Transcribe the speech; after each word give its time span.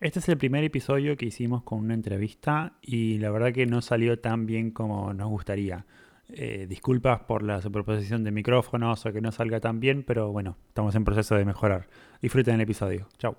Este 0.00 0.18
es 0.18 0.30
el 0.30 0.38
primer 0.38 0.64
episodio 0.64 1.14
que 1.14 1.26
hicimos 1.26 1.62
con 1.62 1.80
una 1.80 1.92
entrevista 1.92 2.78
y 2.80 3.18
la 3.18 3.30
verdad 3.30 3.52
que 3.52 3.66
no 3.66 3.82
salió 3.82 4.18
tan 4.18 4.46
bien 4.46 4.70
como 4.70 5.12
nos 5.12 5.28
gustaría. 5.28 5.84
Eh, 6.30 6.64
disculpas 6.66 7.20
por 7.24 7.42
la 7.42 7.60
superposición 7.60 8.24
de 8.24 8.30
micrófonos 8.30 9.04
o 9.04 9.12
que 9.12 9.20
no 9.20 9.30
salga 9.30 9.60
tan 9.60 9.78
bien, 9.78 10.02
pero 10.02 10.32
bueno, 10.32 10.56
estamos 10.68 10.94
en 10.94 11.04
proceso 11.04 11.34
de 11.34 11.44
mejorar. 11.44 11.90
Disfruten 12.22 12.54
el 12.54 12.62
episodio. 12.62 13.08
Chao. 13.18 13.36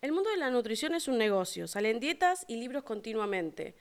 El 0.00 0.10
mundo 0.10 0.30
de 0.30 0.36
la 0.36 0.50
nutrición 0.50 0.94
es 0.94 1.06
un 1.06 1.16
negocio. 1.16 1.68
Salen 1.68 2.00
dietas 2.00 2.44
y 2.48 2.56
libros 2.56 2.82
continuamente. 2.82 3.76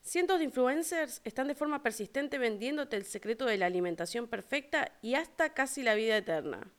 Cientos 0.00 0.38
de 0.38 0.46
influencers 0.46 1.22
están 1.24 1.46
de 1.46 1.54
forma 1.54 1.84
persistente 1.84 2.36
vendiéndote 2.36 2.96
el 2.96 3.04
secreto 3.04 3.46
de 3.46 3.58
la 3.58 3.66
alimentación 3.66 4.26
perfecta 4.26 4.90
y 5.02 5.14
hasta 5.14 5.54
casi 5.54 5.84
la 5.84 5.94
vida 5.94 6.16
eterna. 6.16 6.72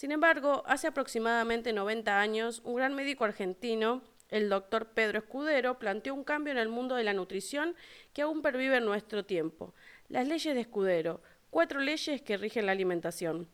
Sin 0.00 0.12
embargo, 0.12 0.62
hace 0.64 0.86
aproximadamente 0.86 1.74
90 1.74 2.22
años, 2.22 2.62
un 2.64 2.76
gran 2.76 2.94
médico 2.94 3.26
argentino, 3.26 4.00
el 4.30 4.48
doctor 4.48 4.92
Pedro 4.94 5.18
Escudero, 5.18 5.78
planteó 5.78 6.14
un 6.14 6.24
cambio 6.24 6.52
en 6.52 6.58
el 6.58 6.70
mundo 6.70 6.94
de 6.94 7.04
la 7.04 7.12
nutrición 7.12 7.76
que 8.14 8.22
aún 8.22 8.40
pervive 8.40 8.78
en 8.78 8.86
nuestro 8.86 9.26
tiempo. 9.26 9.74
Las 10.08 10.26
leyes 10.26 10.54
de 10.54 10.62
Escudero, 10.62 11.20
cuatro 11.50 11.80
leyes 11.80 12.22
que 12.22 12.38
rigen 12.38 12.64
la 12.64 12.72
alimentación. 12.72 13.46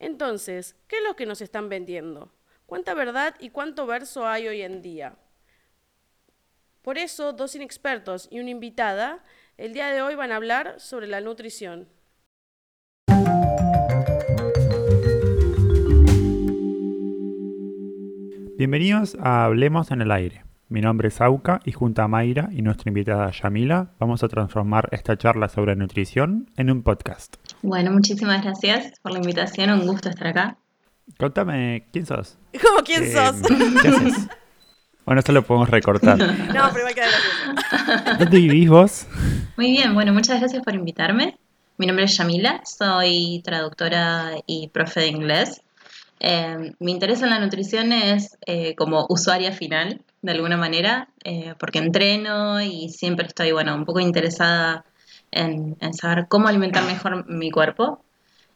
Entonces, 0.00 0.74
¿qué 0.88 0.96
es 0.96 1.04
lo 1.04 1.14
que 1.14 1.26
nos 1.26 1.40
están 1.40 1.68
vendiendo? 1.68 2.32
¿Cuánta 2.66 2.92
verdad 2.94 3.36
y 3.38 3.50
cuánto 3.50 3.86
verso 3.86 4.26
hay 4.26 4.48
hoy 4.48 4.62
en 4.62 4.82
día? 4.82 5.14
Por 6.82 6.98
eso, 6.98 7.32
dos 7.32 7.54
inexpertos 7.54 8.26
y 8.32 8.40
una 8.40 8.50
invitada 8.50 9.22
el 9.56 9.74
día 9.74 9.92
de 9.92 10.02
hoy 10.02 10.16
van 10.16 10.32
a 10.32 10.36
hablar 10.36 10.80
sobre 10.80 11.06
la 11.06 11.20
nutrición. 11.20 11.88
Bienvenidos 18.58 19.16
a 19.22 19.44
Hablemos 19.44 19.92
en 19.92 20.02
el 20.02 20.10
Aire. 20.10 20.42
Mi 20.68 20.80
nombre 20.80 21.06
es 21.08 21.20
Auca 21.20 21.60
y 21.64 21.70
junto 21.70 22.02
a 22.02 22.08
Mayra 22.08 22.48
y 22.50 22.62
nuestra 22.62 22.90
invitada 22.90 23.30
Yamila 23.30 23.92
vamos 24.00 24.24
a 24.24 24.28
transformar 24.28 24.88
esta 24.90 25.16
charla 25.16 25.48
sobre 25.48 25.76
nutrición 25.76 26.50
en 26.56 26.72
un 26.72 26.82
podcast. 26.82 27.36
Bueno, 27.62 27.92
muchísimas 27.92 28.42
gracias 28.42 28.98
por 29.00 29.12
la 29.12 29.18
invitación, 29.18 29.70
un 29.70 29.86
gusto 29.86 30.08
estar 30.08 30.26
acá. 30.26 30.58
Contame, 31.18 31.86
¿quién 31.92 32.04
sos? 32.04 32.36
¿Cómo 32.60 32.82
quién 32.84 33.04
Eh, 33.04 33.12
sos? 33.12 33.36
¿Qué 33.80 33.88
haces? 33.90 34.26
Bueno, 35.06 35.20
esto 35.20 35.30
lo 35.30 35.42
podemos 35.42 35.70
recortar. 35.70 36.18
No, 36.18 36.68
pero 36.72 36.80
igual 36.80 36.94
queda 36.96 37.06
gracioso. 37.06 38.18
¿Dónde 38.18 38.38
vivís 38.38 38.68
vos? 38.68 39.06
Muy 39.56 39.70
bien, 39.70 39.94
bueno, 39.94 40.12
muchas 40.12 40.40
gracias 40.40 40.64
por 40.64 40.74
invitarme. 40.74 41.38
Mi 41.78 41.86
nombre 41.86 42.06
es 42.06 42.16
Yamila, 42.18 42.60
soy 42.64 43.40
traductora 43.44 44.32
y 44.46 44.66
profe 44.68 44.98
de 44.98 45.06
inglés. 45.06 45.62
Eh, 46.20 46.72
mi 46.80 46.92
interés 46.92 47.22
en 47.22 47.30
la 47.30 47.38
nutrición 47.40 47.92
es 47.92 48.36
eh, 48.46 48.74
como 48.76 49.06
usuaria 49.08 49.52
final, 49.52 50.04
de 50.22 50.32
alguna 50.32 50.56
manera, 50.56 51.08
eh, 51.24 51.54
porque 51.60 51.78
entreno 51.78 52.60
y 52.60 52.88
siempre 52.90 53.26
estoy, 53.26 53.52
bueno, 53.52 53.74
un 53.74 53.84
poco 53.84 54.00
interesada 54.00 54.84
en, 55.30 55.76
en 55.80 55.94
saber 55.94 56.26
cómo 56.28 56.48
alimentar 56.48 56.84
mejor 56.84 57.28
mi 57.28 57.50
cuerpo. 57.50 58.04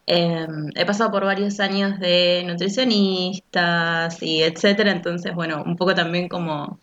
Eh, 0.07 0.47
he 0.75 0.85
pasado 0.87 1.11
por 1.13 1.25
varios 1.25 1.61
años 1.61 1.99
de 2.01 2.43
nutricionistas 2.47 4.23
y 4.23 4.43
etcétera, 4.43 4.93
entonces, 4.93 5.35
bueno, 5.35 5.63
un 5.65 5.77
poco 5.77 5.95
también 5.95 6.29
como 6.29 6.81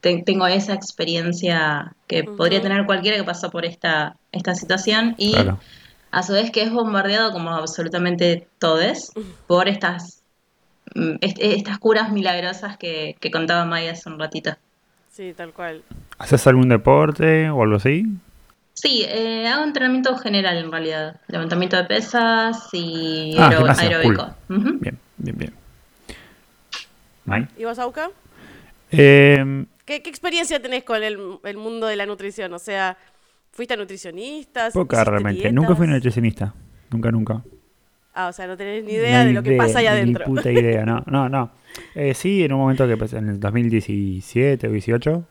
te- 0.00 0.22
tengo 0.24 0.46
esa 0.46 0.74
experiencia 0.74 1.96
que 2.06 2.24
Ujú. 2.24 2.36
podría 2.36 2.60
tener 2.62 2.86
cualquiera 2.86 3.16
que 3.16 3.24
pasó 3.24 3.50
por 3.50 3.64
esta, 3.64 4.16
esta 4.32 4.54
situación 4.54 5.14
y 5.18 5.32
Claro. 5.32 5.58
A 6.10 6.22
su 6.22 6.32
vez 6.32 6.50
que 6.50 6.62
es 6.62 6.70
bombardeado 6.72 7.32
como 7.32 7.50
absolutamente 7.50 8.48
todes 8.58 9.12
por 9.46 9.68
estas, 9.68 10.22
mm, 10.94 11.16
est- 11.20 11.38
estas 11.40 11.78
curas 11.78 12.10
milagrosas 12.12 12.76
que, 12.76 13.16
que 13.20 13.30
contaba 13.30 13.64
Maya 13.64 13.92
hace 13.92 14.08
un 14.08 14.18
ratito. 14.18 14.56
Sí, 15.10 15.32
tal 15.36 15.52
cual. 15.52 15.82
¿Haces 16.18 16.46
algún 16.46 16.68
deporte 16.68 17.50
o 17.50 17.62
algo 17.62 17.76
así? 17.76 18.04
Sí, 18.74 19.04
eh, 19.06 19.46
hago 19.48 19.64
entrenamiento 19.64 20.16
general 20.16 20.56
en 20.56 20.70
realidad, 20.72 21.20
levantamiento 21.28 21.76
de 21.76 21.84
pesas 21.84 22.68
y 22.72 23.34
Ah, 23.38 23.48
aeróbico. 23.78 24.34
Bien, 24.48 24.98
bien, 25.18 25.36
bien. 25.38 25.54
May. 27.24 27.46
¿Y 27.56 27.64
vos, 27.64 27.78
Auca? 27.78 28.10
Eh, 28.90 29.66
¿Qué, 29.84 30.02
qué 30.02 30.10
experiencia 30.10 30.60
tenés 30.62 30.84
con 30.84 31.02
el, 31.02 31.38
el 31.44 31.56
mundo 31.56 31.86
de 31.86 31.96
la 31.96 32.06
nutrición? 32.06 32.52
O 32.54 32.58
sea, 32.58 32.96
¿fuiste 33.60 33.76
nutricionista? 33.76 34.70
poca 34.72 34.96
¿Hiciste 34.96 35.10
realmente. 35.10 35.52
Nunca 35.52 35.74
fui 35.76 35.86
dietas? 35.86 35.96
nutricionista. 35.96 36.54
Nunca, 36.90 37.10
nunca. 37.12 37.42
Ah, 38.14 38.28
o 38.28 38.32
sea, 38.32 38.46
no 38.46 38.56
tenés 38.56 38.82
ni 38.84 38.92
idea 38.92 39.18
de 39.20 39.26
Ni 39.26 39.32
lo 39.34 39.42
que 39.42 39.52
pasa 39.58 39.80
allá 39.80 39.92
ni 39.92 39.98
adentro. 40.00 40.24
puta 40.24 40.50
idea, 40.50 40.86
no, 40.86 41.04
no, 41.06 41.28
no. 41.28 41.50
Eh, 41.94 42.14
sí, 42.14 42.42
en 42.42 42.54
un 42.54 42.58
momento 42.60 42.88
que 42.88 42.96
pues, 42.96 43.12
en 43.12 43.28
el 43.28 43.38
2017 43.38 44.66
o 44.66 44.72
18, 44.72 45.24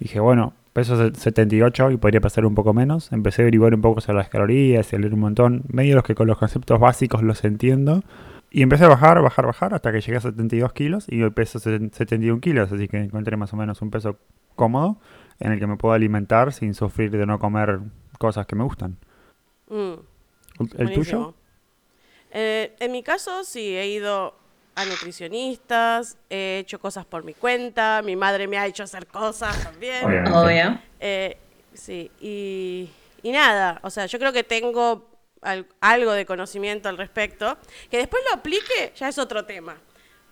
dije, 0.00 0.18
bueno, 0.18 0.54
peso 0.72 0.96
se- 0.96 1.14
78 1.20 1.90
y 1.90 1.98
podría 1.98 2.22
pasar 2.22 2.46
un 2.46 2.54
poco 2.54 2.72
menos. 2.72 3.12
Empecé 3.12 3.42
a 3.42 3.44
averiguar 3.44 3.74
un 3.74 3.82
poco 3.82 4.00
sobre 4.00 4.16
las 4.16 4.30
calorías 4.30 4.90
y 4.90 4.96
a 4.96 4.98
leer 4.98 5.12
un 5.12 5.20
montón. 5.20 5.62
Medio 5.70 5.94
los 5.94 6.04
que 6.04 6.14
con 6.14 6.26
los 6.26 6.38
conceptos 6.38 6.80
básicos 6.80 7.22
los 7.22 7.44
entiendo. 7.44 8.02
Y 8.50 8.62
empecé 8.62 8.84
a 8.84 8.88
bajar, 8.88 9.20
bajar, 9.20 9.44
bajar 9.46 9.74
hasta 9.74 9.92
que 9.92 10.00
llegué 10.00 10.16
a 10.16 10.20
72 10.20 10.72
kilos 10.72 11.04
y 11.08 11.22
hoy 11.22 11.30
peso 11.30 11.58
seten- 11.58 11.92
71 11.92 12.40
kilos. 12.40 12.72
Así 12.72 12.88
que 12.88 12.96
encontré 12.98 13.36
más 13.36 13.52
o 13.52 13.56
menos 13.56 13.82
un 13.82 13.90
peso 13.90 14.18
cómodo 14.56 14.98
en 15.38 15.52
el 15.52 15.58
que 15.58 15.66
me 15.66 15.76
puedo 15.76 15.94
alimentar 15.94 16.52
sin 16.52 16.74
sufrir 16.74 17.10
de 17.10 17.26
no 17.26 17.38
comer 17.38 17.80
cosas 18.18 18.46
que 18.46 18.56
me 18.56 18.64
gustan. 18.64 18.96
Mm. 19.68 19.74
¿El 20.60 20.66
Buenísimo. 20.86 20.94
tuyo? 20.94 21.34
Eh, 22.32 22.74
en 22.80 22.92
mi 22.92 23.02
caso, 23.02 23.44
sí, 23.44 23.76
he 23.76 23.86
ido 23.88 24.34
a 24.74 24.84
nutricionistas, 24.84 26.16
he 26.30 26.58
hecho 26.60 26.78
cosas 26.80 27.04
por 27.04 27.24
mi 27.24 27.34
cuenta, 27.34 28.00
mi 28.04 28.16
madre 28.16 28.46
me 28.48 28.58
ha 28.58 28.66
hecho 28.66 28.82
hacer 28.82 29.06
cosas 29.06 29.62
también. 29.62 30.04
Obviamente. 30.04 30.32
Obvio. 30.32 30.78
Eh, 31.00 31.36
sí, 31.74 32.10
y, 32.20 32.88
y 33.22 33.30
nada, 33.32 33.78
o 33.82 33.90
sea, 33.90 34.06
yo 34.06 34.18
creo 34.18 34.32
que 34.32 34.44
tengo 34.44 35.06
algo 35.80 36.12
de 36.12 36.26
conocimiento 36.26 36.88
al 36.88 36.96
respecto, 36.98 37.58
que 37.90 37.98
después 37.98 38.22
lo 38.28 38.36
aplique 38.36 38.92
ya 38.96 39.08
es 39.08 39.18
otro 39.18 39.44
tema, 39.44 39.76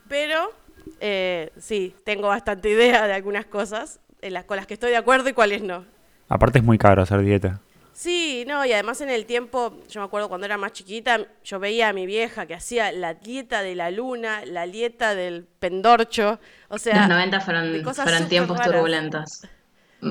pero 0.09 0.53
eh, 1.01 1.51
sí, 1.59 1.95
tengo 2.05 2.29
bastante 2.29 2.71
idea 2.71 3.07
de 3.07 3.15
algunas 3.15 3.47
cosas 3.47 4.01
en 4.23 4.33
las, 4.35 4.45
con 4.45 4.57
las 4.57 4.67
que 4.67 4.75
estoy 4.75 4.91
de 4.91 4.97
acuerdo 4.97 5.29
y 5.29 5.33
cuáles 5.33 5.63
no. 5.63 5.85
Aparte 6.29 6.59
es 6.59 6.65
muy 6.65 6.79
caro 6.79 7.03
hacer 7.03 7.21
dieta. 7.21 7.61
Sí, 7.93 8.45
no, 8.47 8.67
y 8.67 8.73
además 8.75 9.01
en 9.01 9.09
el 9.09 9.25
tiempo, 9.25 9.81
yo 9.89 10.01
me 10.01 10.05
acuerdo 10.07 10.29
cuando 10.29 10.45
era 10.45 10.59
más 10.59 10.73
chiquita, 10.73 11.27
yo 11.43 11.59
veía 11.59 11.89
a 11.89 11.93
mi 11.95 12.05
vieja 12.05 12.45
que 12.45 12.55
hacía 12.55 12.93
la 12.93 13.15
dieta 13.15 13.63
de 13.63 13.75
la 13.75 13.91
luna, 13.91 14.45
la 14.45 14.67
dieta 14.67 15.15
del 15.15 15.45
pendorcho, 15.61 16.39
o 16.69 16.77
sea... 16.77 16.99
Los 16.99 17.09
90 17.09 17.39
de 17.39 17.43
fueron, 17.45 17.95
fueron 17.95 18.29
tiempos 18.29 18.59
raras. 18.59 18.73
turbulentos. 18.75 19.43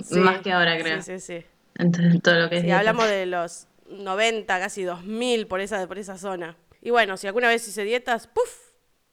Sí, 0.03 0.17
Más 0.19 0.41
que 0.41 0.51
ahora, 0.51 0.79
creo. 0.79 0.99
Sí, 1.03 1.19
sí, 1.19 1.39
sí. 1.39 1.45
Entre 1.77 2.19
todo 2.21 2.39
lo 2.39 2.49
que 2.49 2.55
es 2.55 2.61
Sí, 2.61 2.65
dieta. 2.65 2.79
hablamos 2.79 3.07
de 3.07 3.25
los 3.27 3.67
90, 3.89 4.59
casi 4.59 4.83
2000 4.83 5.47
por 5.47 5.59
esa, 5.61 5.87
por 5.87 5.97
esa 5.97 6.17
zona. 6.17 6.55
Y 6.81 6.91
bueno, 6.91 7.17
si 7.17 7.27
alguna 7.27 7.47
vez 7.47 7.67
hice 7.67 7.83
dietas, 7.83 8.27
¡puf! 8.27 8.71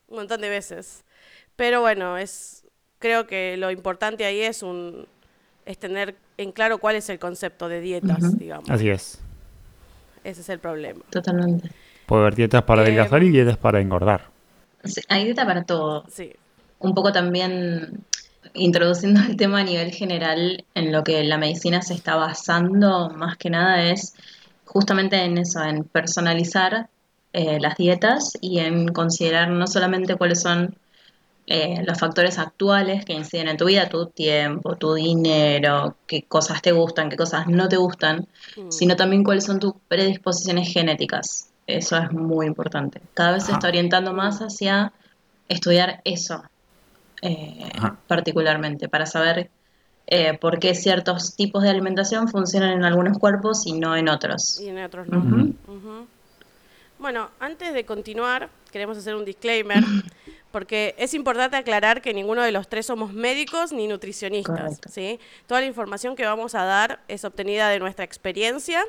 Un 0.08 0.16
montón 0.18 0.40
de 0.40 0.48
veces. 0.48 1.04
Pero 1.56 1.80
bueno, 1.80 2.18
es 2.18 2.64
creo 2.98 3.26
que 3.26 3.56
lo 3.56 3.70
importante 3.70 4.24
ahí 4.24 4.40
es 4.40 4.62
un 4.62 5.06
es 5.66 5.78
tener 5.78 6.16
en 6.38 6.52
claro 6.52 6.78
cuál 6.78 6.96
es 6.96 7.08
el 7.08 7.18
concepto 7.18 7.68
de 7.68 7.80
dietas, 7.80 8.38
digamos. 8.38 8.68
Así 8.68 8.88
es. 8.88 9.20
Ese 10.24 10.40
es 10.40 10.48
el 10.48 10.58
problema. 10.58 11.02
Totalmente. 11.10 11.70
Puede 12.06 12.22
haber 12.22 12.34
dietas 12.34 12.62
para 12.62 12.82
Eh, 12.82 12.86
adelgazar 12.86 13.22
y 13.22 13.30
dietas 13.30 13.56
para 13.56 13.80
engordar. 13.80 14.30
Sí, 14.84 15.00
hay 15.08 15.24
dieta 15.24 15.46
para 15.46 15.64
todo. 15.64 16.04
Sí. 16.08 16.32
Un 16.78 16.94
poco 16.94 17.12
también 17.12 18.04
introduciendo 18.54 19.20
el 19.20 19.36
tema 19.36 19.60
a 19.60 19.64
nivel 19.64 19.92
general, 19.92 20.64
en 20.74 20.92
lo 20.92 21.04
que 21.04 21.22
la 21.24 21.38
medicina 21.38 21.80
se 21.82 21.94
está 21.94 22.16
basando, 22.16 23.10
más 23.10 23.36
que 23.36 23.50
nada 23.50 23.84
es 23.84 24.14
justamente 24.64 25.16
en 25.22 25.38
eso, 25.38 25.62
en 25.62 25.84
personalizar 25.84 26.88
eh, 27.32 27.58
las 27.60 27.76
dietas 27.76 28.32
y 28.40 28.58
en 28.58 28.88
considerar 28.88 29.48
no 29.50 29.66
solamente 29.66 30.16
cuáles 30.16 30.40
son 30.40 30.76
eh, 31.46 31.82
los 31.84 31.98
factores 31.98 32.38
actuales 32.38 33.04
que 33.04 33.14
inciden 33.14 33.48
en 33.48 33.56
tu 33.56 33.66
vida, 33.66 33.88
tu 33.88 34.06
tiempo, 34.06 34.76
tu 34.76 34.94
dinero, 34.94 35.96
qué 36.06 36.22
cosas 36.22 36.62
te 36.62 36.72
gustan, 36.72 37.10
qué 37.10 37.16
cosas 37.16 37.46
no 37.48 37.68
te 37.68 37.76
gustan, 37.76 38.28
Mm. 38.56 38.70
sino 38.70 38.96
también 38.96 39.24
cuáles 39.24 39.44
son 39.44 39.58
tus 39.58 39.74
predisposiciones 39.88 40.72
genéticas. 40.72 41.50
Eso 41.66 41.96
es 41.96 42.12
muy 42.12 42.46
importante. 42.46 43.00
Cada 43.14 43.32
vez 43.32 43.44
se 43.44 43.52
está 43.52 43.68
orientando 43.68 44.12
más 44.12 44.40
hacia 44.40 44.92
estudiar 45.48 46.00
eso 46.04 46.42
eh, 47.22 47.70
particularmente, 48.08 48.88
para 48.88 49.06
saber 49.06 49.50
eh, 50.14 50.36
por 50.38 50.58
qué 50.58 50.74
ciertos 50.74 51.36
tipos 51.36 51.62
de 51.62 51.70
alimentación 51.70 52.28
funcionan 52.28 52.72
en 52.72 52.84
algunos 52.84 53.16
cuerpos 53.18 53.66
y 53.66 53.72
no 53.72 53.96
en 53.96 54.10
otros. 54.10 54.60
Y 54.60 54.68
en 54.68 54.84
otros 54.84 55.08
no. 55.08 55.56
Bueno, 56.98 57.30
antes 57.40 57.72
de 57.72 57.86
continuar, 57.86 58.50
queremos 58.70 58.98
hacer 58.98 59.14
un 59.14 59.24
disclaimer, 59.24 59.82
porque 60.52 60.94
es 60.98 61.14
importante 61.14 61.56
aclarar 61.56 62.02
que 62.02 62.12
ninguno 62.12 62.42
de 62.42 62.52
los 62.52 62.68
tres 62.68 62.84
somos 62.84 63.14
médicos 63.14 63.72
ni 63.72 63.88
nutricionistas. 63.88 64.60
Correcto. 64.60 64.90
¿sí? 64.90 65.18
Toda 65.46 65.60
la 65.60 65.66
información 65.66 66.14
que 66.14 66.26
vamos 66.26 66.54
a 66.54 66.64
dar 66.64 67.00
es 67.08 67.24
obtenida 67.24 67.70
de 67.70 67.78
nuestra 67.78 68.04
experiencia 68.04 68.84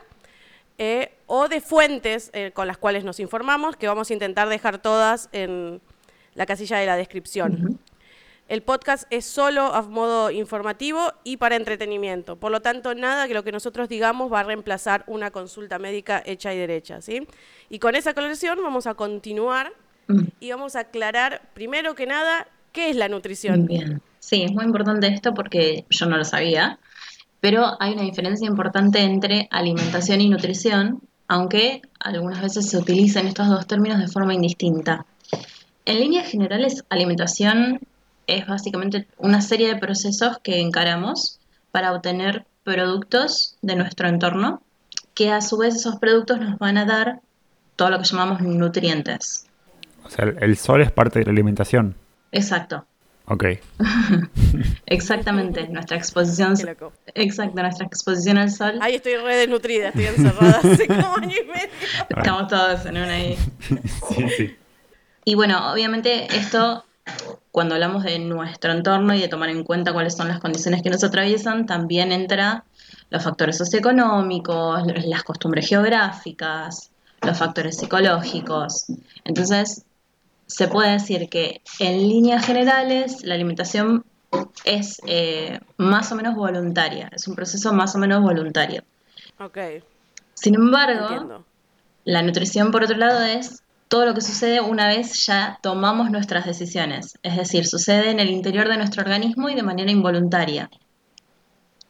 eh, 0.78 1.14
o 1.28 1.48
de 1.48 1.62
fuentes 1.62 2.32
eh, 2.34 2.52
con 2.54 2.68
las 2.68 2.78
cuales 2.78 3.06
nos 3.06 3.22
informamos, 3.22 3.78
que 3.78 3.88
vamos 3.88 4.10
a 4.10 4.14
intentar 4.14 4.50
dejar 4.50 4.80
todas 4.80 5.30
en 5.32 5.80
la 6.36 6.46
casilla 6.46 6.80
de 6.80 6.86
la 6.86 6.98
descripción. 6.98 7.80
El 8.50 8.62
podcast 8.62 9.06
es 9.10 9.26
solo 9.26 9.74
a 9.74 9.82
modo 9.84 10.30
informativo 10.32 11.14
y 11.24 11.38
para 11.38 11.56
entretenimiento. 11.56 12.36
Por 12.36 12.52
lo 12.52 12.62
tanto, 12.62 12.94
nada 12.94 13.28
que 13.28 13.34
lo 13.34 13.44
que 13.44 13.52
nosotros 13.52 13.90
digamos 13.90 14.32
va 14.32 14.42
a 14.42 14.44
reemplazar 14.44 15.04
una 15.08 15.32
consulta 15.32 15.80
médica 15.80 16.22
hecha 16.26 16.54
y 16.54 16.58
derecha, 16.58 17.02
¿sí? 17.02 17.28
Y 17.70 17.80
con 17.80 17.96
esa 17.96 18.12
aclaración 18.12 18.60
vamos 18.62 18.86
a 18.86 18.94
continuar 18.94 19.72
Mm. 20.08 20.24
y 20.40 20.52
vamos 20.52 20.76
a 20.76 20.82
aclarar, 20.82 21.42
primero 21.54 21.96
que 21.96 22.06
nada, 22.06 22.48
qué 22.72 22.90
es 22.90 22.96
la 22.96 23.08
nutrición. 23.08 23.66
Bien. 23.66 24.02
Sí, 24.20 24.44
es 24.44 24.52
muy 24.52 24.66
importante 24.66 25.08
esto 25.08 25.34
porque 25.34 25.86
yo 25.90 26.06
no 26.06 26.18
lo 26.18 26.26
sabía, 26.26 26.80
pero 27.40 27.78
hay 27.80 27.94
una 27.94 28.04
diferencia 28.04 28.48
importante 28.48 29.00
entre 29.00 29.48
alimentación 29.52 30.22
y 30.22 30.30
nutrición, 30.30 31.02
aunque 31.28 31.82
algunas 32.00 32.42
veces 32.42 32.70
se 32.70 32.78
utilizan 32.78 33.28
estos 33.28 33.48
dos 33.48 33.68
términos 33.68 34.00
de 34.00 34.08
forma 34.08 34.34
indistinta. 34.34 35.06
En 35.86 36.00
líneas 36.00 36.30
generales, 36.30 36.84
alimentación 36.90 37.80
es 38.28 38.48
básicamente 38.48 39.08
una 39.18 39.42
serie 39.42 39.68
de 39.68 39.76
procesos 39.78 40.38
que 40.44 40.60
encaramos 40.60 41.40
para 41.72 41.94
obtener 41.94 42.46
productos 42.64 43.58
de 43.62 43.76
nuestro 43.76 44.08
entorno, 44.08 44.62
que 45.14 45.32
a 45.32 45.42
su 45.42 45.58
vez 45.58 45.76
esos 45.76 45.98
productos 45.98 46.40
nos 46.40 46.58
van 46.60 46.78
a 46.78 46.86
dar 46.86 47.20
todo 47.76 47.90
lo 47.90 48.00
que 48.00 48.06
llamamos 48.06 48.42
nutrientes. 48.42 49.48
O 50.04 50.10
sea, 50.10 50.26
el, 50.26 50.58
sol 50.58 50.82
es 50.82 50.92
parte 50.92 51.20
de 51.20 51.26
la 51.26 51.32
alimentación. 51.32 51.96
Exacto, 52.32 52.86
Ok. 53.26 53.46
exactamente. 54.86 55.68
Nuestra 55.70 55.98
exposición, 55.98 56.58
Qué 56.58 56.66
loco. 56.66 56.94
exacto, 57.16 57.62
nuestra 57.62 57.86
exposición 57.86 58.38
al 58.38 58.52
sol. 58.52 58.80
Ahí 58.82 58.96
estoy 58.96 59.16
re 59.16 59.38
desnutrida, 59.38 59.90
estoy 59.90 60.06
encerrada 60.06 60.60
hace 60.64 60.88
como 60.88 61.16
año 61.16 61.36
y 61.42 61.48
medio. 61.48 61.70
Estamos 62.10 62.48
todos 62.48 62.86
en 62.86 62.98
una 62.98 63.14
ahí. 63.14 63.38
Sí, 64.10 64.30
sí. 64.38 64.56
Y 65.26 65.36
bueno, 65.36 65.72
obviamente 65.72 66.26
esto, 66.36 66.84
cuando 67.54 67.76
hablamos 67.76 68.04
de 68.04 68.18
nuestro 68.18 68.72
entorno 68.72 69.14
y 69.14 69.22
de 69.22 69.28
tomar 69.28 69.50
en 69.50 69.64
cuenta 69.64 69.94
cuáles 69.94 70.16
son 70.16 70.28
las 70.28 70.40
condiciones 70.40 70.82
que 70.82 70.90
nos 70.90 71.04
atraviesan, 71.04 71.68
también 71.68 72.12
entra 72.12 72.64
los 73.12 73.24
factores 73.24 73.60
socioeconómicos, 73.60 74.82
las 75.06 75.22
costumbres 75.22 75.70
geográficas, 75.70 76.90
los 77.22 77.38
factores 77.38 77.78
psicológicos. 77.78 78.88
Entonces, 79.24 79.86
se 80.48 80.68
puede 80.68 80.94
decir 80.94 81.30
que 81.30 81.62
en 81.78 82.00
líneas 82.10 82.44
generales 82.44 83.24
la 83.24 83.36
alimentación 83.36 84.04
es 84.66 85.00
eh, 85.06 85.60
más 85.78 86.12
o 86.12 86.16
menos 86.16 86.34
voluntaria, 86.34 87.12
es 87.14 87.28
un 87.28 87.36
proceso 87.36 87.72
más 87.72 87.94
o 87.94 88.00
menos 88.00 88.24
voluntario. 88.24 88.84
Ok, 89.40 89.60
Sin 90.34 90.56
embargo, 90.56 91.04
entiendo. 91.04 91.46
la 92.04 92.24
nutrición, 92.24 92.72
por 92.72 92.84
otro 92.84 92.98
lado, 92.98 93.22
es 93.24 93.63
todo 93.94 94.08
lo 94.08 94.16
que 94.16 94.22
sucede 94.22 94.60
una 94.60 94.88
vez 94.88 95.24
ya 95.24 95.60
tomamos 95.62 96.10
nuestras 96.10 96.48
decisiones. 96.48 97.20
Es 97.22 97.38
decir, 97.38 97.68
sucede 97.68 98.10
en 98.10 98.20
el 98.20 98.32
interior 98.32 98.68
de 98.68 98.76
nuestro 98.76 99.04
organismo 99.04 99.52
y 99.52 99.54
de 99.54 99.62
manera 99.62 99.92
involuntaria. 99.92 100.72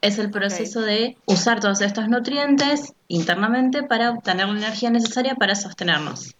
Es 0.01 0.19
el 0.19 0.29
proceso 0.29 0.81
de 0.81 1.15
usar 1.27 1.61
todos 1.61 1.79
estos 1.79 2.09
nutrientes 2.09 2.91
internamente 3.07 3.83
para 3.83 4.11
obtener 4.11 4.49
la 4.49 4.57
energía 4.57 4.89
necesaria 4.89 5.35
para 5.35 5.55
sostenernos. 5.55 6.35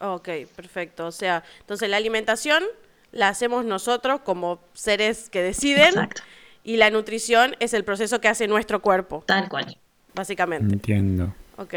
Ok, 0.00 0.28
perfecto. 0.54 1.06
O 1.06 1.12
sea, 1.12 1.42
entonces 1.60 1.88
la 1.88 1.96
alimentación 1.96 2.62
la 3.10 3.28
hacemos 3.28 3.64
nosotros 3.64 4.20
como 4.20 4.60
seres 4.74 5.30
que 5.30 5.42
deciden 5.42 5.88
Exacto. 5.88 6.20
y 6.62 6.76
la 6.76 6.90
nutrición 6.90 7.56
es 7.58 7.72
el 7.72 7.84
proceso 7.84 8.20
que 8.20 8.28
hace 8.28 8.48
nuestro 8.48 8.82
cuerpo, 8.82 9.24
Tal 9.26 9.48
cual, 9.48 9.78
básicamente. 10.14 10.74
Entiendo. 10.74 11.34
Ok, 11.56 11.72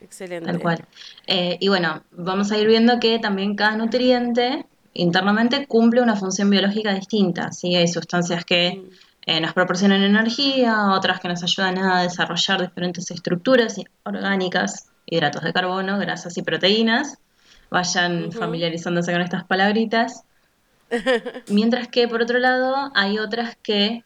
excelente. 0.00 0.46
tal 0.46 0.60
cual. 0.60 0.84
Eh, 1.26 1.56
y 1.60 1.68
bueno, 1.68 2.02
vamos 2.12 2.52
a 2.52 2.58
ir 2.58 2.66
viendo 2.66 2.98
que 3.00 3.18
también 3.18 3.56
cada 3.56 3.76
nutriente 3.76 4.66
internamente 4.94 5.66
cumple 5.66 6.02
una 6.02 6.16
función 6.16 6.50
biológica 6.50 6.92
distinta. 6.92 7.52
¿sí? 7.52 7.74
Hay 7.76 7.88
sustancias 7.88 8.44
que 8.44 8.82
eh, 9.26 9.40
nos 9.40 9.52
proporcionan 9.52 10.02
energía, 10.02 10.92
otras 10.92 11.20
que 11.20 11.28
nos 11.28 11.42
ayudan 11.42 11.78
a 11.78 12.02
desarrollar 12.02 12.62
diferentes 12.62 13.10
estructuras 13.10 13.76
orgánicas, 14.04 14.88
hidratos 15.06 15.42
de 15.42 15.52
carbono, 15.52 15.98
grasas 15.98 16.36
y 16.36 16.42
proteínas. 16.42 17.18
Vayan 17.70 18.32
familiarizándose 18.32 19.12
con 19.12 19.20
estas 19.20 19.44
palabritas. 19.44 20.24
Mientras 21.48 21.88
que, 21.88 22.08
por 22.08 22.22
otro 22.22 22.38
lado, 22.38 22.90
hay 22.94 23.18
otras 23.18 23.56
que 23.62 24.02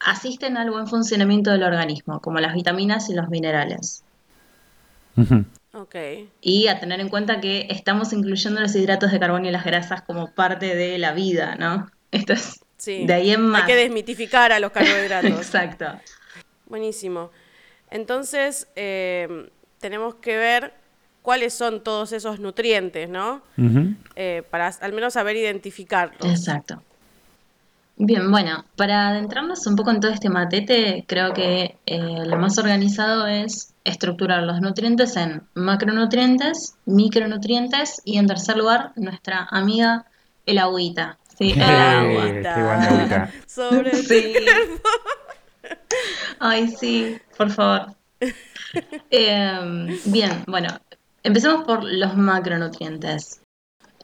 asisten 0.00 0.56
al 0.56 0.70
buen 0.70 0.86
funcionamiento 0.86 1.50
del 1.50 1.62
organismo, 1.62 2.20
como 2.20 2.40
las 2.40 2.54
vitaminas 2.54 3.08
y 3.08 3.14
los 3.14 3.28
minerales. 3.28 4.03
Ujú. 5.16 5.44
Ok, 5.76 5.96
Y 6.40 6.68
a 6.68 6.78
tener 6.78 7.00
en 7.00 7.08
cuenta 7.08 7.40
que 7.40 7.66
estamos 7.68 8.12
incluyendo 8.12 8.60
los 8.60 8.76
hidratos 8.76 9.10
de 9.10 9.18
carbono 9.18 9.48
y 9.48 9.50
las 9.50 9.64
grasas 9.64 10.02
como 10.02 10.30
parte 10.30 10.76
de 10.76 10.98
la 10.98 11.12
vida, 11.12 11.56
¿no? 11.56 11.90
Esto 12.12 12.32
es 12.32 12.60
sí. 12.76 13.06
de 13.06 13.12
ahí 13.12 13.30
en 13.30 13.42
más. 13.42 13.62
Hay 13.62 13.68
que 13.68 13.76
desmitificar 13.76 14.52
a 14.52 14.60
los 14.60 14.70
carbohidratos. 14.70 15.30
Exacto. 15.36 15.86
Buenísimo. 16.66 17.30
Entonces, 17.90 18.68
eh, 18.76 19.50
tenemos 19.80 20.14
que 20.14 20.36
ver 20.36 20.74
cuáles 21.22 21.54
son 21.54 21.82
todos 21.82 22.12
esos 22.12 22.38
nutrientes, 22.38 23.08
¿no? 23.08 23.42
Eh, 24.14 24.42
para 24.50 24.68
al 24.68 24.92
menos 24.92 25.14
saber 25.14 25.36
identificarlos. 25.36 26.30
Exacto. 26.30 26.82
Bien, 27.96 28.30
bueno, 28.30 28.64
para 28.76 29.08
adentrarnos 29.08 29.66
un 29.66 29.76
poco 29.76 29.90
en 29.90 30.00
todo 30.00 30.10
este 30.10 30.28
matete, 30.28 31.04
creo 31.06 31.32
que 31.32 31.76
eh, 31.86 32.26
lo 32.26 32.36
más 32.38 32.58
organizado 32.58 33.26
es 33.26 33.73
estructurar 33.84 34.42
los 34.42 34.60
nutrientes 34.60 35.16
en 35.16 35.42
macronutrientes, 35.54 36.76
micronutrientes 36.86 38.00
y 38.04 38.18
en 38.18 38.26
tercer 38.26 38.56
lugar 38.56 38.92
nuestra 38.96 39.46
amiga 39.50 40.06
el 40.46 40.58
agüita. 40.58 41.18
Sí, 41.38 41.50
el 41.50 41.54
qué 41.56 42.62
buena 42.62 42.88
agüita. 42.88 43.30
Sobre 43.46 43.90
el 43.90 44.06
Sí. 44.06 44.34
Ay, 46.38 46.68
sí, 46.68 47.18
por 47.36 47.50
favor. 47.50 47.94
Eh, 49.10 50.00
bien, 50.06 50.44
bueno, 50.46 50.68
empecemos 51.22 51.64
por 51.64 51.84
los 51.84 52.16
macronutrientes. 52.16 53.40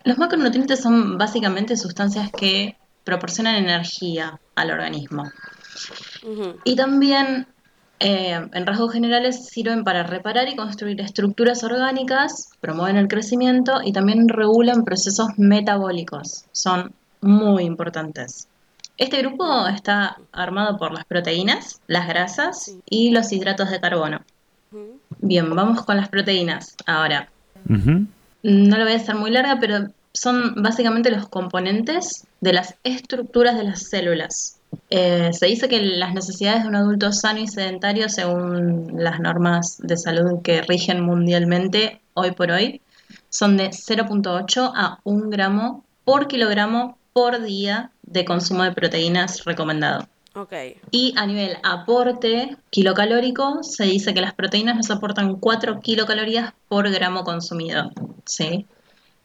Los 0.05 0.19
macronutrientes 0.19 0.81
son 0.81 1.19
básicamente 1.19 1.77
sustancias 1.77 2.31
que 2.31 2.77
proporcionan 3.05 3.57
energía 3.57 4.41
al 4.55 4.71
organismo. 4.71 5.31
Y 6.65 6.77
también, 6.77 7.47
eh, 8.01 8.49
en 8.53 8.67
rasgos 8.67 8.95
generales, 8.95 9.47
sirven 9.49 9.85
para 9.85 10.03
reparar 10.03 10.49
y 10.49 10.57
construir 10.57 11.01
estructuras 11.03 11.63
orgánicas, 11.65 12.49
promueven 12.61 12.97
el 12.97 13.09
crecimiento 13.09 13.81
y 13.85 13.93
también 13.93 14.29
regulan 14.29 14.85
procesos 14.85 15.29
metabólicos. 15.37 16.47
Son 16.53 16.95
muy 17.21 17.65
importantes. 17.65 18.49
Este 18.97 19.19
grupo 19.19 19.67
está 19.67 20.19
armado 20.33 20.79
por 20.79 20.93
las 20.93 21.05
proteínas, 21.05 21.81
las 21.87 22.09
grasas 22.09 22.75
y 22.89 23.11
los 23.11 23.33
hidratos 23.33 23.71
de 23.71 23.81
carbono. 23.81 24.21
Bien, 25.19 25.55
vamos 25.55 25.85
con 25.85 25.97
las 25.97 26.09
proteínas. 26.09 26.77
Ahora, 26.87 27.29
no 27.65 28.79
lo 28.79 28.85
voy 28.85 28.93
a 28.93 28.97
hacer 28.97 29.15
muy 29.15 29.31
larga, 29.31 29.59
pero 29.61 29.89
son 30.13 30.63
básicamente 30.63 31.11
los 31.11 31.29
componentes 31.29 32.27
de 32.41 32.53
las 32.53 32.77
estructuras 32.83 33.57
de 33.57 33.65
las 33.65 33.89
células. 33.89 34.60
Eh, 34.89 35.31
se 35.33 35.47
dice 35.47 35.69
que 35.69 35.81
las 35.81 36.15
necesidades 36.15 36.63
de 36.63 36.69
un 36.69 36.75
adulto 36.75 37.13
sano 37.13 37.41
y 37.41 37.47
sedentario, 37.47 38.09
según 38.09 38.93
las 38.97 39.21
normas 39.21 39.79
de 39.79 39.97
salud 39.97 40.43
que 40.43 40.63
rigen 40.63 41.03
mundialmente 41.03 42.01
hoy 42.15 42.33
por 42.33 42.51
hoy, 42.51 42.81
son 43.29 43.57
de 43.57 43.71
0.8 43.71 44.73
a 44.75 44.99
1 45.05 45.31
gramo 45.31 45.85
por 46.05 46.27
kilogramo 46.27 46.99
por 47.13 47.43
día 47.43 47.91
de 48.03 48.25
consumo 48.25 48.65
de 48.65 48.73
proteínas 48.73 49.45
recomendado. 49.45 50.09
Ok, 50.35 50.53
Y 50.93 51.13
a 51.17 51.27
nivel 51.27 51.57
aporte 51.65 52.57
kilocalórico, 52.71 53.63
se 53.63 53.85
dice 53.85 54.15
que 54.15 54.21
las 54.21 54.35
proteínas 54.35 54.77
nos 54.77 54.91
aportan 54.91 55.37
4 55.37 55.81
kilocalorías 55.81 56.53
por 56.69 56.89
gramo 56.91 57.25
consumido. 57.25 57.91
¿sí? 58.25 58.67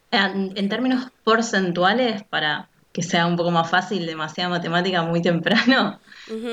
En, 0.09 0.53
en 0.55 0.69
términos 0.69 1.07
porcentuales, 1.23 2.23
para 2.23 2.69
que 2.95 3.03
sea 3.03 3.27
un 3.27 3.35
poco 3.35 3.51
más 3.51 3.69
fácil, 3.69 4.05
demasiada 4.05 4.49
matemática 4.49 5.03
muy 5.03 5.21
temprano, 5.21 5.99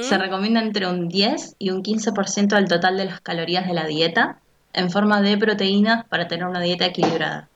se 0.03 0.19
recomienda 0.19 0.61
entre 0.61 0.89
un 0.89 1.09
10 1.09 1.55
y 1.61 1.71
un 1.71 1.83
15% 1.85 2.57
del 2.57 2.67
total 2.69 2.97
de 2.97 3.05
las 3.05 3.21
calorías 3.21 3.65
de 3.69 3.75
la 3.75 3.87
dieta 3.87 4.39
en 4.73 4.91
forma 4.91 5.23
de 5.23 5.39
proteínas 5.39 6.05
para 6.07 6.27
tener 6.27 6.45
una 6.47 6.61
dieta 6.61 6.85
equilibrada. 6.87 7.49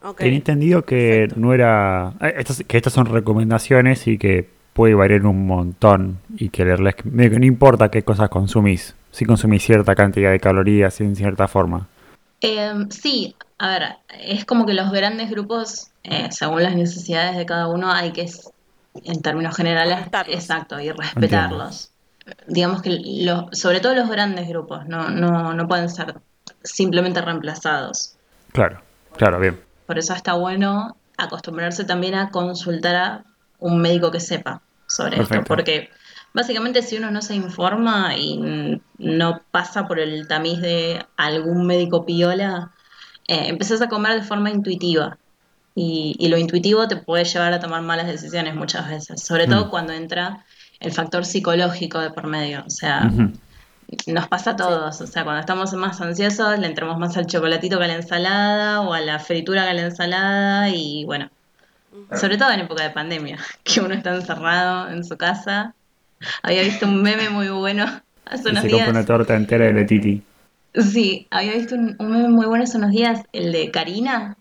Tenía 0.00 0.10
ok. 0.10 0.20
entendido 0.36 0.82
que 0.84 1.20
Perfecto. 1.20 1.40
no 1.40 1.54
era. 1.54 2.12
eh, 2.20 2.34
estas- 2.36 2.62
que 2.68 2.76
estas 2.76 2.92
son 2.92 3.06
recomendaciones 3.06 4.06
y 4.06 4.18
que 4.18 4.46
puede 4.74 4.94
variar 4.94 5.24
un 5.24 5.46
montón. 5.46 6.18
Y 6.36 6.50
que 6.50 6.66
leerles 6.66 6.96
no 7.04 7.46
importa 7.46 7.88
qué 7.90 8.02
cosas 8.02 8.28
consumís. 8.28 8.94
Si 9.10 9.24
consumís 9.24 9.62
cierta 9.64 9.94
cantidad 9.94 10.30
de 10.32 10.40
calorías 10.40 11.00
en 11.00 11.16
cierta 11.16 11.48
forma. 11.48 11.86
Eh, 12.42 12.72
sí, 12.90 13.34
a 13.58 13.68
ver, 13.70 13.82
es 14.20 14.44
como 14.44 14.66
que 14.66 14.74
los 14.74 14.92
grandes 14.92 15.30
grupos, 15.30 15.88
eh, 16.04 16.28
según 16.30 16.62
las 16.62 16.74
necesidades 16.74 17.36
de 17.36 17.46
cada 17.46 17.68
uno, 17.68 17.90
hay 17.90 18.12
que, 18.12 18.30
en 19.04 19.22
términos 19.22 19.56
generales, 19.56 19.96
Respetarlos. 19.98 20.34
exacto, 20.36 20.80
y 20.80 20.90
respetarlos. 20.92 21.90
Digamos 22.46 22.80
que 22.82 22.98
lo- 23.24 23.48
sobre 23.52 23.80
todo 23.80 23.94
los 23.94 24.08
grandes 24.08 24.48
grupos, 24.48 24.86
no, 24.86 25.08
no, 25.10 25.52
no 25.54 25.68
pueden 25.68 25.88
ser 25.90 26.14
simplemente 26.62 27.20
reemplazados. 27.20 28.16
Claro, 28.52 28.80
claro, 29.16 29.38
bien. 29.40 29.60
Por 29.86 29.98
eso 29.98 30.14
está 30.14 30.34
bueno 30.34 30.96
acostumbrarse 31.16 31.84
también 31.84 32.14
a 32.14 32.30
consultar 32.30 32.96
a 32.96 33.24
un 33.58 33.80
médico 33.80 34.10
que 34.10 34.20
sepa 34.20 34.62
sobre 34.86 35.16
esto, 35.22 35.34
porque 35.56 35.90
básicamente 36.32 36.82
si 36.82 36.96
uno 36.96 37.10
no 37.10 37.20
se 37.22 37.34
informa 37.34 38.16
y 38.16 38.80
no 38.98 39.42
pasa 39.50 39.86
por 39.86 39.98
el 40.00 40.26
tamiz 40.28 40.60
de 40.60 41.04
algún 41.16 41.66
médico 41.66 42.04
piola, 42.06 42.72
eh, 43.28 43.48
empezás 43.48 43.80
a 43.82 43.88
comer 43.88 44.14
de 44.20 44.22
forma 44.26 44.50
intuitiva. 44.50 45.18
Y, 45.74 46.14
y 46.18 46.28
lo 46.28 46.38
intuitivo 46.38 46.86
te 46.86 46.96
puede 46.96 47.24
llevar 47.24 47.52
a 47.52 47.58
tomar 47.60 47.82
malas 47.82 48.06
decisiones 48.06 48.54
muchas 48.54 48.88
veces, 48.88 49.20
sobre 49.22 49.46
todo 49.48 49.66
Mm. 49.66 49.70
cuando 49.70 49.92
entra 49.92 50.44
el 50.80 50.92
factor 50.92 51.24
psicológico 51.24 51.98
de 52.00 52.10
por 52.10 52.26
medio. 52.28 52.62
O 52.66 52.70
sea, 52.70 53.10
nos 54.06 54.28
pasa 54.28 54.52
a 54.52 54.56
todos, 54.56 55.00
o 55.00 55.06
sea, 55.06 55.24
cuando 55.24 55.40
estamos 55.40 55.72
más 55.74 56.00
ansiosos 56.00 56.58
le 56.58 56.66
entramos 56.66 56.98
más 56.98 57.16
al 57.16 57.26
chocolatito 57.26 57.78
que 57.78 57.84
a 57.84 57.88
la 57.88 57.94
ensalada 57.96 58.80
o 58.82 58.92
a 58.94 59.00
la 59.00 59.18
fritura 59.18 59.64
que 59.64 59.70
a 59.70 59.74
la 59.74 59.82
ensalada 59.82 60.70
y 60.70 61.04
bueno, 61.06 61.28
sobre 62.12 62.36
todo 62.38 62.50
en 62.52 62.60
época 62.60 62.82
de 62.84 62.90
pandemia, 62.90 63.38
que 63.64 63.80
uno 63.80 63.94
está 63.94 64.14
encerrado 64.14 64.90
en 64.90 65.04
su 65.04 65.16
casa. 65.16 65.74
Había 66.42 66.62
visto 66.62 66.86
un 66.86 67.02
meme 67.02 67.28
muy 67.30 67.48
bueno 67.48 67.84
hace 68.26 68.48
Y 68.48 68.52
unos 68.52 68.62
se 68.62 68.70
compra 68.70 68.90
una 68.90 68.98
días. 69.00 69.06
torta 69.06 69.34
entera 69.34 69.66
de 69.66 69.72
Letiti. 69.74 70.22
Sí, 70.74 71.26
había 71.30 71.52
visto 71.54 71.74
un, 71.74 71.94
un 71.98 72.10
meme 72.10 72.28
muy 72.28 72.46
bueno 72.46 72.64
hace 72.64 72.78
unos 72.78 72.90
días, 72.90 73.22
el 73.32 73.52
de 73.52 73.70
Karina. 73.70 74.36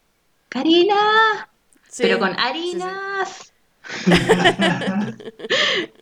Karina, 0.53 1.49
Sí, 1.89 2.03
pero 2.03 2.19
con 2.19 2.29
sí. 2.29 2.35
harinas. 2.39 3.53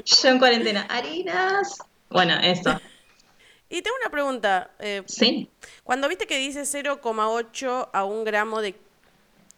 Yo 0.06 0.30
en 0.30 0.40
cuarentena, 0.40 0.86
harinas. 0.90 1.78
Bueno, 2.10 2.36
eso. 2.42 2.80
Y 3.70 3.82
tengo 3.82 3.96
una 4.02 4.10
pregunta. 4.12 4.72
eh, 4.80 5.04
Sí, 5.06 5.50
cuando 5.86 6.10
viste 6.10 6.28
que 6.28 6.38
dice 6.38 6.64
0,8 6.66 7.90
a 7.94 8.04
1 8.04 8.24
gramo 8.26 8.62
de, 8.62 8.76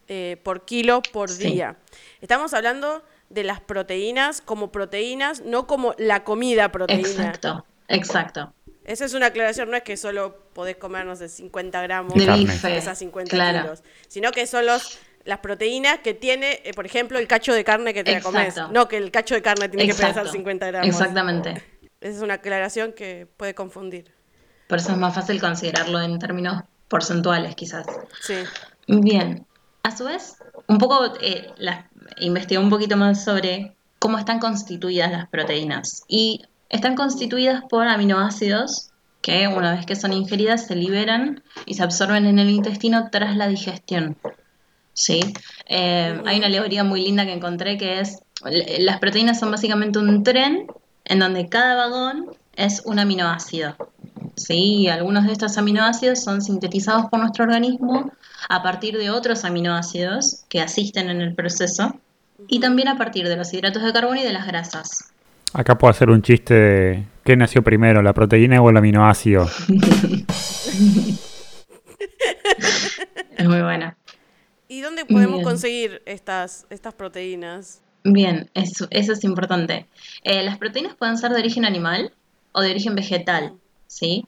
eh, 0.08 0.38
por 0.44 0.64
kilo 0.66 1.02
por 1.12 1.30
Sí. 1.30 1.44
día, 1.54 1.76
estamos 2.22 2.54
hablando 2.54 3.04
de 3.30 3.44
las 3.44 3.62
proteínas 3.62 4.42
como 4.42 4.72
proteínas, 4.72 5.42
no 5.42 5.66
como 5.66 5.96
la 5.98 6.24
comida 6.24 6.72
proteína. 6.72 7.08
exacto, 7.08 7.66
exacto. 7.88 8.54
Esa 8.86 9.06
es 9.06 9.14
una 9.14 9.28
aclaración, 9.28 9.72
no 9.72 9.78
es 9.78 9.84
que 9.84 9.96
solo 9.96 10.38
podés 10.54 10.76
comer, 10.76 11.06
no 11.06 11.16
sé, 11.16 11.30
50 11.30 11.82
gramos 11.84 12.14
De 12.14 12.30
bife, 12.32 12.78
esas 12.78 12.98
50 12.98 13.30
claro. 13.30 13.62
kilos, 13.62 13.84
sino 14.08 14.32
que 14.32 14.46
son 14.46 14.66
los, 14.66 15.00
las 15.24 15.40
proteínas 15.40 16.00
que 16.00 16.14
tiene, 16.14 16.62
eh, 16.66 16.74
por 16.74 16.86
ejemplo, 16.86 17.18
el 17.18 17.28
cacho 17.28 17.54
de 17.54 17.64
carne 17.64 17.94
que 17.94 18.04
te 18.04 18.14
la 18.14 18.22
comes. 18.22 18.56
No 18.72 18.88
que 18.88 18.98
el 18.98 19.12
cacho 19.12 19.36
de 19.36 19.42
carne 19.42 19.70
tiene 19.70 19.88
que 19.88 19.94
pesar 19.94 20.28
50 20.28 20.68
gramos. 20.68 20.88
Exactamente. 20.88 21.64
Esa 22.02 22.18
es 22.18 22.22
una 22.22 22.36
aclaración 22.36 22.92
que 22.92 23.28
puede 23.38 23.56
confundir. 23.56 24.12
Por 24.68 24.80
eso 24.80 24.92
es 24.92 24.98
más 24.98 25.16
fácil 25.16 25.40
considerarlo 25.40 26.02
en 26.02 26.20
términos 26.20 26.64
porcentuales, 26.90 27.56
quizás. 27.56 27.86
Sí. 28.22 28.36
Bien. 28.88 29.46
A 29.84 29.96
su 29.96 30.06
vez, 30.06 30.38
un 30.68 30.78
poco 30.78 31.14
eh, 31.22 31.48
investigué 32.20 32.60
un 32.60 32.70
poquito 32.70 32.98
más 32.98 33.24
sobre 33.24 33.76
cómo 34.00 34.18
están 34.18 34.40
constituidas 34.40 35.12
las 35.12 35.30
proteínas. 35.30 36.04
Y 36.08 36.46
están 36.74 36.96
constituidas 36.96 37.64
por 37.70 37.88
aminoácidos 37.88 38.90
que 39.22 39.48
una 39.48 39.74
vez 39.74 39.86
que 39.86 39.96
son 39.96 40.12
ingeridas 40.12 40.66
se 40.66 40.76
liberan 40.76 41.44
y 41.68 41.76
se 41.76 41.84
absorben 41.84 42.26
en 42.26 42.40
el 42.40 42.50
intestino 42.50 43.10
tras 43.12 43.38
la 43.38 43.48
digestión. 43.48 44.18
¿Sí? 44.94 45.22
Eh, 45.68 46.20
Hay 46.26 46.38
una 46.38 46.48
alegoría 46.48 46.84
muy 46.84 47.04
linda 47.04 47.26
que 47.26 47.34
encontré 47.34 47.78
que 47.78 48.00
es, 48.00 48.24
las 48.80 49.00
proteínas 49.00 49.40
son 49.40 49.52
básicamente 49.52 50.00
un 50.00 50.24
tren 50.24 50.68
en 51.06 51.20
donde 51.20 51.48
cada 51.48 51.76
vagón 51.76 52.32
es 52.56 52.82
un 52.86 52.98
aminoácido. 52.98 53.76
¿sí? 54.36 54.82
Y 54.82 54.88
algunos 54.88 55.26
de 55.26 55.32
estos 55.32 55.58
aminoácidos 55.60 56.24
son 56.24 56.42
sintetizados 56.42 57.06
por 57.06 57.20
nuestro 57.20 57.46
organismo 57.46 58.12
a 58.50 58.64
partir 58.64 58.98
de 58.98 59.12
otros 59.12 59.46
aminoácidos 59.46 60.44
que 60.50 60.60
asisten 60.60 61.12
en 61.12 61.22
el 61.22 61.36
proceso 61.36 62.00
y 62.48 62.60
también 62.60 62.88
a 62.88 62.98
partir 62.98 63.30
de 63.30 63.38
los 63.38 63.54
hidratos 63.54 63.84
de 63.84 63.94
carbono 63.94 64.20
y 64.20 64.24
de 64.24 64.34
las 64.34 64.48
grasas. 64.48 65.13
Acá 65.54 65.78
puedo 65.78 65.92
hacer 65.92 66.10
un 66.10 66.24
chiste 66.24 66.54
de 66.54 67.04
¿qué 67.24 67.38
nació 67.38 67.62
primero, 67.64 68.02
la 68.02 68.14
proteína 68.14 68.60
o 68.62 68.70
el 68.72 68.78
aminoácido? 68.78 69.48
Es 73.38 73.48
muy 73.48 73.62
buena. 73.62 73.98
¿Y 74.68 74.82
dónde 74.82 75.06
podemos 75.06 75.36
Bien. 75.36 75.44
conseguir 75.44 76.02
estas, 76.06 76.66
estas 76.70 76.94
proteínas? 76.94 77.82
Bien, 78.04 78.50
eso, 78.54 78.88
eso 78.90 79.14
es 79.14 79.24
importante. 79.24 79.86
Eh, 80.24 80.44
las 80.44 80.58
proteínas 80.58 80.96
pueden 80.96 81.18
ser 81.18 81.32
de 81.32 81.40
origen 81.40 81.66
animal 81.66 82.14
o 82.52 82.62
de 82.62 82.72
origen 82.72 82.96
vegetal, 82.96 83.54
¿sí? 83.88 84.26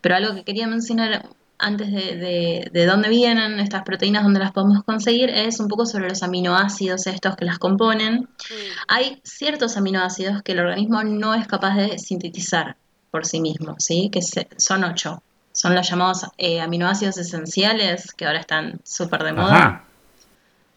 Pero 0.00 0.16
algo 0.16 0.34
que 0.34 0.44
quería 0.44 0.66
mencionar 0.66 1.28
antes 1.58 1.90
de, 1.92 2.16
de, 2.16 2.70
de 2.72 2.86
dónde 2.86 3.08
vienen 3.08 3.58
estas 3.60 3.82
proteínas, 3.82 4.22
dónde 4.22 4.40
las 4.40 4.52
podemos 4.52 4.84
conseguir, 4.84 5.30
es 5.30 5.58
un 5.60 5.68
poco 5.68 5.86
sobre 5.86 6.08
los 6.08 6.22
aminoácidos 6.22 7.06
estos 7.06 7.34
que 7.36 7.44
las 7.44 7.58
componen. 7.58 8.14
Mm, 8.22 8.54
Hay 8.88 9.20
ciertos 9.24 9.76
aminoácidos 9.76 10.42
que 10.42 10.52
el 10.52 10.60
organismo 10.60 11.02
no 11.04 11.34
es 11.34 11.46
capaz 11.48 11.76
de 11.76 11.98
sintetizar 11.98 12.76
por 13.10 13.26
sí 13.26 13.40
mismo, 13.40 13.74
¿sí? 13.78 14.08
Que 14.12 14.22
se- 14.22 14.48
son 14.56 14.84
ocho. 14.84 15.22
Son 15.52 15.74
los 15.74 15.88
llamados 15.88 16.26
eh, 16.38 16.60
aminoácidos 16.60 17.18
esenciales, 17.18 18.12
que 18.12 18.26
ahora 18.26 18.38
están 18.38 18.80
súper 18.84 19.24
de 19.24 19.32
moda. 19.32 19.56
Ajá. 19.56 19.84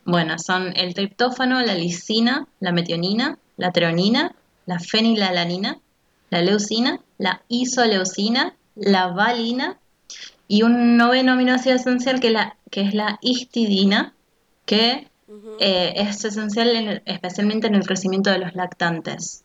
Bueno, 0.06 0.40
son 0.40 0.74
el 0.76 0.96
triptófano, 0.96 1.62
la 1.62 1.76
lisina, 1.76 2.48
la 2.60 2.72
metionina, 2.72 3.38
la 3.58 3.72
treonina, 3.72 4.34
la 4.66 4.80
fenilalanina, 4.80 5.78
la 6.32 6.42
leucina, 6.42 7.00
la 7.20 7.42
isoleucina, 7.50 8.56
la 8.76 9.08
valina 9.08 9.78
y 10.54 10.64
un 10.64 10.98
noveno 10.98 11.32
aminoácido 11.32 11.76
esencial 11.78 12.20
que, 12.20 12.30
la, 12.32 12.58
que 12.70 12.82
es 12.82 12.94
la 12.94 13.18
histidina, 13.22 14.14
que 14.66 15.08
eh, 15.60 15.94
es 15.96 16.26
esencial 16.26 16.76
en 16.76 16.88
el- 16.90 17.02
especialmente 17.06 17.68
en 17.68 17.76
el 17.76 17.86
crecimiento 17.86 18.30
de 18.32 18.40
los 18.40 18.54
lactantes. 18.54 19.44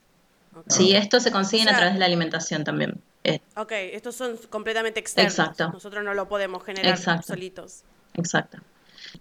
Ok. 0.53 0.65
Sí, 0.67 0.93
esto 0.95 1.19
se 1.21 1.31
consigue 1.31 1.63
O 1.63 1.65
sea- 1.65 1.73
a 1.73 1.77
través 1.77 1.93
de 1.93 1.99
la 2.01 2.05
alimentación 2.07 2.65
también. 2.65 2.99
Eh, 3.23 3.39
Ok, 3.55 3.71
estos 3.71 4.15
son 4.15 4.37
completamente 4.49 4.99
externos. 4.99 5.31
Exacto. 5.33 5.69
Nosotros 5.71 6.03
no 6.03 6.13
lo 6.13 6.27
podemos 6.27 6.61
generar 6.63 6.95
Exacto. 6.97 7.27
solitos. 7.27 7.83
Exacto. 8.15 8.57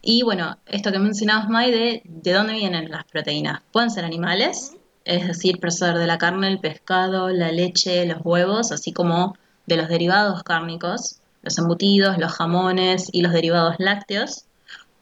Y 0.03 0.23
bueno, 0.23 0.59
esto 0.67 0.91
que 0.91 0.99
mencionabas, 0.99 1.49
May, 1.49 1.71
de, 1.71 2.03
de 2.05 2.33
dónde 2.33 2.55
vienen 2.55 2.91
las 2.91 3.05
proteínas. 3.05 3.63
Pueden 3.71 3.91
ser 3.91 4.05
animales, 4.05 4.75
es 5.05 5.25
decir, 5.29 5.61
proceder 5.61 5.99
de 5.99 6.07
la 6.09 6.19
carne, 6.19 6.49
el 6.49 6.59
pescado, 6.59 7.29
la 7.29 7.53
leche, 7.53 8.05
los 8.07 8.19
huevos, 8.25 8.73
así 8.73 8.93
como 8.93 9.37
de 9.67 9.77
los 9.77 9.89
derivados 9.89 10.43
cárnicos, 10.43 11.16
los 11.47 11.57
embutidos, 11.59 12.19
los 12.19 12.33
jamones 12.33 13.09
y 13.13 13.23
los 13.23 13.33
derivados 13.33 13.77
lácteos, 13.79 14.45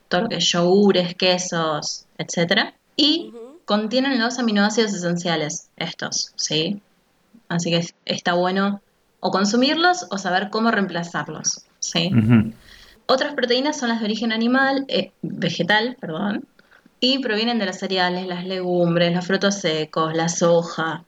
todo 0.09 0.23
lo 0.23 0.29
que 0.29 0.37
es 0.37 0.45
yogures, 0.53 1.15
quesos, 1.17 2.05
etc. 2.19 2.75
Y 2.97 3.33
contienen 3.65 4.21
los 4.21 4.39
aminoácidos 4.39 4.93
esenciales, 4.93 5.71
estos, 5.77 6.33
¿sí? 6.37 6.81
Así 7.49 7.71
que 7.71 7.79
es- 7.79 7.95
está 8.05 8.35
bueno 8.35 8.81
o 9.21 9.31
consumirlos 9.31 10.07
o 10.11 10.19
saber 10.19 10.51
cómo 10.51 10.71
reemplazarlos, 10.71 11.63
¿sí? 11.81 12.11
Otras 13.07 13.35
proteínas 13.35 13.79
son 13.79 13.89
las 13.89 14.01
de 14.01 14.05
origen 14.07 14.33
animal, 14.33 14.85
eh, 14.89 15.13
vegetal, 15.23 15.97
perdón, 16.01 16.45
y 17.01 17.19
provienen 17.19 17.59
de 17.59 17.67
los 17.67 17.77
cereales, 17.77 18.27
las 18.27 18.45
legumbres, 18.47 19.15
los 19.15 19.27
frutos 19.27 19.57
secos, 19.57 20.15
la 20.15 20.29
soja. 20.29 21.05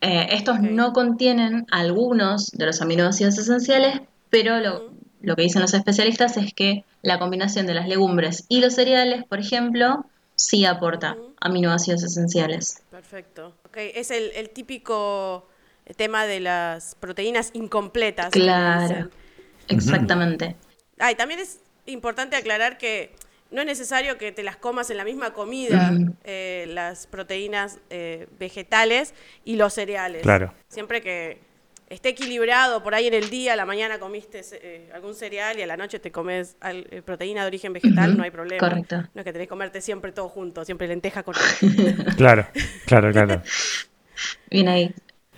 Eh, 0.00 0.28
estos 0.32 0.60
no 0.60 0.92
contienen 0.92 1.66
algunos 1.70 2.50
de 2.50 2.66
los 2.66 2.80
aminoácidos 2.82 3.38
esenciales, 3.38 4.00
pero 4.34 4.58
lo, 4.58 5.36
que 5.36 5.42
dicen 5.42 5.62
los 5.62 5.74
especialistas 5.74 6.36
es 6.36 6.52
que 6.52 6.84
la 7.02 7.20
combinación 7.20 7.68
de 7.68 7.74
las 7.74 7.86
legumbres 7.86 8.46
y 8.48 8.60
los 8.60 8.74
cereales, 8.74 9.22
por 9.22 9.38
ejemplo, 9.38 10.06
sí 10.34 10.64
aporta 10.64 11.16
aminoácidos 11.40 12.02
esenciales. 12.02 12.82
Perfecto. 12.90 13.54
Ok, 13.64 13.76
es 13.76 14.10
el, 14.10 14.32
el 14.34 14.50
típico 14.50 15.48
tema 15.94 16.26
de 16.26 16.40
las 16.40 16.96
proteínas 16.96 17.50
incompletas. 17.52 18.30
Claro, 18.30 19.08
exactamente. 19.68 20.56
Ah, 20.98 21.12
y 21.12 21.14
también 21.14 21.38
es 21.38 21.60
importante 21.86 22.34
aclarar 22.34 22.76
que 22.76 23.14
no 23.52 23.60
es 23.60 23.68
necesario 23.68 24.18
que 24.18 24.32
te 24.32 24.42
las 24.42 24.56
comas 24.56 24.90
en 24.90 24.96
la 24.96 25.04
misma 25.04 25.32
comida, 25.32 25.92
eh, 26.24 26.64
las 26.70 27.06
proteínas 27.06 27.78
eh, 27.88 28.26
vegetales 28.40 29.14
y 29.44 29.54
los 29.54 29.74
cereales. 29.74 30.22
Claro. 30.22 30.52
Siempre 30.66 31.02
que 31.02 31.53
esté 31.94 32.10
equilibrado, 32.10 32.82
por 32.82 32.94
ahí 32.94 33.06
en 33.06 33.14
el 33.14 33.30
día, 33.30 33.54
a 33.54 33.56
la 33.56 33.64
mañana 33.64 33.98
comiste 33.98 34.42
eh, 34.52 34.90
algún 34.94 35.14
cereal 35.14 35.58
y 35.58 35.62
a 35.62 35.66
la 35.66 35.76
noche 35.76 35.98
te 35.98 36.10
comes 36.12 36.56
al- 36.60 36.86
eh, 36.90 37.02
proteína 37.02 37.42
de 37.42 37.46
origen 37.48 37.72
vegetal, 37.72 38.16
no 38.16 38.22
hay 38.22 38.30
problema. 38.30 38.58
correcto. 38.60 38.96
No 39.14 39.20
es 39.20 39.24
que 39.24 39.32
tenés 39.32 39.46
que 39.46 39.50
comerte 39.50 39.80
siempre 39.80 40.12
todo 40.12 40.28
junto, 40.28 40.64
siempre 40.64 40.86
lenteja 40.88 41.22
con... 41.22 41.34
Claro, 42.16 42.46
claro, 42.86 43.10
claro. 43.12 43.42
Bien 44.50 44.68
ahí. 44.68 44.94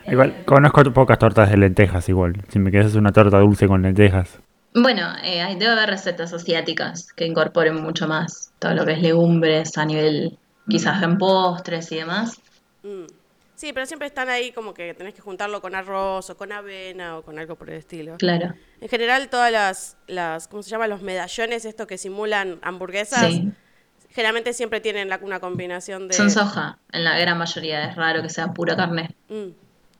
Igual, 0.06 0.44
conozco 0.44 0.82
pocas 0.92 1.18
tortas 1.18 1.50
de 1.50 1.56
lentejas 1.56 2.08
igual. 2.08 2.34
Si 2.48 2.58
me 2.58 2.70
quieres 2.70 2.88
hacer 2.88 3.00
una 3.00 3.12
torta 3.12 3.38
dulce 3.38 3.66
con 3.66 3.82
lentejas. 3.82 4.38
Bueno, 4.74 5.02
eh, 5.24 5.40
hay- 5.42 5.56
debe 5.56 5.72
haber 5.72 5.90
recetas 5.90 6.32
asiáticas 6.32 7.12
que 7.12 7.24
incorporen 7.26 7.82
mucho 7.82 8.06
más 8.06 8.52
todo 8.58 8.74
lo 8.74 8.84
que 8.84 8.92
es 8.92 9.02
legumbres 9.02 9.76
a 9.78 9.84
nivel 9.84 10.38
quizás 10.68 11.02
en 11.02 11.16
postres 11.18 11.90
y 11.92 11.96
demás. 11.96 12.40
Mm. 12.82 13.06
Sí, 13.56 13.72
pero 13.72 13.86
siempre 13.86 14.06
están 14.06 14.28
ahí 14.28 14.52
como 14.52 14.74
que 14.74 14.92
tenés 14.94 15.14
que 15.14 15.22
juntarlo 15.22 15.60
con 15.62 15.74
arroz 15.74 16.28
o 16.30 16.36
con 16.36 16.52
avena 16.52 17.16
o 17.18 17.22
con 17.22 17.38
algo 17.38 17.56
por 17.56 17.70
el 17.70 17.78
estilo. 17.78 18.16
Claro. 18.18 18.54
En 18.80 18.88
general, 18.88 19.28
todas 19.30 19.50
las, 19.50 19.96
las 20.06 20.46
¿cómo 20.46 20.62
se 20.62 20.70
llama? 20.70 20.86
Los 20.86 21.00
medallones, 21.02 21.64
estos 21.64 21.86
que 21.86 21.96
simulan 21.98 22.58
hamburguesas, 22.62 23.32
Sí. 23.32 23.50
Generalmente 24.10 24.54
siempre 24.54 24.80
tienen 24.80 25.10
la- 25.10 25.18
una 25.20 25.40
combinación 25.40 26.08
de... 26.08 26.14
Son 26.14 26.30
soja, 26.30 26.78
en 26.90 27.04
la 27.04 27.18
gran 27.18 27.36
mayoría, 27.36 27.84
es 27.90 27.96
raro 27.96 28.22
que 28.22 28.30
sea 28.30 28.52
pura 28.54 28.74
carne. 28.76 29.10
Mm, 29.28 29.48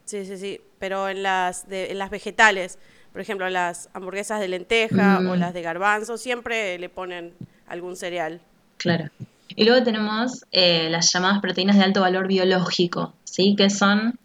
Sí, 0.06 0.24
sí, 0.24 0.36
sí. 0.38 0.60
Pero 0.78 1.08
en 1.08 1.22
las, 1.22 1.68
de, 1.68 1.90
en 1.90 1.98
las 1.98 2.08
vegetales, 2.10 2.78
por 3.12 3.20
ejemplo, 3.20 3.48
las 3.50 3.88
hamburguesas 3.92 4.38
de 4.40 4.48
lenteja 4.48 5.18
o 5.18 5.34
Mm. 5.34 5.38
las 5.40 5.52
de 5.52 5.60
garbanzo, 5.62 6.16
siempre 6.16 6.78
le 6.78 6.88
ponen 6.88 7.34
algún 7.66 7.96
cereal. 7.96 8.40
Claro. 8.78 9.10
Y 9.48 9.64
luego 9.64 9.84
tenemos 9.84 10.44
eh, 10.50 10.88
las 10.90 11.12
llamadas 11.12 11.40
proteínas 11.40 11.76
de 11.76 11.84
alto 11.84 12.00
valor 12.00 12.26
biológico, 12.28 13.14
¿sí? 13.24 13.54
Que 13.56 13.70
son 13.70 14.18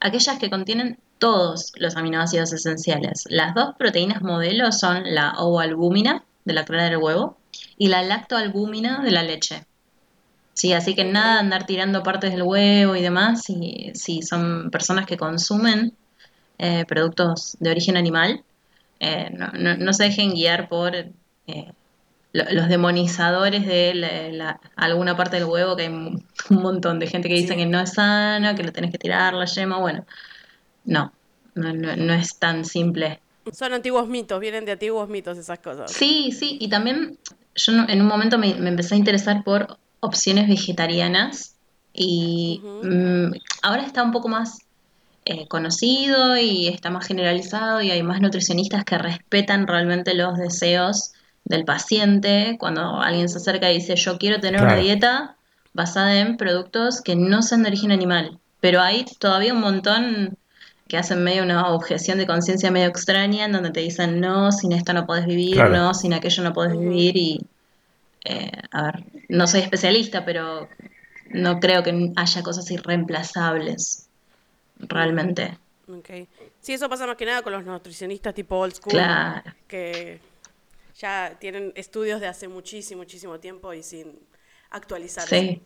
aquellas 0.00 0.38
que 0.38 0.50
contienen 0.50 0.98
todos 1.18 1.72
los 1.76 1.96
aminoácidos 1.96 2.52
esenciales. 2.52 3.24
Las 3.28 3.54
dos 3.54 3.74
proteínas 3.78 4.22
modelo 4.22 4.70
son 4.72 5.02
la 5.14 5.32
ovoalbúmina, 5.38 6.24
de 6.44 6.54
la 6.54 6.64
clara 6.64 6.84
del 6.84 6.98
huevo, 6.98 7.36
y 7.76 7.88
la 7.88 8.02
lactoalbúmina 8.02 9.02
de 9.02 9.10
la 9.10 9.22
leche. 9.22 9.64
Sí, 10.54 10.72
así 10.72 10.94
que 10.94 11.04
nada 11.04 11.34
de 11.34 11.40
andar 11.40 11.66
tirando 11.66 12.02
partes 12.02 12.32
del 12.32 12.42
huevo 12.42 12.96
y 12.96 13.02
demás, 13.02 13.42
si, 13.44 13.92
si 13.94 14.22
son 14.22 14.70
personas 14.70 15.06
que 15.06 15.16
consumen 15.16 15.94
eh, 16.58 16.84
productos 16.86 17.56
de 17.60 17.70
origen 17.70 17.96
animal, 17.96 18.44
eh, 19.00 19.30
no, 19.32 19.48
no- 19.52 19.76
no 19.76 19.92
se 19.92 20.04
dejen 20.04 20.32
guiar 20.34 20.68
por 20.68 20.94
eh, 20.96 21.72
los 22.32 22.68
demonizadores 22.68 23.66
de 23.66 23.94
la- 23.94 24.28
la- 24.30 24.60
alguna 24.76 25.16
parte 25.16 25.36
del 25.36 25.46
huevo, 25.46 25.76
que 25.76 25.84
hay 25.84 25.88
un 25.88 26.22
montón 26.50 26.98
de 26.98 27.06
gente 27.06 27.28
que 27.28 27.34
dice 27.34 27.54
Sí. 27.54 27.56
que 27.56 27.66
no 27.66 27.80
es 27.80 27.94
sano, 27.94 28.54
que 28.54 28.62
lo 28.62 28.72
tenés 28.72 28.92
que 28.92 28.98
tirar 28.98 29.32
la 29.34 29.46
yema, 29.46 29.78
bueno, 29.78 30.04
no, 30.84 31.12
no, 31.54 31.72
no, 31.72 31.96
no 31.96 32.12
es 32.12 32.38
tan 32.38 32.64
simple. 32.64 33.20
Son 33.52 33.72
antiguos 33.72 34.06
mitos, 34.08 34.38
vienen 34.40 34.66
de 34.66 34.72
antiguos 34.72 35.08
mitos 35.08 35.38
esas 35.38 35.58
cosas. 35.60 35.90
Sí, 35.90 36.30
sí, 36.32 36.58
y 36.60 36.68
también 36.68 37.18
yo 37.54 37.72
en 37.88 38.00
un 38.02 38.06
momento 38.06 38.36
me, 38.38 38.54
me 38.56 38.68
empecé 38.68 38.94
a 38.94 38.98
interesar 38.98 39.42
por 39.42 39.78
opciones 40.00 40.48
vegetarianas 40.48 41.54
y 41.94 42.60
mm, 42.62 43.32
ahora 43.62 43.82
está 43.84 44.02
un 44.02 44.12
poco 44.12 44.28
más 44.28 44.58
eh, 45.24 45.48
conocido 45.48 46.36
y 46.38 46.68
está 46.68 46.90
más 46.90 47.06
generalizado 47.06 47.80
y 47.80 47.90
hay 47.90 48.02
más 48.02 48.20
nutricionistas 48.20 48.84
que 48.84 48.96
respetan 48.98 49.66
realmente 49.66 50.14
los 50.14 50.36
deseos 50.38 51.12
del 51.48 51.64
paciente 51.64 52.56
cuando 52.60 53.00
alguien 53.00 53.28
se 53.28 53.38
acerca 53.38 53.70
y 53.72 53.76
dice 53.76 53.96
yo 53.96 54.18
quiero 54.18 54.38
tener 54.40 54.62
una 54.62 54.76
dieta 54.76 55.36
basada 55.72 56.18
en 56.20 56.36
productos 56.36 57.00
que 57.00 57.16
no 57.16 57.42
sean 57.42 57.62
de 57.62 57.68
origen 57.70 57.90
animal, 57.90 58.38
pero 58.60 58.80
hay 58.80 59.04
todavía 59.18 59.52
un 59.54 59.60
montón 59.60 60.36
que 60.88 60.96
hacen 60.98 61.22
medio 61.24 61.42
una 61.42 61.68
objeción 61.68 62.18
de 62.18 62.26
conciencia 62.26 62.70
medio 62.70 62.88
extraña 62.88 63.44
en 63.46 63.52
donde 63.52 63.70
te 63.70 63.80
dicen 63.80 64.20
no, 64.20 64.52
sin 64.52 64.72
esto 64.72 64.92
no 64.92 65.06
podés 65.06 65.26
vivir, 65.26 65.54
Claro. 65.54 65.74
no, 65.76 65.94
sin 65.94 66.12
aquello 66.14 66.42
no 66.42 66.52
podés 66.52 66.78
vivir 66.78 67.16
y 67.16 67.40
eh, 68.24 68.50
a 68.72 68.82
ver, 68.84 69.04
no 69.28 69.46
soy 69.46 69.60
especialista, 69.60 70.24
pero 70.24 70.68
no 71.30 71.60
creo 71.60 71.82
que 71.82 72.12
haya 72.16 72.42
cosas 72.42 72.70
irreemplazables 72.70 74.08
realmente. 74.80 75.56
Ok. 75.88 76.10
Sí, 76.60 76.72
eso 76.74 76.88
pasa 76.88 77.06
más 77.06 77.16
que 77.16 77.24
nada 77.26 77.42
con 77.42 77.52
los 77.52 77.64
nutricionistas 77.64 78.34
tipo 78.34 78.56
old 78.56 78.74
school, 78.74 78.92
Claro. 78.92 79.42
que 79.66 80.20
ya 80.98 81.36
tienen 81.38 81.72
estudios 81.76 82.20
de 82.20 82.26
hace 82.26 82.48
muchísimo, 82.48 83.02
muchísimo 83.02 83.38
tiempo 83.38 83.72
y 83.72 83.82
sin 83.82 84.18
actualizarse. 84.70 85.40
Sí, 85.40 85.62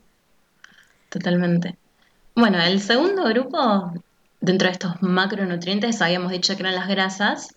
totalmente. 1.09 1.77
Bueno, 2.35 2.61
el 2.61 2.81
segundo 2.81 3.25
grupo, 3.25 3.93
dentro 4.41 4.69
de 4.69 4.73
estos 4.73 5.03
macronutrientes, 5.03 6.01
habíamos 6.03 6.33
dicho 6.33 6.55
que 6.55 6.63
eran 6.63 6.75
las 6.75 6.89
grasas. 6.89 7.55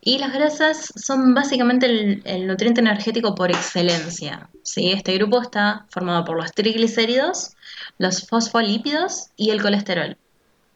Y 0.00 0.18
las 0.18 0.32
grasas 0.32 0.90
son 0.96 1.34
básicamente 1.34 1.86
el, 1.86 2.22
el 2.24 2.46
nutriente 2.46 2.80
energético 2.80 3.34
por 3.34 3.50
excelencia. 3.50 4.48
¿sí? 4.62 4.92
Este 4.92 5.14
grupo 5.14 5.42
está 5.42 5.86
formado 5.90 6.24
por 6.24 6.38
los 6.38 6.52
triglicéridos, 6.52 7.50
los 7.98 8.26
fosfolípidos 8.26 9.28
y 9.36 9.50
el 9.50 9.60
colesterol. 9.60 10.16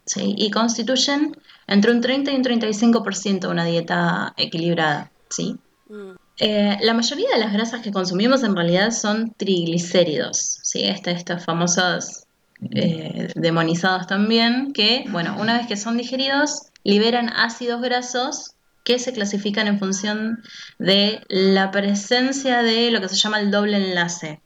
¿sí? 0.04 0.34
Y 0.36 0.50
constituyen 0.50 1.34
entre 1.66 1.92
un 1.92 2.02
30 2.02 2.32
y 2.32 2.36
un 2.36 2.44
35% 2.44 3.40
de 3.40 3.48
una 3.48 3.64
dieta 3.64 4.34
equilibrada. 4.36 5.10
¿sí? 5.30 5.56
Mm, 5.88 6.19
Eh, 6.42 6.78
la 6.80 6.94
mayoría 6.94 7.28
de 7.34 7.38
las 7.38 7.52
grasas 7.52 7.82
que 7.82 7.92
consumimos 7.92 8.42
en 8.42 8.56
realidad 8.56 8.92
son 8.92 9.34
triglicéridos, 9.34 10.58
¿sí? 10.62 10.84
Estos 10.84 11.44
famosos 11.44 12.24
eh, 12.74 13.28
demonizados 13.34 14.06
también, 14.06 14.72
que, 14.72 15.04
bueno, 15.10 15.36
una 15.38 15.58
vez 15.58 15.66
que 15.66 15.76
son 15.76 15.98
digeridos, 15.98 16.62
liberan 16.82 17.28
ácidos 17.28 17.82
grasos 17.82 18.52
que 18.84 18.98
se 18.98 19.12
clasifican 19.12 19.66
en 19.66 19.78
función 19.78 20.42
de 20.78 21.20
la 21.28 21.70
presencia 21.70 22.62
de 22.62 22.90
lo 22.90 23.02
que 23.02 23.10
se 23.10 23.16
llama 23.16 23.38
el 23.38 23.50
doble 23.50 23.76
enlace. 23.76 24.40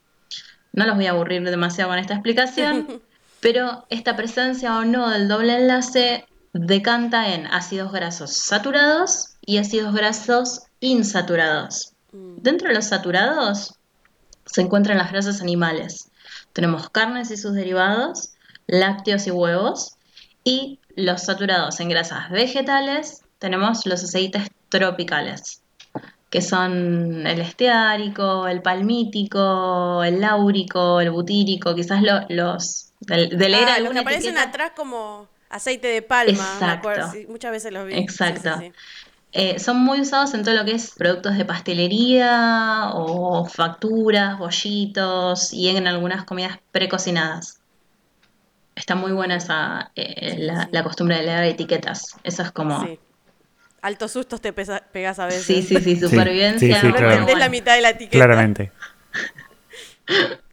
No 0.72 0.87
los 0.87 0.96
voy 0.96 1.07
a 1.07 1.12
aburrir 1.12 1.48
demasiado 1.48 1.90
con 1.90 2.00
esta 2.00 2.14
explicación, 2.14 3.02
pero 3.40 3.87
esta 3.88 4.16
presencia 4.16 4.76
o 4.78 4.85
no 4.85 5.11
del 5.11 5.28
doble 5.28 5.54
enlace 5.54 6.26
decanta 6.52 7.35
en 7.35 7.46
ácidos 7.46 7.92
grasos 7.92 8.33
saturados 8.33 9.33
y 9.46 9.59
ácidos 9.59 9.94
grasos 9.94 10.62
insaturados. 10.80 11.92
mm, 12.12 12.37
Dentro 12.42 12.68
de 12.68 12.74
los 12.74 12.87
saturados 12.87 13.74
se 14.46 14.61
encuentran 14.61 14.98
las 14.98 15.11
grasas 15.11 15.40
animales. 15.40 16.11
Tenemos 16.52 16.88
carnes 16.90 17.30
y 17.30 17.37
sus 17.37 17.54
derivados, 17.54 18.30
lácteos 18.66 19.26
y 19.26 19.30
huevos, 19.30 19.96
y 20.44 20.80
los 20.96 21.22
saturados 21.22 21.80
en 21.80 21.88
grasas 21.88 22.30
vegetales 22.30 23.22
tenemos 23.38 23.87
los 23.87 24.02
aceites 24.04 24.48
tropicales, 24.68 25.62
que 26.30 26.40
son 26.42 27.26
el 27.26 27.40
esteárico, 27.40 28.46
el 28.46 28.62
palmítico, 28.62 30.02
el 30.04 30.20
láurico, 30.20 31.00
el 31.00 31.11
butírico, 31.11 31.74
quizás 31.74 32.02
lo- 32.02 32.26
los 32.28 32.92
del, 33.00 33.30
de 33.37 33.48
leer 33.48 33.64
Ah, 33.64 33.66
los 33.66 33.74
que 33.74 33.80
alguna 33.83 34.00
aparecen 34.00 34.38
atrás 34.38 34.72
como 34.76 35.28
aceite 35.50 35.88
de 35.88 36.02
palma, 36.02 36.57
me 36.61 36.66
acuerdo, 36.72 37.00
Exacto. 37.02 37.18
sí, 37.20 37.26
muchas 37.28 37.50
veces 37.52 37.72
los 37.72 37.87
vi. 37.87 37.94
Sí, 37.94 37.98
Exacto. 38.00 38.59
sí. 38.61 38.72
Eh, 39.36 39.58
son 39.58 39.78
muy 39.78 40.00
usados 40.00 40.32
en 40.34 40.44
todo 40.44 40.54
lo 40.54 40.64
que 40.64 40.72
es 40.72 40.92
productos 40.92 41.36
de 41.36 41.44
pastelería 41.44 42.90
o 42.94 43.44
facturas, 43.46 44.38
bollitos 44.38 45.52
y 45.52 45.68
en 45.70 45.88
algunas 45.88 46.24
comidas 46.24 46.60
precocinadas. 46.70 47.60
Está 48.76 48.94
muy 48.94 49.10
buena 49.10 49.36
esa 49.36 49.90
eh, 49.96 50.36
la, 50.38 50.62
sí. 50.62 50.68
la 50.70 50.84
costumbre 50.84 51.16
de 51.16 51.24
leer 51.24 51.44
etiquetas. 51.44 52.16
Eso 52.22 52.42
es 52.42 52.52
como 52.52 52.80
Sí. 52.84 52.98
Altos 53.82 54.12
sustos 54.12 54.40
te 54.40 54.52
pesa- 54.52 54.82
pegas 54.92 55.18
a 55.18 55.26
veces. 55.26 55.44
sí, 55.44 55.62
sí, 55.62 55.78
sí, 55.80 55.96
supervivencia. 56.00 56.80
sí, 56.80 56.86
sí, 56.86 56.92
claro. 56.92 57.36
la 57.36 57.48
mitad 57.48 57.74
de 57.74 57.82
la 57.82 57.90
etiqueta. 57.90 58.24
Claramente. 58.24 58.72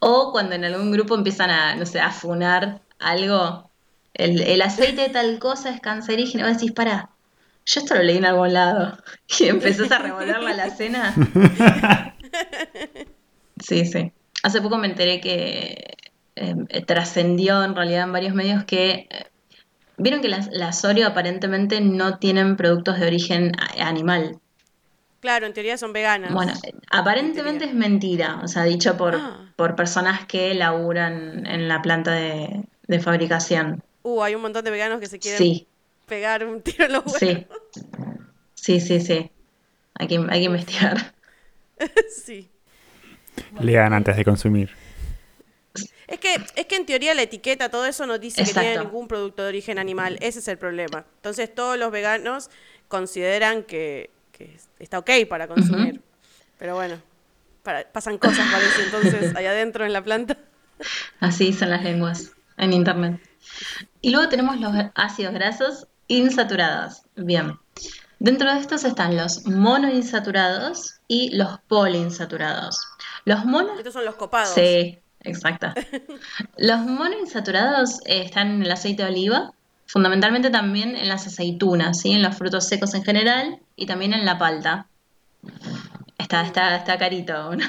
O 0.00 0.30
cuando 0.32 0.54
en 0.54 0.64
algún 0.64 0.92
grupo 0.92 1.14
empiezan 1.14 1.50
a, 1.50 1.74
no 1.74 1.86
sé, 1.86 2.00
a 2.00 2.10
funar 2.10 2.82
algo, 2.98 3.70
el, 4.12 4.42
el 4.42 4.60
aceite 4.62 5.02
de 5.02 5.08
tal 5.08 5.38
cosa 5.38 5.70
es 5.70 5.80
cancerígeno, 5.80 6.46
vos 6.46 6.54
decís, 6.58 6.72
para, 6.72 7.08
yo 7.66 7.80
esto 7.80 7.94
lo 7.94 8.02
leí 8.02 8.16
en 8.18 8.24
algún 8.26 8.52
lado. 8.52 8.98
Y 9.38 9.44
empezás 9.46 9.90
a 9.92 9.98
revolver 9.98 10.42
la 10.42 10.50
alacena. 10.50 11.14
Sí, 13.62 13.84
sí. 13.84 14.12
Hace 14.42 14.62
poco 14.62 14.78
me 14.78 14.86
enteré 14.86 15.20
que 15.20 15.96
eh, 16.36 16.54
trascendió 16.86 17.62
en 17.62 17.74
realidad 17.74 18.04
en 18.04 18.12
varios 18.12 18.34
medios 18.34 18.64
que 18.64 19.06
eh, 19.10 19.26
vieron 19.98 20.22
que 20.22 20.28
las, 20.28 20.48
las 20.50 20.82
Oreo 20.84 21.06
aparentemente 21.08 21.80
no 21.82 22.18
tienen 22.18 22.56
productos 22.56 22.98
de 22.98 23.06
origen 23.06 23.52
animal. 23.78 24.38
Claro, 25.20 25.44
en 25.44 25.52
teoría 25.52 25.76
son 25.76 25.92
veganas. 25.92 26.32
Bueno, 26.32 26.52
eh, 26.64 26.72
aparentemente 26.90 27.66
es 27.66 27.74
mentira, 27.74 28.40
o 28.42 28.48
sea, 28.48 28.64
dicho 28.64 28.96
por, 28.96 29.16
Ah. 29.16 29.52
por 29.56 29.76
personas 29.76 30.24
que 30.24 30.54
laburan 30.54 31.46
en 31.46 31.68
la 31.68 31.82
planta 31.82 32.12
de, 32.12 32.64
de 32.86 32.98
fabricación. 33.00 33.82
Uh, 34.02 34.22
hay 34.22 34.34
un 34.34 34.40
montón 34.40 34.64
de 34.64 34.70
veganos 34.70 35.00
que 35.00 35.06
se 35.06 35.18
quieren 35.18 35.36
Sí, 35.36 35.66
pegar 36.10 36.44
un 36.44 36.60
tiro 36.60 36.84
en 36.84 36.92
los 36.92 37.04
huevos. 37.06 37.18
sí. 37.18 37.46
Sí, 38.54 38.78
sí, 38.80 39.00
sí. 39.00 39.30
Hay 39.94 40.06
que, 40.06 40.16
hay 40.28 40.40
que 40.40 40.46
investigar. 40.46 41.14
Sí. 42.14 42.50
Lean 43.58 43.94
antes 43.94 44.14
de 44.16 44.22
consumir. 44.24 44.68
Es 46.06 46.18
que, 46.18 46.34
es 46.56 46.66
que 46.66 46.76
en 46.76 46.84
teoría 46.84 47.14
la 47.14 47.22
etiqueta, 47.22 47.70
todo 47.70 47.86
eso 47.86 48.06
no 48.06 48.18
dice 48.18 48.44
que 48.44 48.52
tiene 48.52 48.78
ningún 48.80 49.08
producto 49.08 49.42
de 49.44 49.48
origen 49.48 49.78
animal. 49.78 50.18
Ese 50.20 50.40
es 50.40 50.48
el 50.48 50.58
problema. 50.58 51.06
Entonces 51.16 51.54
todos 51.54 51.78
los 51.78 51.90
veganos 51.90 52.50
consideran 52.88 53.62
que, 53.62 54.10
que 54.32 54.58
está 54.78 54.98
ok 54.98 55.10
para 55.26 55.48
consumir. 55.48 56.02
Pero 56.58 56.74
bueno, 56.74 57.00
para- 57.62 57.90
pasan 57.90 58.18
cosas, 58.18 58.46
parece, 58.52 58.82
entonces, 58.82 59.34
allá 59.36 59.52
adentro 59.52 59.86
en 59.86 59.94
la 59.94 60.02
planta. 60.04 60.36
Así 61.20 61.54
son 61.54 61.70
las 61.70 61.82
lenguas 61.82 62.32
en 62.58 62.74
internet. 62.74 63.20
Y 64.02 64.10
luego 64.10 64.28
tenemos 64.28 64.60
los 64.60 64.72
ácidos 64.94 65.32
grasos 65.32 65.86
insaturados. 66.10 67.02
Bien. 67.16 67.58
Dentro 68.18 68.52
de 68.52 68.60
estos 68.60 68.84
están 68.84 69.16
los 69.16 69.46
monoinsaturados 69.46 71.00
y 71.08 71.34
los 71.36 71.60
poliinsaturados. 71.68 72.78
Los 73.24 73.44
mono... 73.46 73.78
Estos 73.78 73.94
son 73.94 74.04
los 74.04 74.16
copados. 74.16 74.54
Sí, 74.54 74.98
exacto. 75.22 75.68
Los 76.58 76.80
monoinsaturados 76.80 78.00
eh, 78.04 78.22
están 78.24 78.48
en 78.48 78.62
el 78.62 78.70
aceite 78.72 79.04
de 79.04 79.08
oliva, 79.08 79.52
fundamentalmente 79.86 80.50
también 80.50 80.96
en 80.96 81.08
las 81.08 81.26
aceitunas, 81.26 82.00
¿sí? 82.00 82.12
en 82.12 82.22
los 82.22 82.36
frutos 82.36 82.66
secos 82.66 82.92
en 82.94 83.04
general 83.04 83.60
y 83.76 83.86
también 83.86 84.12
en 84.12 84.24
la 84.24 84.38
palta. 84.38 84.86
Está, 86.18 86.42
está, 86.42 86.76
está 86.76 86.98
carito 86.98 87.34
aún. 87.34 87.62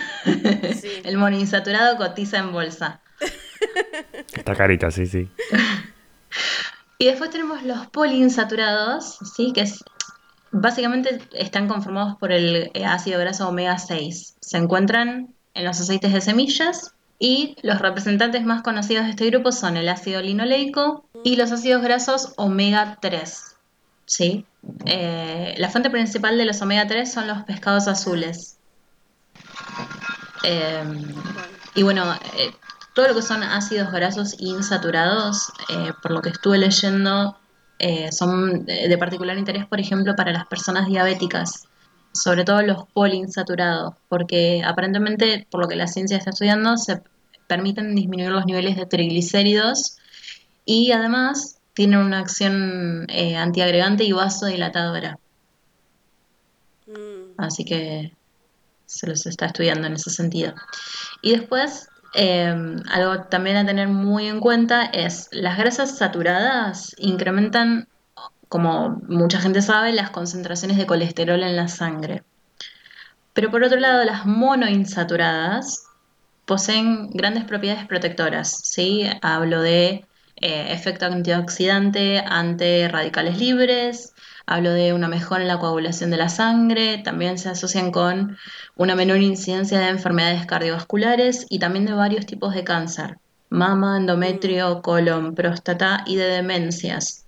Sí. 0.75 0.89
El 1.03 1.17
monoinsaturado 1.17 1.95
cotiza 1.97 2.39
en 2.39 2.51
bolsa. 2.51 2.99
Está 4.33 4.55
carita, 4.55 4.91
sí, 4.91 5.05
sí. 5.05 5.29
Y 7.01 7.05
después 7.05 7.31
tenemos 7.31 7.63
los 7.63 7.87
poliinsaturados, 7.87 9.17
¿sí? 9.35 9.53
Que 9.53 9.61
es, 9.61 9.83
básicamente 10.51 11.19
están 11.33 11.67
conformados 11.67 12.15
por 12.17 12.31
el 12.31 12.69
eh, 12.75 12.85
ácido 12.85 13.19
graso 13.19 13.49
omega 13.49 13.79
6. 13.79 14.35
Se 14.39 14.57
encuentran 14.57 15.33
en 15.55 15.65
los 15.65 15.81
aceites 15.81 16.13
de 16.13 16.21
semillas 16.21 16.93
y 17.17 17.55
los 17.63 17.79
representantes 17.79 18.45
más 18.45 18.61
conocidos 18.61 19.05
de 19.05 19.09
este 19.09 19.25
grupo 19.31 19.51
son 19.51 19.77
el 19.77 19.89
ácido 19.89 20.21
linoleico 20.21 21.03
y 21.23 21.37
los 21.37 21.51
ácidos 21.51 21.81
grasos 21.81 22.33
omega 22.37 22.99
3. 23.01 23.55
¿sí? 24.05 24.45
Eh, 24.85 25.55
la 25.57 25.71
fuente 25.71 25.89
principal 25.89 26.37
de 26.37 26.45
los 26.45 26.61
omega 26.61 26.85
3 26.85 27.11
son 27.11 27.25
los 27.25 27.41
pescados 27.45 27.87
azules. 27.87 28.59
Eh, 30.43 30.83
y 31.73 31.81
bueno, 31.81 32.05
todo 32.93 33.07
lo 33.07 33.15
que 33.15 33.21
son 33.21 33.43
ácidos 33.43 33.91
grasos 33.91 34.35
insaturados, 34.39 35.51
eh, 35.69 35.93
por 36.01 36.11
lo 36.11 36.21
que 36.21 36.29
estuve 36.29 36.57
leyendo, 36.57 37.37
eh, 37.79 38.11
son 38.11 38.65
de, 38.65 38.97
particular 38.97 39.37
interés, 39.37 39.65
por 39.65 39.79
ejemplo, 39.79 40.15
para 40.15 40.31
las 40.31 40.45
personas 40.47 40.87
diabéticas, 40.87 41.67
sobre 42.13 42.43
todo 42.43 42.61
los 42.61 42.85
poliinsaturados, 42.93 43.95
porque 44.09 44.61
aparentemente, 44.63 45.47
por 45.49 45.61
lo 45.61 45.67
que 45.67 45.75
la 45.75 45.87
ciencia 45.87 46.17
está 46.17 46.31
estudiando, 46.31 46.77
se 46.77 47.01
permiten 47.47 47.95
disminuir 47.95 48.31
los 48.31 48.45
niveles 48.45 48.75
de 48.75 48.85
triglicéridos 48.85 49.97
y 50.65 50.91
además 50.91 51.57
tienen 51.73 51.99
una 51.99 52.19
acción 52.19 53.07
eh, 53.09 53.37
antiagregante 53.37 54.03
y 54.03 54.11
vasodilatadora. 54.11 55.17
Mm, 56.87 57.33
Así 57.37 57.65
que 57.65 58.13
se 58.85 59.07
los 59.07 59.25
está 59.25 59.47
estudiando 59.47 59.87
en 59.87 59.93
ese 59.93 60.09
sentido. 60.09 60.53
Y 61.21 61.31
después, 61.31 61.87
eh, 62.13 62.53
algo 62.89 63.23
también 63.25 63.57
a 63.57 63.65
tener 63.65 63.87
muy 63.87 64.27
en 64.27 64.39
cuenta 64.39 64.85
es 64.85 65.29
las 65.31 65.57
grasas 65.57 65.97
saturadas 65.97 66.95
incrementan, 66.97 67.87
como 68.49 69.01
mucha 69.07 69.39
gente 69.39 69.61
sabe, 69.61 69.93
las 69.93 70.09
concentraciones 70.09 70.77
de 70.77 70.85
colesterol 70.85 71.41
en 71.43 71.55
la 71.55 71.67
sangre. 71.67 72.23
Pero 73.33 73.49
por 73.49 73.63
otro 73.63 73.79
lado, 73.79 74.03
las 74.03 74.25
monoinsaturadas 74.25 75.85
poseen 76.45 77.09
grandes 77.11 77.45
propiedades 77.45 77.85
protectoras, 77.85 78.49
¿sí? 78.63 79.09
Hablo 79.21 79.61
de 79.61 80.05
eh, 80.35 80.73
efecto 80.73 81.05
antioxidante 81.05 82.19
ante 82.19 82.89
radicales 82.89 83.37
libres, 83.37 84.13
hablo 84.45 84.71
de 84.71 84.93
una 84.93 85.07
mejora 85.07 85.41
en 85.41 85.47
la 85.47 85.59
coagulación 85.59 86.11
de 86.11 86.17
la 86.17 86.29
sangre, 86.29 86.99
también 86.99 87.37
se 87.37 87.49
asocian 87.49 87.91
con 87.91 88.37
una 88.75 88.95
menor 88.95 89.17
incidencia 89.17 89.79
de 89.79 89.89
enfermedades 89.89 90.45
cardiovasculares 90.45 91.45
y 91.49 91.59
también 91.59 91.85
de 91.85 91.93
varios 91.93 92.25
tipos 92.25 92.53
de 92.53 92.63
cáncer, 92.63 93.17
mama, 93.49 93.97
endometrio, 93.97 94.81
colon, 94.81 95.35
próstata 95.35 96.03
y 96.05 96.15
de 96.15 96.25
demencias, 96.25 97.25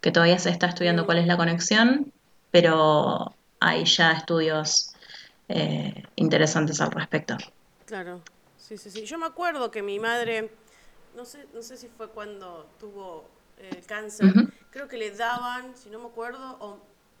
que 0.00 0.12
todavía 0.12 0.38
se 0.38 0.50
está 0.50 0.66
estudiando 0.66 1.06
cuál 1.06 1.18
es 1.18 1.26
la 1.26 1.36
conexión, 1.36 2.12
pero 2.50 3.34
hay 3.60 3.84
ya 3.84 4.12
estudios 4.12 4.92
eh, 5.48 6.04
interesantes 6.16 6.80
al 6.80 6.90
respecto. 6.90 7.36
claro. 7.86 8.22
Sí, 8.56 8.78
sí, 8.78 8.90
sí. 8.90 9.04
Yo 9.04 9.18
me 9.18 9.26
acuerdo 9.26 9.70
que 9.72 9.82
mi 9.82 9.98
madre, 9.98 10.50
no 11.16 11.24
sé, 11.24 11.44
no 11.52 11.60
sé 11.60 11.76
si 11.76 11.88
fue 11.88 12.08
cuando 12.08 12.68
tuvo 12.78 13.24
eh, 13.58 13.82
cáncer. 13.86 14.32
Creo 14.70 14.88
que 14.88 14.96
le 14.98 15.10
daban, 15.10 15.76
si 15.76 15.90
no 15.90 15.98
me 15.98 16.06
acuerdo, 16.06 16.56
o 16.60 16.78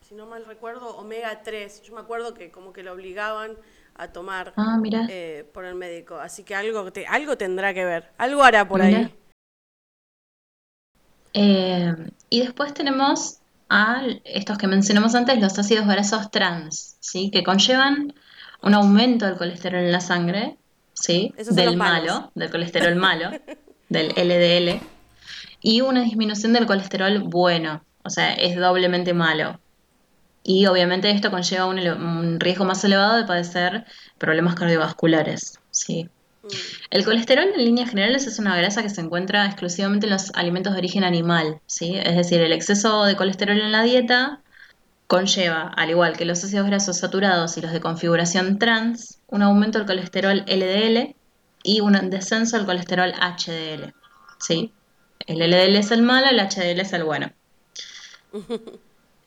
si 0.08 0.14
no 0.14 0.26
mal 0.26 0.44
recuerdo, 0.46 0.96
omega 0.96 1.42
3. 1.42 1.82
Yo 1.82 1.94
me 1.94 2.00
acuerdo 2.00 2.34
que 2.34 2.50
como 2.50 2.72
que 2.72 2.82
lo 2.82 2.92
obligaban 2.92 3.56
a 3.96 4.08
tomar 4.08 4.54
Ah, 4.56 4.78
eh, 5.08 5.44
por 5.52 5.64
el 5.64 5.74
médico. 5.74 6.16
Así 6.16 6.42
que 6.42 6.54
algo, 6.54 6.90
te- 6.92 7.06
algo 7.06 7.36
tendrá 7.36 7.74
que 7.74 7.84
ver. 7.84 8.08
Algo 8.18 8.42
hará 8.42 8.66
por 8.66 8.80
ahí. 8.82 9.12
Eh, 11.32 11.94
y 12.28 12.40
después 12.40 12.74
tenemos 12.74 13.38
a 13.68 14.02
estos 14.24 14.58
que 14.58 14.66
mencionamos 14.66 15.14
antes, 15.14 15.38
los 15.40 15.58
ácidos 15.58 15.86
grasos 15.86 16.30
trans, 16.30 16.96
¿sí? 17.00 17.30
Que 17.30 17.44
conllevan 17.44 18.14
un 18.62 18.74
aumento 18.74 19.26
del 19.26 19.36
colesterol 19.36 19.80
en 19.84 19.92
la 19.92 20.00
sangre, 20.00 20.56
¿sí? 20.92 21.32
Del 21.50 21.76
malo, 21.76 22.32
del 22.34 22.50
colesterol 22.50 22.96
malo, 22.96 23.30
del 23.88 24.08
LDL, 24.16 24.80
y 25.60 25.80
una 25.80 26.02
disminución 26.02 26.52
del 26.52 26.66
colesterol 26.66 27.20
bueno, 27.20 27.84
o 28.02 28.10
sea, 28.10 28.34
es 28.34 28.56
doblemente 28.56 29.14
malo. 29.14 29.60
Y 30.42 30.66
obviamente 30.66 31.10
esto 31.10 31.30
conlleva 31.30 31.66
un, 31.66 31.78
un 31.78 32.40
riesgo 32.40 32.64
más 32.64 32.82
elevado 32.84 33.16
de 33.16 33.24
padecer 33.24 33.84
problemas 34.18 34.54
cardiovasculares, 34.54 35.58
¿sí? 35.70 36.08
Mm, 36.42 36.48
El 36.90 37.04
colesterol 37.04 37.48
en 37.54 37.64
líneas 37.64 37.90
generales 37.90 38.26
es 38.26 38.38
una 38.38 38.56
grasa 38.56 38.82
que 38.82 38.88
se 38.88 39.02
encuentra 39.02 39.46
exclusivamente 39.46 40.06
en 40.06 40.12
los 40.12 40.32
alimentos 40.34 40.72
de 40.72 40.78
origen 40.78 41.04
animal, 41.04 41.60
¿sí? 41.66 41.96
Es 41.96 42.16
decir, 42.16 42.40
el 42.40 42.52
exceso 42.52 43.04
de 43.04 43.16
colesterol 43.16 43.60
en 43.60 43.72
la 43.72 43.82
dieta 43.82 44.40
conlleva, 45.06 45.72
al 45.76 45.90
igual 45.90 46.16
que 46.16 46.24
los 46.24 46.42
ácidos 46.44 46.66
grasos 46.66 46.98
saturados 46.98 47.56
y 47.58 47.60
los 47.60 47.72
de 47.72 47.80
configuración 47.80 48.58
trans, 48.58 49.20
un 49.26 49.42
aumento 49.42 49.78
del 49.78 49.86
colesterol 49.86 50.44
LDL 50.46 51.16
y 51.62 51.80
un 51.80 51.92
descenso 52.10 52.56
del 52.56 52.66
colesterol 52.66 53.12
HDL, 53.12 53.92
¿sí? 54.38 54.72
El 55.26 55.38
LDL 55.40 55.76
es 55.76 55.90
el 55.90 56.02
malo, 56.02 56.28
el 56.28 56.38
HDL 56.40 56.80
es 56.80 56.92
el 56.92 57.04
bueno. 57.04 57.30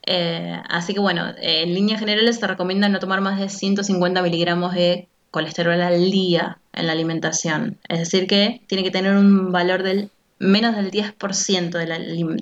Eh, 0.06 0.60
así 0.68 0.92
que 0.92 1.00
bueno, 1.00 1.32
en 1.38 1.72
líneas 1.72 1.98
generales 1.98 2.38
se 2.38 2.46
recomienda 2.46 2.90
no 2.90 2.98
tomar 2.98 3.22
más 3.22 3.40
de 3.40 3.48
150 3.48 4.20
miligramos 4.20 4.74
de 4.74 5.08
colesterol 5.30 5.80
al 5.80 6.10
día 6.10 6.58
en 6.74 6.86
la 6.88 6.92
alimentación. 6.92 7.78
Es 7.88 8.00
decir, 8.00 8.26
que 8.26 8.60
tiene 8.66 8.84
que 8.84 8.90
tener 8.90 9.16
un 9.16 9.50
valor 9.50 9.82
del 9.82 10.10
menos 10.38 10.76
del 10.76 10.90
10% 10.90 11.70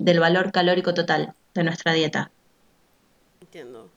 del, 0.01 0.19
valor 0.19 0.51
calórico 0.51 0.93
total 0.93 1.33
de 1.53 1.63
nuestra 1.63 1.93
dieta. 1.93 2.31
entiendo. 3.39 3.89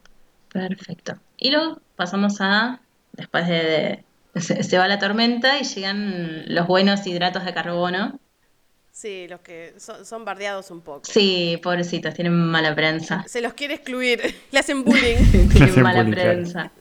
Perfecto. 0.53 1.19
Y 1.37 1.51
luego 1.51 1.81
pasamos 1.97 2.37
a, 2.41 2.81
después 3.15 3.49
de, 3.49 4.05
de- 4.35 4.41
se, 4.41 4.63
se 4.63 4.79
va 4.79 4.87
la 4.87 4.99
tormenta 5.01 5.59
y 5.59 5.65
llegan 5.65 6.45
los 6.55 6.69
buenos 6.69 7.05
hidratos 7.07 7.45
de 7.45 7.53
carbono. 7.53 8.21
Sí, 8.97 9.27
los 9.29 9.41
que 9.41 9.75
son, 9.77 10.07
son 10.07 10.25
bardeados 10.25 10.71
un 10.71 10.81
poco. 10.81 11.03
Sí, 11.05 11.61
pobrecitos, 11.63 12.15
tienen 12.15 12.33
mala 12.33 12.75
prensa. 12.75 13.25
Se 13.29 13.43
los 13.43 13.53
quiere 13.53 13.75
excluir, 13.75 14.35
le 14.51 14.59
hacen 14.59 14.85
bullying. 14.85 15.17
Tienen 15.31 15.63
Hacen 15.65 15.83
mala 15.83 16.03
bullying, 16.03 16.15
claro. 16.15 16.31
prensa. 16.33 16.73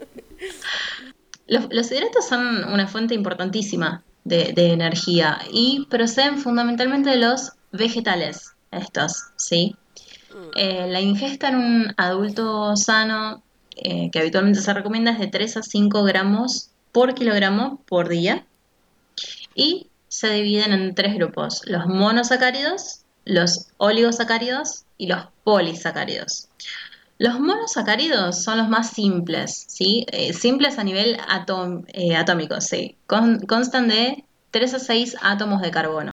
Los, 1.47 1.67
los 1.71 1.91
hidratos 1.91 2.25
son 2.25 2.63
una 2.71 2.87
fuente 2.87 3.15
importantísima 3.15 4.01
de, 4.23 4.53
de 4.53 4.71
energía 4.71 5.39
y 5.51 5.87
proceden 5.89 6.37
fundamentalmente 6.37 7.09
de 7.09 7.17
los 7.17 7.51
vegetales, 7.73 8.53
estos, 8.71 9.25
¿sí? 9.35 9.75
Eh, 10.55 10.87
la 10.87 11.01
ingesta 11.01 11.49
en 11.49 11.55
un 11.55 11.93
adulto 11.97 12.77
sano, 12.77 13.43
eh, 13.75 14.09
que 14.09 14.19
habitualmente 14.19 14.61
se 14.61 14.73
recomienda, 14.73 15.11
es 15.11 15.19
de 15.19 15.27
3 15.27 15.57
a 15.57 15.63
5 15.63 16.03
gramos 16.03 16.69
por 16.93 17.13
kilogramo 17.13 17.83
por 17.85 18.07
día 18.07 18.45
y 19.53 19.87
se 20.19 20.29
dividen 20.29 20.71
en 20.73 20.95
tres 20.95 21.15
grupos, 21.15 21.61
los 21.65 21.85
monosacáridos, 21.87 23.01
los 23.25 23.67
oligosacáridos 23.77 24.85
y 24.97 25.07
los 25.07 25.27
polisacáridos. 25.43 26.47
Los 27.17 27.39
monosacáridos 27.39 28.43
son 28.43 28.57
los 28.57 28.67
más 28.69 28.91
simples, 28.91 29.65
¿sí? 29.69 30.05
Eh, 30.11 30.33
simples 30.33 30.77
a 30.79 30.83
nivel 30.83 31.17
eh, 31.93 32.15
atómico, 32.15 32.59
sí. 32.61 32.97
Con- 33.07 33.39
constan 33.41 33.87
de 33.87 34.25
3 34.51 34.73
a 34.73 34.79
6 34.79 35.15
átomos 35.21 35.61
de 35.61 35.71
carbono. 35.71 36.11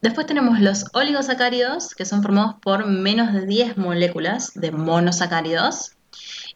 Después 0.00 0.26
tenemos 0.26 0.58
los 0.60 0.86
oligosacáridos, 0.94 1.94
que 1.94 2.04
son 2.04 2.22
formados 2.22 2.56
por 2.60 2.86
menos 2.86 3.32
de 3.32 3.46
10 3.46 3.76
moléculas 3.76 4.52
de 4.54 4.72
monosacáridos. 4.72 5.92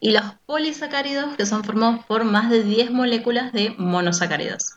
Y 0.00 0.10
los 0.10 0.24
polisacáridos, 0.46 1.36
que 1.36 1.46
son 1.46 1.62
formados 1.62 2.04
por 2.06 2.24
más 2.24 2.50
de 2.50 2.62
10 2.62 2.90
moléculas 2.90 3.52
de 3.52 3.74
monosacáridos. 3.78 4.74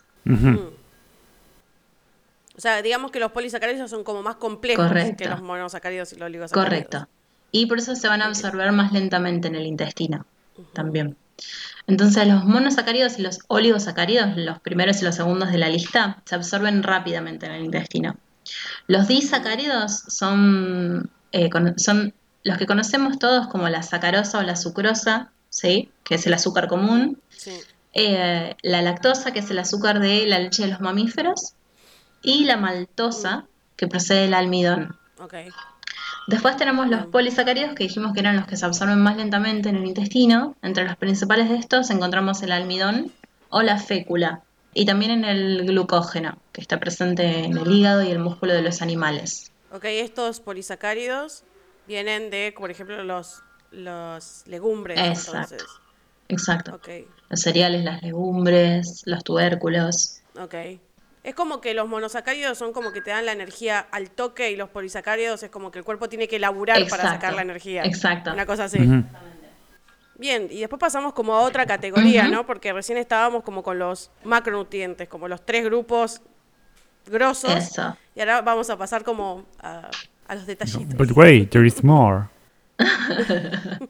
O 2.60 2.62
sea, 2.62 2.82
digamos 2.82 3.10
que 3.12 3.22
los 3.22 3.32
polisacáridos 3.32 3.90
son 3.90 4.04
como 4.04 4.22
más 4.22 4.36
complejos 4.36 4.86
Correcto. 4.86 5.16
que 5.24 5.30
los 5.30 5.42
monosacáridos 5.42 6.12
y 6.12 6.18
los 6.18 6.26
oligosacáridos. 6.26 6.68
Correcto. 6.70 7.08
Y 7.54 7.68
por 7.68 7.78
eso 7.78 7.96
se 7.96 8.10
van 8.10 8.22
a 8.22 8.26
absorber 8.26 8.70
más 8.74 8.92
lentamente 8.92 9.48
en 9.48 9.56
el 9.56 9.66
intestino 9.66 10.26
también. 10.74 11.16
Entonces 11.88 12.28
los 12.28 12.44
monosacáridos 12.44 13.18
y 13.18 13.22
los 13.22 13.40
oligosacáridos, 13.48 14.36
los 14.36 14.60
primeros 14.60 15.02
y 15.02 15.06
los 15.06 15.16
segundos 15.16 15.54
de 15.54 15.58
la 15.58 15.70
lista, 15.70 16.22
se 16.26 16.36
absorben 16.36 16.84
rápidamente 16.84 17.46
en 17.46 17.54
el 17.54 17.64
intestino. 17.64 18.18
Los 18.88 19.08
disacáridos 19.08 20.04
son, 20.10 21.10
eh, 21.32 21.50
con- 21.50 21.80
son 21.80 22.14
los 22.44 22.58
que 22.58 22.66
conocemos 22.66 23.20
todos 23.20 23.48
como 23.48 23.70
la 23.70 23.84
sacarosa 23.84 24.40
o 24.40 24.42
la 24.44 24.58
sucrosa, 24.58 25.32
¿sí? 25.50 25.90
que 26.04 26.16
es 26.16 26.28
el 26.28 26.34
azúcar 26.34 26.68
común, 26.68 27.22
Sí. 27.30 27.54
eh, 27.94 28.58
la 28.64 28.82
lactosa, 28.82 29.32
que 29.32 29.40
es 29.40 29.50
el 29.50 29.60
azúcar 29.60 30.02
de 30.02 30.26
la 30.28 30.40
leche 30.40 30.64
de 30.64 30.70
los 30.72 30.82
mamíferos, 30.82 31.54
y 32.22 32.46
la 32.46 32.58
maltosa, 32.58 33.46
que 33.76 33.88
procede 33.88 34.22
del 34.22 34.34
almidón. 34.34 34.98
Ok. 35.20 35.36
Después 36.28 36.58
tenemos 36.58 36.88
los 36.88 37.08
polisacáridos 37.08 37.74
que 37.74 37.86
dijimos 37.86 38.14
que 38.14 38.20
eran 38.20 38.36
los 38.36 38.46
que 38.46 38.56
se 38.56 38.66
absorben 38.66 39.02
más 39.02 39.18
lentamente 39.18 39.70
en 39.70 39.78
el 39.78 39.86
intestino. 39.86 40.56
Entre 40.62 40.86
los 40.86 40.96
principales 40.98 41.50
de 41.50 41.56
estos 41.56 41.90
encontramos 41.90 42.44
el 42.44 42.52
almidón 42.52 43.12
o 43.50 43.62
la 43.64 43.78
fécula 43.78 44.44
y 44.74 44.86
también 44.86 45.12
en 45.12 45.26
el 45.26 45.66
glucógeno, 45.66 46.38
que 46.52 46.62
está 46.62 46.80
presente 46.80 47.46
en 47.46 47.58
el 47.58 47.72
hígado 47.72 48.04
y 48.04 48.12
el 48.12 48.20
músculo 48.20 48.54
de 48.54 48.62
los 48.62 48.82
animales. 48.82 49.52
Ok, 49.72 49.86
estos 49.86 50.40
polisacáridos 50.40 51.44
vienen 51.88 52.30
de, 52.30 52.54
por 52.56 52.70
ejemplo, 52.70 53.04
los, 53.04 53.42
los 53.72 54.44
legumbres. 54.46 55.00
Exacto. 55.00 55.56
Entonces. 55.56 55.68
Exacto. 56.28 56.76
Ok, 56.76 56.90
Los 57.30 57.42
cereales, 57.42 57.84
las 57.84 58.04
legumbres, 58.04 59.02
los 59.06 59.24
tubérculos. 59.24 60.22
ok. 60.40 60.56
Es 61.24 61.36
como 61.36 61.60
que 61.62 61.74
los 61.74 61.88
monosacáridos 61.88 62.58
son 62.58 62.72
como 62.72 62.92
que 62.94 63.02
te 63.02 63.12
dan 63.12 63.26
la 63.26 63.34
energía 63.34 63.80
al 63.92 64.10
toque 64.10 64.52
y 64.52 64.56
los 64.56 64.70
polisacáridos 64.70 65.44
es 65.44 65.50
como 65.50 65.70
que 65.70 65.80
el 65.80 65.86
cuerpo 65.86 66.08
tiene 66.08 66.28
que 66.28 66.40
laburar 66.40 66.88
para 66.88 67.04
sacar 67.04 67.34
la 67.34 67.42
energía. 67.42 67.84
exacto. 67.84 68.32
Una 68.32 68.46
cosa 68.46 68.66
así. 68.66 68.80
Bien, 70.18 70.48
y 70.52 70.60
después 70.60 70.80
pasamos 70.80 71.14
como 71.14 71.34
a 71.36 71.42
otra 71.42 71.66
categoría. 71.66 72.28
¿no? 72.28 72.46
Porque 72.46 72.72
recién 72.74 72.98
estábamos 72.98 73.44
como 73.44 73.64
con 73.64 73.80
los 73.80 74.12
macronutrientes, 74.24 75.08
como 75.10 75.28
los 75.28 75.46
tres 75.46 75.66
grupos 75.66 76.22
grosos. 77.06 77.54
Eso. 77.54 77.98
Y 78.16 78.20
ahora 78.22 78.42
vamos 78.42 78.70
a 78.70 78.78
pasar 78.78 79.04
como 79.04 79.46
a, 79.62 79.90
a 80.28 80.36
los 80.36 80.46
detallitos. 80.46 80.96
But 80.96 81.12
wait, 81.16 81.50
there 81.52 81.66
is 81.68 81.84
more. 81.84 82.26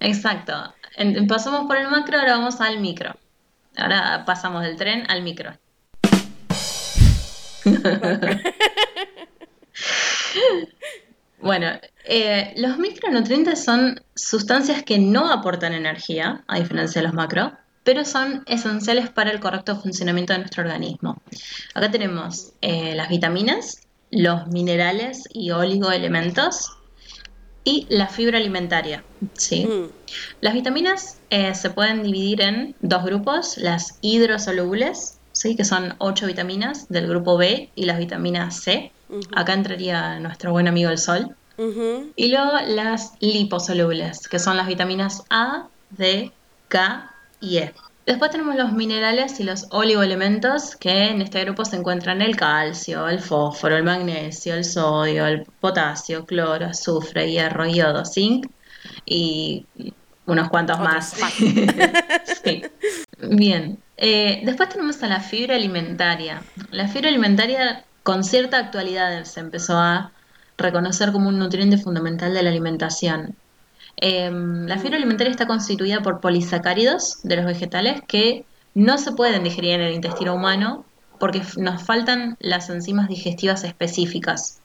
Exacto. 0.00 0.74
En- 0.96 1.26
pasamos 1.26 1.66
por 1.66 1.76
el 1.76 1.88
macro, 1.88 2.18
ahora 2.18 2.36
vamos 2.36 2.60
al 2.60 2.80
micro. 2.80 3.14
Ahora 3.76 4.24
pasamos 4.26 4.62
del 4.62 4.76
tren 4.76 5.04
al 5.10 5.22
micro. 5.22 5.52
Bueno, 11.38 11.68
eh, 12.04 12.54
los 12.56 12.78
micronutrientes 12.78 13.62
son 13.62 14.00
sustancias 14.14 14.82
que 14.82 14.98
no 14.98 15.30
aportan 15.30 15.74
energía, 15.74 16.42
a 16.48 16.58
diferencia 16.58 17.00
de 17.00 17.06
los 17.06 17.14
macro, 17.14 17.52
pero 17.84 18.04
son 18.04 18.42
esenciales 18.46 19.10
para 19.10 19.30
el 19.30 19.38
correcto 19.38 19.80
funcionamiento 19.80 20.32
de 20.32 20.40
nuestro 20.40 20.64
organismo. 20.64 21.22
Acá 21.74 21.90
tenemos 21.90 22.52
eh, 22.62 22.94
las 22.96 23.08
vitaminas, 23.08 23.82
los 24.10 24.48
minerales 24.48 25.24
y 25.32 25.50
oligoelementos 25.52 26.76
y 27.62 27.86
la 27.90 28.08
fibra 28.08 28.38
alimentaria. 28.38 29.04
¿sí? 29.34 29.66
Mm, 29.66 29.90
Las 30.40 30.54
vitaminas 30.54 31.18
eh, 31.30 31.54
se 31.54 31.70
pueden 31.70 32.02
dividir 32.02 32.40
en 32.40 32.74
dos 32.80 33.04
grupos, 33.04 33.56
las 33.58 33.98
hidrosolubles, 34.00 35.15
¿sí? 35.36 35.54
que 35.54 35.64
son 35.64 35.94
ocho 35.98 36.26
vitaminas 36.26 36.88
del 36.88 37.06
grupo 37.06 37.36
B 37.36 37.70
y 37.74 37.84
las 37.84 37.98
vitaminas 37.98 38.60
C. 38.60 38.90
Acá 39.34 39.52
entraría 39.52 40.18
nuestro 40.18 40.50
buen 40.52 40.66
amigo 40.66 40.90
el 40.90 40.98
sol. 40.98 41.36
Y 42.16 42.28
luego 42.28 42.52
las 42.66 43.12
liposolubles, 43.20 44.28
que 44.28 44.38
son 44.38 44.56
las 44.56 44.66
vitaminas 44.66 45.22
A, 45.30 45.68
D, 45.90 46.32
K 46.68 47.14
y 47.40 47.58
E. 47.58 47.74
Después 48.04 48.30
tenemos 48.30 48.56
los 48.56 48.72
minerales 48.72 49.40
y 49.40 49.44
los 49.44 49.66
oligoelementos, 49.70 50.76
que 50.76 51.08
en 51.08 51.22
este 51.22 51.44
grupo 51.44 51.64
se 51.64 51.76
encuentran 51.76 52.22
el 52.22 52.36
calcio, 52.36 53.08
el 53.08 53.20
fósforo, 53.20 53.76
el 53.76 53.82
magnesio, 53.84 54.54
el 54.54 54.64
sodio, 54.64 55.26
el 55.26 55.44
potasio, 55.60 56.24
cloro, 56.24 56.66
azufre, 56.66 57.30
hierro, 57.30 57.66
yodo, 57.66 58.04
zinc 58.04 58.46
y 59.04 59.66
unos 60.26 60.48
cuantos 60.48 60.78
Otros 60.78 60.94
más. 60.94 61.20
más. 61.20 61.34
Sí. 62.44 62.62
Bien. 63.18 63.78
Eh, 63.96 64.42
después 64.44 64.68
tenemos 64.68 65.02
a 65.02 65.08
la 65.08 65.20
fibra 65.20 65.56
alimentaria. 65.56 66.42
La 66.70 66.88
fibra 66.88 67.08
alimentaria 67.08 67.84
con 68.02 68.24
cierta 68.24 68.58
actualidad 68.58 69.24
se 69.24 69.40
empezó 69.40 69.78
a 69.78 70.12
reconocer 70.58 71.12
como 71.12 71.28
un 71.28 71.38
nutriente 71.38 71.78
fundamental 71.78 72.34
de 72.34 72.42
la 72.42 72.50
alimentación. 72.50 73.34
Eh, 73.98 74.30
la 74.30 74.78
fibra 74.78 74.96
alimentaria 74.96 75.30
está 75.30 75.46
constituida 75.46 76.02
por 76.02 76.20
polisacáridos 76.20 77.20
de 77.22 77.36
los 77.36 77.46
vegetales 77.46 78.02
que 78.06 78.44
no 78.74 78.98
se 78.98 79.12
pueden 79.12 79.42
digerir 79.42 79.72
en 79.72 79.80
el 79.80 79.94
intestino 79.94 80.34
humano 80.34 80.84
porque 81.18 81.42
nos 81.56 81.82
faltan 81.82 82.36
las 82.40 82.68
enzimas 82.68 83.08
digestivas 83.08 83.64
específicas. 83.64 84.60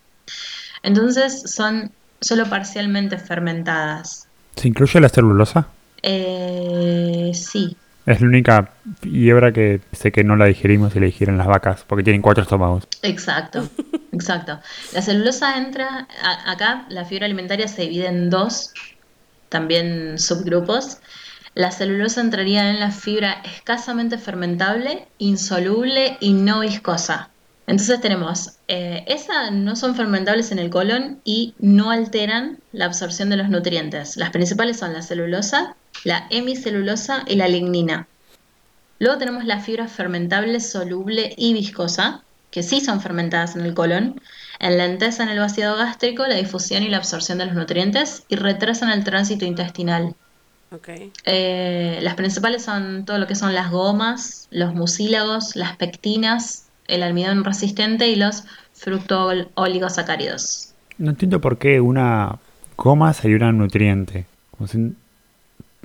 Entonces 0.83 1.43
son 1.49 1.91
solo 2.19 2.45
parcialmente 2.49 3.17
fermentadas. 3.17 4.27
¿Se 4.55 4.67
incluye 4.67 4.99
la 4.99 5.09
celulosa? 5.09 5.67
Eh, 6.03 7.31
sí, 7.33 7.77
Es 8.05 8.19
la 8.21 8.27
única 8.27 8.73
fibra 9.01 9.51
que 9.51 9.81
sé 9.91 10.11
que 10.11 10.23
no 10.23 10.35
la 10.35 10.45
digerimos 10.45 10.95
y 10.95 10.99
la 10.99 11.05
digieren 11.05 11.37
las 11.37 11.47
vacas, 11.47 11.83
porque 11.87 12.03
tienen 12.03 12.21
cuatro 12.21 12.43
estómagos. 12.43 12.87
Exacto, 13.03 13.69
exacto. 14.11 14.59
La 14.93 15.01
celulosa 15.01 15.57
entra, 15.57 16.07
a- 16.23 16.51
acá 16.51 16.85
la 16.89 17.05
fibra 17.05 17.25
alimentaria 17.25 17.67
se 17.67 17.83
divide 17.83 18.07
en 18.07 18.29
dos, 18.29 18.73
también 19.49 20.17
subgrupos. 20.17 20.99
La 21.53 21.71
celulosa 21.71 22.21
entraría 22.21 22.69
en 22.69 22.79
la 22.79 22.91
fibra 22.91 23.41
escasamente 23.43 24.17
fermentable, 24.17 25.09
insoluble 25.17 26.17
y 26.21 26.33
no 26.33 26.61
viscosa. 26.61 27.30
Entonces 27.67 28.01
tenemos, 28.01 28.57
eh, 28.67 29.03
esas 29.07 29.51
no 29.51 29.75
son 29.75 29.95
fermentables 29.95 30.51
en 30.51 30.59
el 30.59 30.69
colon 30.69 31.21
y 31.23 31.53
no 31.59 31.91
alteran 31.91 32.59
la 32.73 32.85
absorción 32.85 33.29
de 33.29 33.37
los 33.37 33.49
nutrientes. 33.49 34.17
Las 34.17 34.31
principales 34.31 34.77
son 34.77 34.93
la 34.93 35.01
celulosa, 35.01 35.75
la 36.03 36.27
hemicelulosa 36.31 37.23
y 37.27 37.35
la 37.35 37.47
lignina. 37.47 38.07
Luego 38.99 39.17
tenemos 39.17 39.45
la 39.45 39.59
fibra 39.59 39.87
fermentable, 39.87 40.59
soluble 40.59 41.33
y 41.37 41.53
viscosa, 41.53 42.23
que 42.51 42.61
sí 42.61 42.81
son 42.81 43.01
fermentadas 43.01 43.55
en 43.55 43.61
el 43.61 43.73
colon, 43.73 44.21
enlentecen 44.59 45.29
el 45.29 45.39
vaciado 45.39 45.77
gástrico, 45.77 46.27
la 46.27 46.35
difusión 46.35 46.83
y 46.83 46.89
la 46.89 46.97
absorción 46.97 47.37
de 47.37 47.45
los 47.45 47.55
nutrientes 47.55 48.23
y 48.27 48.35
retrasan 48.35 48.91
el 48.91 49.03
tránsito 49.03 49.45
intestinal. 49.45 50.13
Eh, 51.25 51.99
las 52.01 52.15
principales 52.15 52.63
son 52.63 53.05
todo 53.05 53.17
lo 53.17 53.27
que 53.27 53.35
son 53.35 53.53
las 53.53 53.71
gomas, 53.71 54.47
los 54.51 54.73
mucílagos, 54.73 55.55
las 55.55 55.75
pectinas, 55.77 56.67
el 56.91 57.03
almidón 57.03 57.43
resistente 57.43 58.07
y 58.09 58.15
los 58.15 58.43
fructooligosacáridos. 58.73 60.73
No 60.97 61.11
entiendo 61.11 61.41
por 61.41 61.57
qué 61.57 61.81
una 61.81 62.37
goma 62.77 63.13
sería 63.13 63.47
un 63.47 63.57
nutriente. 63.57 64.25
Como 64.51 64.67
si, 64.67 64.93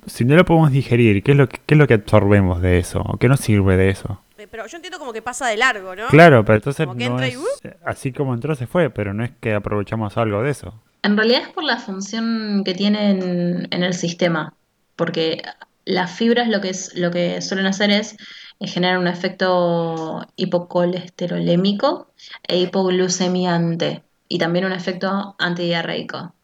si 0.07 0.25
no 0.25 0.37
lo 0.37 0.45
podemos 0.45 0.71
digerir, 0.71 1.23
¿qué 1.23 1.33
es, 1.33 1.39
lo 1.39 1.49
que, 1.49 1.61
¿qué 1.65 1.75
es 1.75 1.79
lo 1.79 1.87
que 1.87 1.95
absorbemos 1.95 2.61
de 2.61 2.79
eso? 2.79 3.01
¿O 3.01 3.17
qué 3.17 3.29
nos 3.29 3.41
sirve 3.41 3.77
de 3.77 3.91
eso? 3.91 4.21
Eh, 4.39 4.47
Pero 4.51 4.67
yo 4.67 4.77
entiendo 4.77 4.99
como 4.99 5.13
que 5.13 5.23
pasa 5.23 5.47
de 5.47 5.57
largo, 5.57 5.97
¿no? 5.97 6.09
Claro, 6.09 6.45
pero 6.45 6.57
entonces 6.57 6.87
Como 6.87 6.99
que 6.99 7.09
no 7.09 7.13
entra 7.13 7.29
y, 7.29 7.33
es 7.33 7.39
¡uh! 7.39 7.69
así 7.85 8.13
como 8.13 8.35
entró 8.35 8.55
se 8.55 8.67
fue, 8.67 8.91
pero 8.91 9.15
no 9.15 9.25
es 9.25 9.31
que 9.41 9.55
aprovechamos 9.55 10.17
algo 10.17 10.43
de 10.43 10.51
eso. 10.51 10.75
En 11.03 11.17
realidad 11.17 11.43
es 11.43 11.49
por 11.49 11.65
la 11.65 11.79
función 11.79 12.63
que 12.65 12.75
tienen 12.75 13.69
en 13.71 13.83
el 13.83 13.95
sistema, 13.95 14.55
porque 14.97 15.43
las 15.87 16.11
fibras 16.15 16.49
lo 16.49 16.61
que, 16.61 16.69
es, 16.71 16.95
lo 16.95 17.11
que 17.11 17.41
suelen 17.41 17.67
hacer 17.67 17.91
es 17.91 18.17
eh, 18.61 18.67
generar 18.69 18.99
un 18.99 19.07
efecto 19.09 20.21
hipocolesterolémico 20.37 22.13
e 22.47 22.59
hipoglucemiante 22.59 24.03
y 24.29 24.39
también 24.39 24.67
un 24.67 24.73
efecto 24.73 25.35
antidiarreico. 25.39 26.35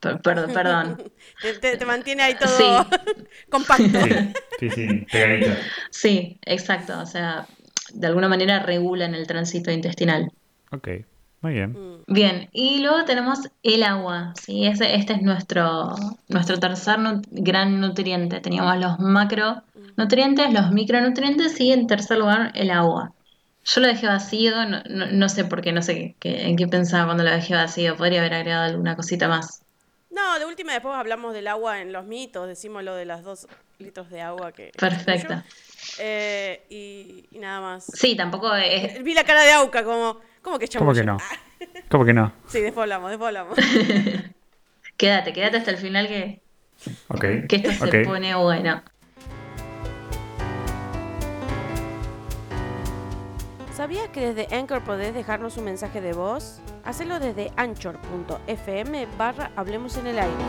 Per- 0.00 0.20
per- 0.20 0.52
perdón. 0.52 1.02
Te, 1.42 1.54
te- 1.54 1.76
te 1.76 1.86
mantiene 1.86 2.22
ahí 2.22 2.34
todo 2.34 2.58
Sí. 2.58 2.64
compacto. 3.50 4.00
Sí, 4.00 4.10
sí, 4.60 4.70
sí, 4.70 5.06
pegadito. 5.12 5.50
Sí, 5.90 6.38
exacto. 6.42 6.98
O 7.00 7.06
sea, 7.06 7.46
de 7.92 8.06
alguna 8.06 8.28
manera 8.28 8.58
regulan 8.60 9.14
el 9.14 9.26
tránsito 9.26 9.70
intestinal. 9.70 10.30
Ok, 10.72 10.88
muy 11.46 11.54
bien. 11.54 11.72
Mm, 11.72 11.96
Bien, 12.08 12.48
y 12.52 12.80
luego 12.82 13.04
tenemos 13.04 13.40
el 13.62 13.82
agua, 13.82 14.32
¿sí? 14.40 14.66
Ese, 14.66 14.94
este 14.94 15.14
es 15.14 15.22
nuestro, 15.22 15.94
nuestro 16.28 16.58
tercer 16.58 16.98
nu- 16.98 17.22
gran 17.30 17.80
nutriente. 17.80 18.40
Teníamos 18.40 18.76
los 18.78 18.98
macronutrientes, 19.00 20.52
los 20.52 20.70
micronutrientes 20.70 21.60
y 21.60 21.72
en 21.72 21.86
tercer 21.86 22.18
lugar 22.18 22.52
el 22.54 22.70
agua. 22.70 23.12
Yo 23.64 23.80
lo 23.80 23.88
dejé 23.88 24.06
vacío, 24.06 24.64
no, 24.68 24.82
no- 24.88 25.06
no 25.06 25.28
sé 25.28 25.44
por 25.44 25.60
qué, 25.62 25.72
no 25.72 25.82
sé 25.82 25.94
qué- 25.94 26.16
qué- 26.20 26.46
en 26.48 26.56
qué 26.56 26.68
pensaba 26.68 27.06
cuando 27.06 27.24
lo 27.24 27.30
dejé 27.30 27.54
vacío. 27.54 27.96
Podría 27.96 28.20
haber 28.20 28.34
agregado 28.34 28.64
alguna 28.64 28.94
cosita 28.94 29.26
más. 29.28 29.62
No, 30.10 30.38
de 30.38 30.46
última 30.46 30.72
después 30.72 30.94
hablamos 30.94 31.34
del 31.34 31.48
agua 31.48 31.80
en 31.80 31.92
los 31.92 32.06
mitos, 32.06 32.46
decimos 32.46 32.84
lo 32.84 32.94
de 32.94 33.04
las 33.04 33.22
dos 33.24 33.48
litros 33.78 34.08
de 34.10 34.20
agua 34.22 34.52
que... 34.52 34.70
Perfecto. 34.78 35.42
Eh, 35.98 36.64
y, 36.70 37.26
y 37.32 37.38
nada 37.40 37.60
más. 37.60 37.86
Sí, 37.92 38.16
tampoco 38.16 38.54
es... 38.54 39.02
Vi 39.02 39.12
la 39.14 39.24
cara 39.24 39.42
de 39.42 39.52
Auca 39.52 39.82
como... 39.84 40.20
¿Cómo 40.46 40.60
que 40.60 40.68
¿Cómo 40.68 40.94
chamuyo? 40.94 41.00
que 41.00 41.06
no? 41.06 41.16
Ah, 41.20 41.36
¿Cómo 41.90 42.04
que 42.04 42.12
no? 42.12 42.32
sí, 42.46 42.60
después 42.60 42.82
hablamos, 42.84 43.10
después 43.10 43.26
hablamos. 43.26 43.58
Quédate, 44.96 45.32
quédate 45.32 45.56
hasta 45.56 45.72
el 45.72 45.76
final 45.76 46.06
que, 46.06 46.40
Ok. 47.08 47.20
que 47.48 47.56
esto 47.56 47.84
se 47.86 48.04
pone 48.04 48.32
bueno. 48.36 48.80
¿Sabías 53.74 54.08
que 54.10 54.32
desde 54.32 54.54
Anchor 54.56 54.84
podés 54.84 55.14
dejarnos 55.14 55.56
un 55.56 55.64
mensaje 55.64 56.00
de 56.00 56.12
voz? 56.12 56.60
Hacelo 56.84 57.18
desde 57.18 57.50
anchor.fm 57.56 59.06
barra 59.18 59.50
Hablemos 59.56 59.96
en 59.96 60.06
el 60.06 60.18
aire. 60.20 60.44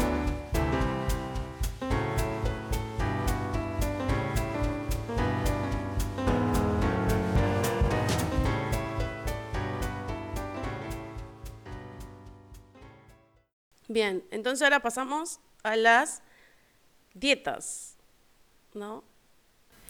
Bien, 13.87 14.23
entonces 14.31 14.63
ahora 14.63 14.81
pasamos 14.81 15.39
a 15.63 15.75
las 15.75 16.21
dietas, 17.13 17.95
¿no? 18.73 19.03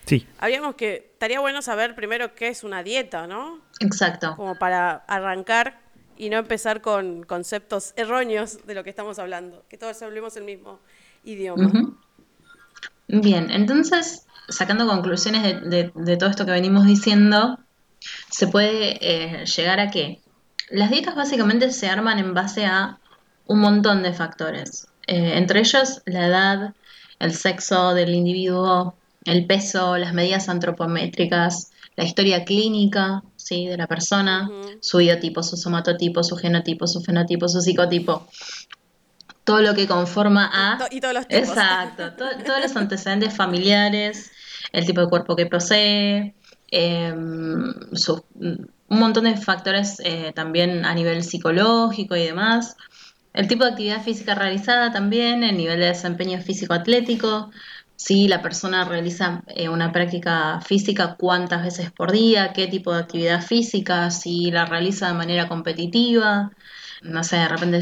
Sí, 0.06 0.26
Habríamos 0.40 0.76
que, 0.76 1.10
estaría 1.14 1.40
bueno 1.42 1.62
saber 1.62 1.94
primero 1.96 2.34
qué 2.34 2.48
es 2.48 2.64
una 2.64 2.82
dieta, 2.84 3.28
¿no? 3.28 3.60
Exacto. 3.82 4.36
Como 4.36 4.56
para 4.56 5.04
arrancar 5.08 5.80
y 6.16 6.30
no 6.30 6.38
empezar 6.38 6.82
con 6.82 7.24
conceptos 7.24 7.94
erróneos 7.98 8.66
de 8.66 8.74
lo 8.74 8.84
que 8.84 8.90
estamos 8.90 9.20
hablando, 9.20 9.66
que 9.68 9.78
todos 9.78 10.02
hablemos 10.02 10.38
el 10.38 10.46
mismo 10.46 10.80
idioma. 11.26 11.72
Bien, 13.08 13.52
entonces, 13.52 14.26
sacando 14.48 14.88
conclusiones 14.88 15.44
de, 15.44 15.54
de- 15.70 15.92
de 15.94 16.18
todo 16.18 16.30
esto 16.30 16.46
que 16.46 16.52
venimos 16.52 16.86
diciendo, 16.86 17.60
se 18.30 18.48
puede 18.48 18.98
eh, 19.02 19.46
llegar 19.46 19.80
a 19.80 19.90
que 19.92 20.22
las 20.70 20.90
dietas 20.90 21.16
básicamente 21.16 21.72
se 21.72 21.90
arman 21.90 22.20
en 22.20 22.34
base 22.34 22.66
a 22.66 23.00
un 23.48 23.60
montón 23.60 24.04
de 24.04 24.14
factores, 24.14 24.88
Eh, 25.10 25.38
entre 25.38 25.60
ellos 25.62 26.02
la 26.06 26.28
edad, 26.28 26.74
el 27.20 27.34
sexo 27.34 27.94
del 27.94 28.14
individuo, 28.14 28.98
el 29.24 29.46
peso, 29.46 29.98
las 29.98 30.14
medidas 30.14 30.50
antropométricas, 30.50 31.72
la 31.96 32.04
historia 32.04 32.44
clínica, 32.44 33.24
¿sí? 33.38 33.68
de 33.68 33.78
la 33.78 33.88
persona, 33.88 34.50
Ujú. 34.50 34.78
su 34.82 34.98
biotipo, 34.98 35.44
su 35.44 35.56
somatotipo, 35.56 36.24
su 36.24 36.36
genotipo, 36.36 36.88
su 36.88 37.02
fenotipo, 37.02 37.48
su 37.48 37.62
psicotipo, 37.62 38.28
todo 39.44 39.62
lo 39.62 39.74
que 39.74 39.88
conforma 39.88 40.50
a... 40.54 40.88
Y 40.92 41.00
todos 41.00 41.14
los 41.14 41.28
tipos. 41.28 41.48
Exacto, 41.50 42.14
to- 42.18 42.44
todos 42.46 42.62
los 42.62 42.76
antecedentes 42.76 43.34
familiares, 43.34 44.30
el 44.74 44.86
tipo 44.86 45.00
de 45.02 45.08
cuerpo 45.08 45.36
que 45.38 45.46
posee, 45.46 46.36
em, 46.70 47.74
sus- 47.94 48.24
un 48.36 49.00
montón 49.00 49.24
de 49.24 49.38
factores 49.38 50.02
eh, 50.04 50.32
también 50.36 50.84
a 50.86 50.94
nivel 50.94 51.24
psicológico 51.24 52.16
y 52.16 52.26
demás. 52.26 52.76
El 53.38 53.48
tipo 53.48 53.64
de 53.66 53.70
actividad 53.70 54.02
física 54.02 54.34
realizada 54.34 54.92
también, 54.92 55.44
el 55.44 55.56
nivel 55.58 55.80
de 55.80 55.86
desempeño 55.86 56.42
físico-atlético, 56.42 57.52
si 57.96 58.28
la 58.28 58.42
persona 58.42 58.84
realiza 58.84 59.44
eh, 59.46 59.70
una 59.70 59.92
práctica 59.92 60.60
física, 60.62 61.18
cuántas 61.20 61.62
veces 61.62 61.92
por 61.92 62.12
día, 62.12 62.52
qué 62.52 62.66
tipo 62.66 62.92
de 62.92 63.02
actividad 63.02 63.44
física, 63.44 64.10
si 64.10 64.50
la 64.50 64.66
realiza 64.66 65.10
de 65.10 65.14
manera 65.14 65.48
competitiva. 65.48 66.52
No 67.04 67.24
sé, 67.24 67.36
de 67.36 67.48
repente 67.48 67.82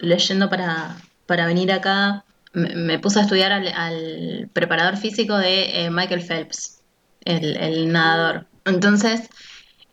leyendo 0.00 0.50
para, 0.50 0.96
para 1.26 1.46
venir 1.46 1.70
acá, 1.70 2.24
me, 2.52 2.98
puse 2.98 3.20
a 3.20 3.22
estudiar 3.22 3.52
al, 3.52 3.68
al 3.68 4.50
preparador 4.52 4.96
físico 4.96 5.38
de 5.38 5.84
eh, 5.84 5.90
Michael 5.90 6.22
Phelps, 6.22 6.82
el, 7.24 7.56
el 7.58 7.92
nadador. 7.92 8.48
Entonces, 8.64 9.28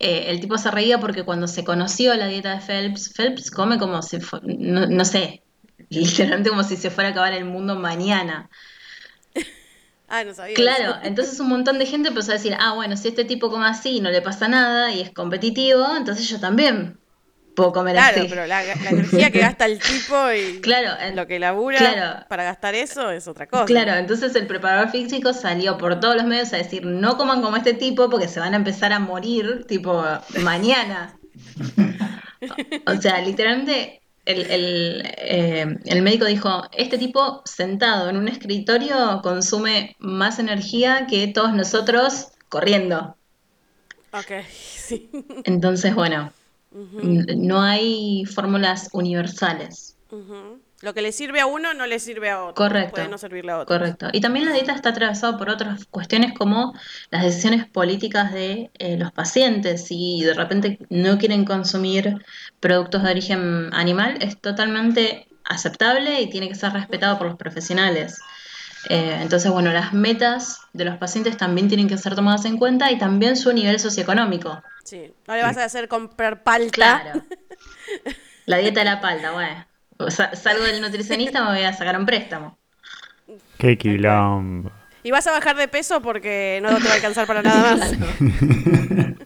eh, 0.04 0.30
el 0.30 0.40
tipo 0.40 0.58
se 0.58 0.70
reía 0.70 1.00
porque 1.00 1.24
cuando 1.24 1.48
se 1.48 1.64
conoció 1.64 2.14
la 2.16 2.28
dieta 2.28 2.56
de 2.56 2.60
Phelps, 2.60 3.14
Phelps 3.14 3.50
come 3.50 3.80
como 3.80 4.02
si, 4.02 4.18
no, 4.44 4.86
no 4.88 5.06
sé, 5.06 5.44
literalmente 5.90 6.50
como 6.50 6.64
si 6.64 6.76
se 6.76 6.90
fuera 6.90 7.10
a 7.10 7.12
acabar 7.12 7.34
el 7.34 7.46
mundo 7.46 7.76
mañana. 7.76 8.50
Ah, 10.10 10.24
no 10.24 10.32
sabía. 10.32 10.54
Claro, 10.54 10.92
eso. 10.92 11.00
entonces 11.06 11.40
un 11.40 11.50
montón 11.50 11.80
de 11.80 11.88
gente 11.88 12.10
empezó 12.10 12.32
a 12.32 12.36
decir, 12.36 12.56
ah, 12.60 12.74
bueno, 12.76 12.96
si 12.98 13.08
este 13.08 13.26
tipo 13.26 13.50
come 13.50 13.66
así 13.66 13.98
y 13.98 14.00
no 14.00 14.12
le 14.12 14.22
pasa 14.22 14.48
nada 14.48 14.92
y 14.92 15.02
es 15.02 15.12
competitivo, 15.12 15.88
entonces 15.98 16.30
yo 16.30 16.40
también 16.40 17.00
puedo 17.56 17.72
comer 17.72 17.96
Claro, 17.96 18.26
pero 18.30 18.46
la, 18.48 18.64
la 18.64 18.90
energía 18.90 19.32
que 19.32 19.40
gasta 19.40 19.66
el 19.66 19.80
tipo 19.80 20.16
y 20.32 20.60
Claro, 20.62 21.00
en- 21.02 21.16
lo 21.16 21.28
que 21.28 21.40
labura 21.40 21.78
claro. 21.78 22.26
para 22.28 22.44
gastar 22.44 22.76
eso 22.76 23.12
es 23.12 23.28
otra 23.28 23.48
cosa. 23.48 23.66
Claro, 23.66 23.94
entonces 23.96 24.36
el 24.36 24.48
preparador 24.48 24.90
físico 24.90 25.34
salió 25.34 25.78
por 25.78 26.00
todos 26.00 26.16
los 26.16 26.26
medios 26.26 26.52
a 26.54 26.58
decir, 26.58 26.86
no 26.86 27.18
coman 27.18 27.42
como 27.42 27.56
este 27.58 27.74
tipo 27.74 28.10
porque 28.10 28.28
se 28.28 28.40
van 28.40 28.54
a 28.54 28.58
empezar 28.58 28.92
a 28.94 29.00
morir, 29.00 29.66
tipo, 29.68 30.04
mañana. 30.42 31.18
O 32.86 32.96
sea, 33.02 33.22
literalmente 33.22 34.02
el, 34.26 34.42
el, 34.52 35.04
eh, 35.18 35.66
el 35.86 36.02
médico 36.02 36.26
dijo, 36.26 36.64
este 36.74 36.98
tipo 36.98 37.42
sentado 37.46 38.10
en 38.10 38.18
un 38.18 38.28
escritorio 38.28 39.22
consume 39.24 39.96
más 40.00 40.40
energía 40.40 41.08
que 41.10 41.28
todos 41.28 41.54
nosotros 41.54 42.28
corriendo. 42.50 43.16
Ok, 44.12 44.44
sí. 44.52 45.10
Entonces, 45.46 45.96
bueno, 45.96 46.34
no 46.74 47.62
hay 47.62 48.26
fórmulas 48.26 48.90
universales. 48.94 49.96
Lo 50.82 50.94
que 50.94 51.02
le 51.02 51.14
sirve 51.14 51.40
a 51.40 51.46
uno 51.46 51.74
no 51.74 51.88
le 51.88 51.98
sirve 51.98 52.30
a 52.30 52.44
otro. 52.44 52.56
Correcto. 52.56 52.96
Puede 52.96 53.08
no 53.08 53.18
servirle 53.18 53.54
a 53.54 53.60
otro. 53.60 53.78
Correcto. 53.78 54.10
Y 54.12 54.20
también 54.20 54.46
la 54.46 54.52
dieta 54.52 54.74
está 54.74 54.90
atravesada 54.90 55.38
por 55.38 55.50
otras 55.50 55.86
cuestiones 55.86 56.34
como 56.34 56.74
las 57.10 57.24
decisiones 57.24 57.66
políticas 57.68 58.34
de 58.34 58.70
eh, 58.80 58.98
los 58.98 59.12
pacientes. 59.14 59.86
Si 59.86 60.22
de 60.24 60.34
repente 60.34 60.80
no 60.90 61.18
quieren 61.18 61.46
consumir 61.46 62.26
productos 62.60 63.04
de 63.04 63.12
origen 63.12 63.70
animal, 63.74 64.18
es 64.20 64.40
totalmente 64.40 65.28
aceptable 65.46 66.22
y 66.22 66.30
tiene 66.30 66.50
que 66.50 66.56
ser 66.56 66.74
respetado 66.74 67.18
por 67.18 67.28
los 67.28 67.38
profesionales. 67.38 68.20
Eh, 68.90 69.18
entonces, 69.22 69.50
bueno, 69.52 69.72
las 69.72 69.94
metas 69.94 70.60
de 70.74 70.86
los 70.86 70.98
pacientes 70.98 71.38
también 71.38 71.68
tienen 71.68 71.88
que 71.88 71.98
ser 71.98 72.16
tomadas 72.16 72.46
en 72.46 72.58
cuenta 72.58 72.92
y 72.92 72.98
también 72.98 73.38
su 73.38 73.54
nivel 73.54 73.80
socioeconómico. 73.80 74.62
Sí. 74.84 75.14
No 75.28 75.36
le 75.36 75.42
vas 75.44 75.58
a 75.58 75.66
hacer 75.66 75.88
comprar 75.88 76.44
palta. 76.44 76.72
Claro. 76.72 77.22
La 78.46 78.58
dieta 78.58 78.82
de 78.82 78.86
la 78.86 79.00
palta, 79.00 79.32
bueno. 79.32 79.66
Salgo 80.10 80.64
del 80.66 80.82
nutricionista, 80.82 81.44
me 81.46 81.52
voy 81.56 81.64
a 81.64 81.72
sacar 81.72 81.98
un 81.98 82.06
préstamo. 82.06 82.58
qué 83.58 83.78
quilombo. 83.78 84.70
Y 85.02 85.12
vas 85.12 85.26
a 85.28 85.32
bajar 85.32 85.56
de 85.56 85.68
peso 85.70 86.02
porque 86.02 86.60
no 86.62 86.76
te 86.78 86.84
va 86.86 86.92
a 86.92 86.96
alcanzar 86.96 87.26
para 87.26 87.42
nada 87.42 87.76
más. 87.78 87.94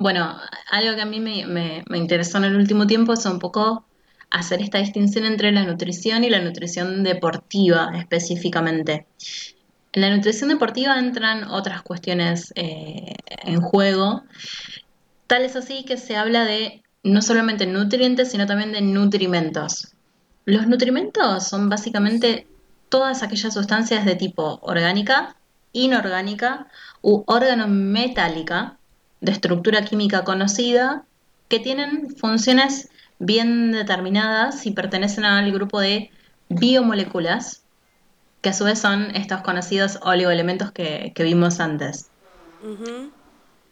Bueno, 0.00 0.38
algo 0.70 0.94
que 0.94 1.02
a 1.02 1.06
mí 1.06 1.18
me, 1.20 1.44
me- 1.46 1.82
me 1.88 1.98
interesó 1.98 2.38
en 2.38 2.44
el 2.44 2.56
último 2.56 2.86
tiempo 2.86 3.12
es 3.14 3.26
un 3.26 3.38
poco 3.40 3.84
hacer 4.30 4.62
esta 4.62 4.78
distinción 4.78 5.24
entre 5.24 5.52
la 5.52 5.64
nutrición 5.64 6.24
y 6.24 6.30
la 6.30 6.40
nutrición 6.40 7.02
deportiva 7.02 7.90
específicamente. 7.96 9.06
En 9.92 10.02
la 10.02 10.14
nutrición 10.14 10.50
deportiva 10.50 10.98
entran 10.98 11.44
otras 11.44 11.82
cuestiones 11.82 12.52
eh, 12.54 13.14
en 13.44 13.60
juego, 13.60 14.22
tal 15.26 15.42
es 15.42 15.56
así 15.56 15.84
que 15.84 15.96
se 15.96 16.16
habla 16.16 16.44
de 16.44 16.82
no 17.02 17.22
solamente 17.22 17.66
nutrientes, 17.66 18.30
sino 18.30 18.46
también 18.46 18.72
de 18.72 18.82
nutrimentos. 18.82 19.94
Los 20.44 20.66
nutrimentos 20.66 21.46
son 21.46 21.68
básicamente 21.68 22.46
todas 22.88 23.22
aquellas 23.22 23.54
sustancias 23.54 24.04
de 24.04 24.14
tipo 24.14 24.58
orgánica, 24.62 25.36
inorgánica 25.72 26.68
u 27.02 27.22
organometálica 27.26 28.78
de 29.20 29.32
estructura 29.32 29.84
química 29.84 30.24
conocida 30.24 31.04
que 31.48 31.60
tienen 31.60 32.14
funciones 32.16 32.90
bien 33.18 33.72
determinadas 33.72 34.66
y 34.66 34.72
pertenecen 34.72 35.24
al 35.24 35.50
grupo 35.52 35.80
de 35.80 36.10
biomoléculas, 36.48 37.62
que 38.40 38.50
a 38.50 38.52
su 38.52 38.64
vez 38.64 38.78
son 38.78 39.14
estos 39.16 39.42
conocidos 39.42 39.98
oligoelementos 40.02 40.70
que, 40.72 41.12
que 41.14 41.24
vimos 41.24 41.60
antes. 41.60 42.10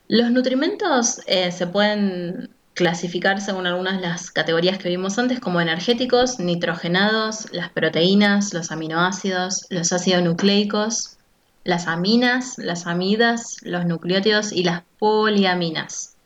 Los 0.09 0.30
nutrimentos 0.30 1.20
eh, 1.26 1.50
se 1.52 1.66
pueden 1.66 2.50
clasificar 2.74 3.40
según 3.40 3.66
algunas 3.66 3.96
de 3.96 4.06
las 4.06 4.30
categorías 4.30 4.78
que 4.78 4.90
vimos 4.90 5.18
antes 5.18 5.40
como 5.40 5.61
energéticos, 5.61 6.38
nitrogenados, 6.38 7.50
las 7.52 7.70
proteínas, 7.70 8.52
los 8.52 8.70
aminoácidos, 8.70 9.66
los 9.70 9.92
ácidos 9.92 10.22
nucleicos, 10.22 11.16
las 11.64 11.88
aminas, 11.88 12.59
las 12.59 12.87
amidas, 12.87 13.56
los 13.62 13.87
nucleótidos 13.87 14.52
y 14.52 14.62
las 14.62 14.82
poliaminas. 14.98 16.16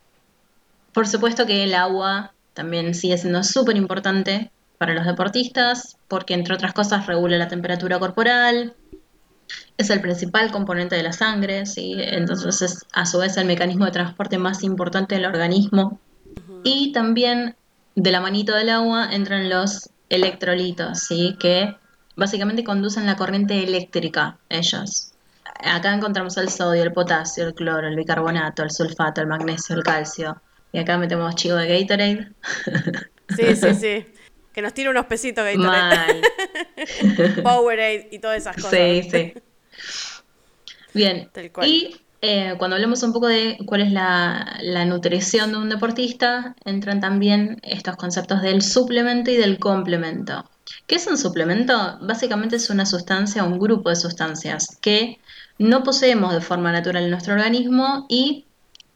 Por 0.93 1.07
supuesto 1.07 1.47
que 1.47 1.63
el 1.63 1.75
agua 1.75 2.33
también 2.55 2.95
sigue 2.95 3.19
siendo 3.19 3.43
súper 3.43 3.77
importante 3.77 4.51
para 4.79 4.95
los 4.95 5.07
deportistas 5.07 5.97
porque 6.09 6.35
entre 6.35 6.55
otras 6.55 6.73
cosas 6.73 7.07
regula 7.07 7.37
la 7.39 7.49
temperatura 7.49 7.99
corporal, 7.99 8.75
es 9.77 9.91
el 9.91 10.01
principal 10.01 10.51
componente 10.51 10.97
de 10.97 11.03
la 11.03 11.13
sangre, 11.13 11.67
¿sí? 11.67 11.95
entonces 11.97 12.63
es 12.63 12.87
a 12.93 13.07
su 13.07 13.19
vez 13.19 13.37
el 13.37 13.47
mecanismo 13.47 13.87
de 13.87 13.93
transporte 13.93 14.39
más 14.39 14.63
importante 14.63 15.15
del 15.15 15.27
organismo. 15.27 15.99
Y 16.63 16.93
también 16.93 17.57
de 17.95 18.13
la 18.13 18.21
manito 18.21 18.55
del 18.55 18.69
agua 18.69 19.09
entran 19.11 19.49
los 19.49 19.91
electrolitos, 20.09 21.01
¿sí? 21.01 21.37
que 21.41 21.77
básicamente 22.17 22.65
conducen 22.65 23.07
la 23.07 23.17
corriente 23.17 23.63
eléctrica, 23.63 24.39
ellos. 24.49 25.13
Acá 25.65 25.95
encontramos 25.95 26.37
el 26.37 26.49
sodio, 26.49 26.83
el 26.83 26.93
potasio, 26.93 27.47
el 27.47 27.55
cloro, 27.55 27.89
el 27.89 27.97
bicarbonato, 27.97 28.63
el 28.63 28.71
sulfato, 28.71 29.21
el 29.21 29.27
magnesio, 29.27 29.77
el 29.77 29.83
calcio. 29.83 30.41
Y 30.73 30.79
acá 30.79 30.99
metemos 30.99 31.35
chivo 31.37 31.57
de 31.57 31.69
Gatorade. 31.81 32.29
Sí, 33.37 33.55
sí, 33.55 33.75
sí. 33.75 34.05
Que 34.53 34.61
nos 34.61 34.75
tire 34.75 34.91
unos 34.91 35.07
pesitos 35.07 35.45
Gatorade. 35.45 36.21
Mal. 36.21 37.43
Powerade 37.45 38.09
y 38.11 38.19
todas 38.19 38.39
esas 38.39 38.57
cosas. 38.57 38.71
Sí, 38.71 39.09
sí. 39.09 39.35
Bien, 40.93 41.31
Tal 41.33 41.53
cual. 41.53 41.69
y 41.69 42.01
eh, 42.23 42.55
cuando 42.59 42.75
hablemos 42.75 43.03
un 43.05 43.13
poco 43.13 43.29
de 43.29 43.57
cuál 43.67 43.83
es 43.83 43.93
la, 43.93 44.59
la 44.63 44.85
nutrición 44.85 45.53
de 45.53 45.59
un 45.59 45.69
deportista, 45.69 46.57
entran 46.65 47.01
también 47.01 47.61
estos 47.63 47.97
conceptos 47.97 48.43
del 48.43 48.63
suplemento 48.63 49.31
y 49.31 49.37
del 49.37 49.59
complemento. 49.59 50.45
¿Qué 50.87 50.97
es 50.97 51.07
un 51.07 51.17
suplemento? 51.17 51.99
Básicamente 52.03 52.57
es 52.57 52.69
una 52.69 52.85
sustancia, 52.87 53.45
un 53.45 53.59
grupo 53.59 53.91
de 53.91 53.97
sustancias 53.97 54.77
que 54.81 55.21
no 55.59 55.83
poseemos 55.83 56.35
de 56.35 56.41
forma 56.41 56.73
natural 56.73 57.05
en 57.05 57.11
nuestro 57.11 57.35
organismo 57.35 58.07
y 58.09 58.47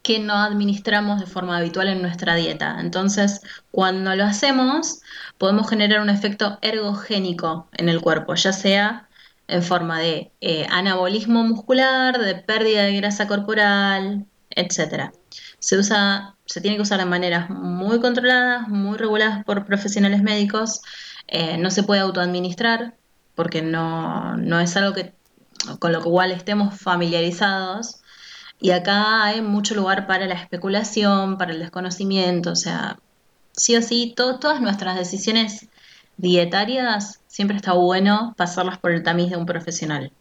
que 0.05 0.19
no 0.19 0.35
administramos 0.35 1.19
de 1.19 1.27
forma 1.27 1.57
habitual 1.57 1.89
en 1.89 2.03
nuestra 2.03 2.35
dieta. 2.35 2.77
Entonces, 2.79 3.41
cuando 3.71 4.15
lo 4.15 4.25
hacemos, 4.25 5.01
podemos 5.39 5.69
generar 5.69 6.03
un 6.03 6.11
efecto 6.11 6.59
ergogénico 6.61 7.69
en 7.73 7.89
el 7.89 8.03
cuerpo, 8.03 8.35
ya 8.35 8.53
sea 8.53 9.09
en 9.49 9.63
forma 9.63 9.99
de 10.01 10.31
eh, 10.43 10.67
anabolismo 10.71 11.43
muscular, 11.45 12.19
de 12.19 12.35
pérdida 12.35 12.83
de 12.83 12.97
grasa 12.97 13.27
corporal, 13.27 14.27
etc. 14.51 15.11
Se 15.59 15.79
usa, 15.79 16.37
se 16.45 16.61
tiene 16.61 16.77
que 16.77 16.83
usar 16.83 16.99
de 16.99 17.07
maneras 17.07 17.49
muy 17.49 17.99
controladas, 17.99 18.69
muy 18.69 18.99
reguladas 18.99 19.43
por 19.45 19.65
profesionales 19.65 20.23
médicos. 20.23 20.83
Eh, 21.29 21.57
no 21.57 21.71
se 21.71 21.83
puede 21.83 22.03
autoadministrar 22.03 22.95
porque 23.35 23.63
no, 23.63 24.37
no 24.37 24.61
es 24.61 24.77
algo 24.77 24.93
que 24.93 25.15
con 25.79 25.93
lo 25.93 26.03
cual 26.03 26.31
estemos 26.31 26.79
familiarizados. 26.79 28.03
Y 28.65 28.71
acá 28.71 29.23
hay 29.25 29.43
mucho 29.43 29.75
lugar 29.75 30.07
para 30.07 30.25
la 30.25 30.33
especulación, 30.33 31.37
para 31.37 31.53
el 31.53 31.59
desconocimiento, 31.59 32.53
o 32.53 32.57
sea, 32.57 32.99
sí 33.53 33.77
o 33.77 33.83
sí, 33.83 34.15
todas 34.17 34.63
nuestras 34.63 34.97
decisiones 34.97 35.69
dietarias 36.17 37.21
siempre 37.27 37.59
está 37.59 37.75
bueno 37.75 38.33
pasarlas 38.39 38.79
por 38.79 38.93
el 38.93 39.03
tamiz 39.03 39.29
de 39.29 39.37
un 39.37 39.45
profesional. 39.45 40.13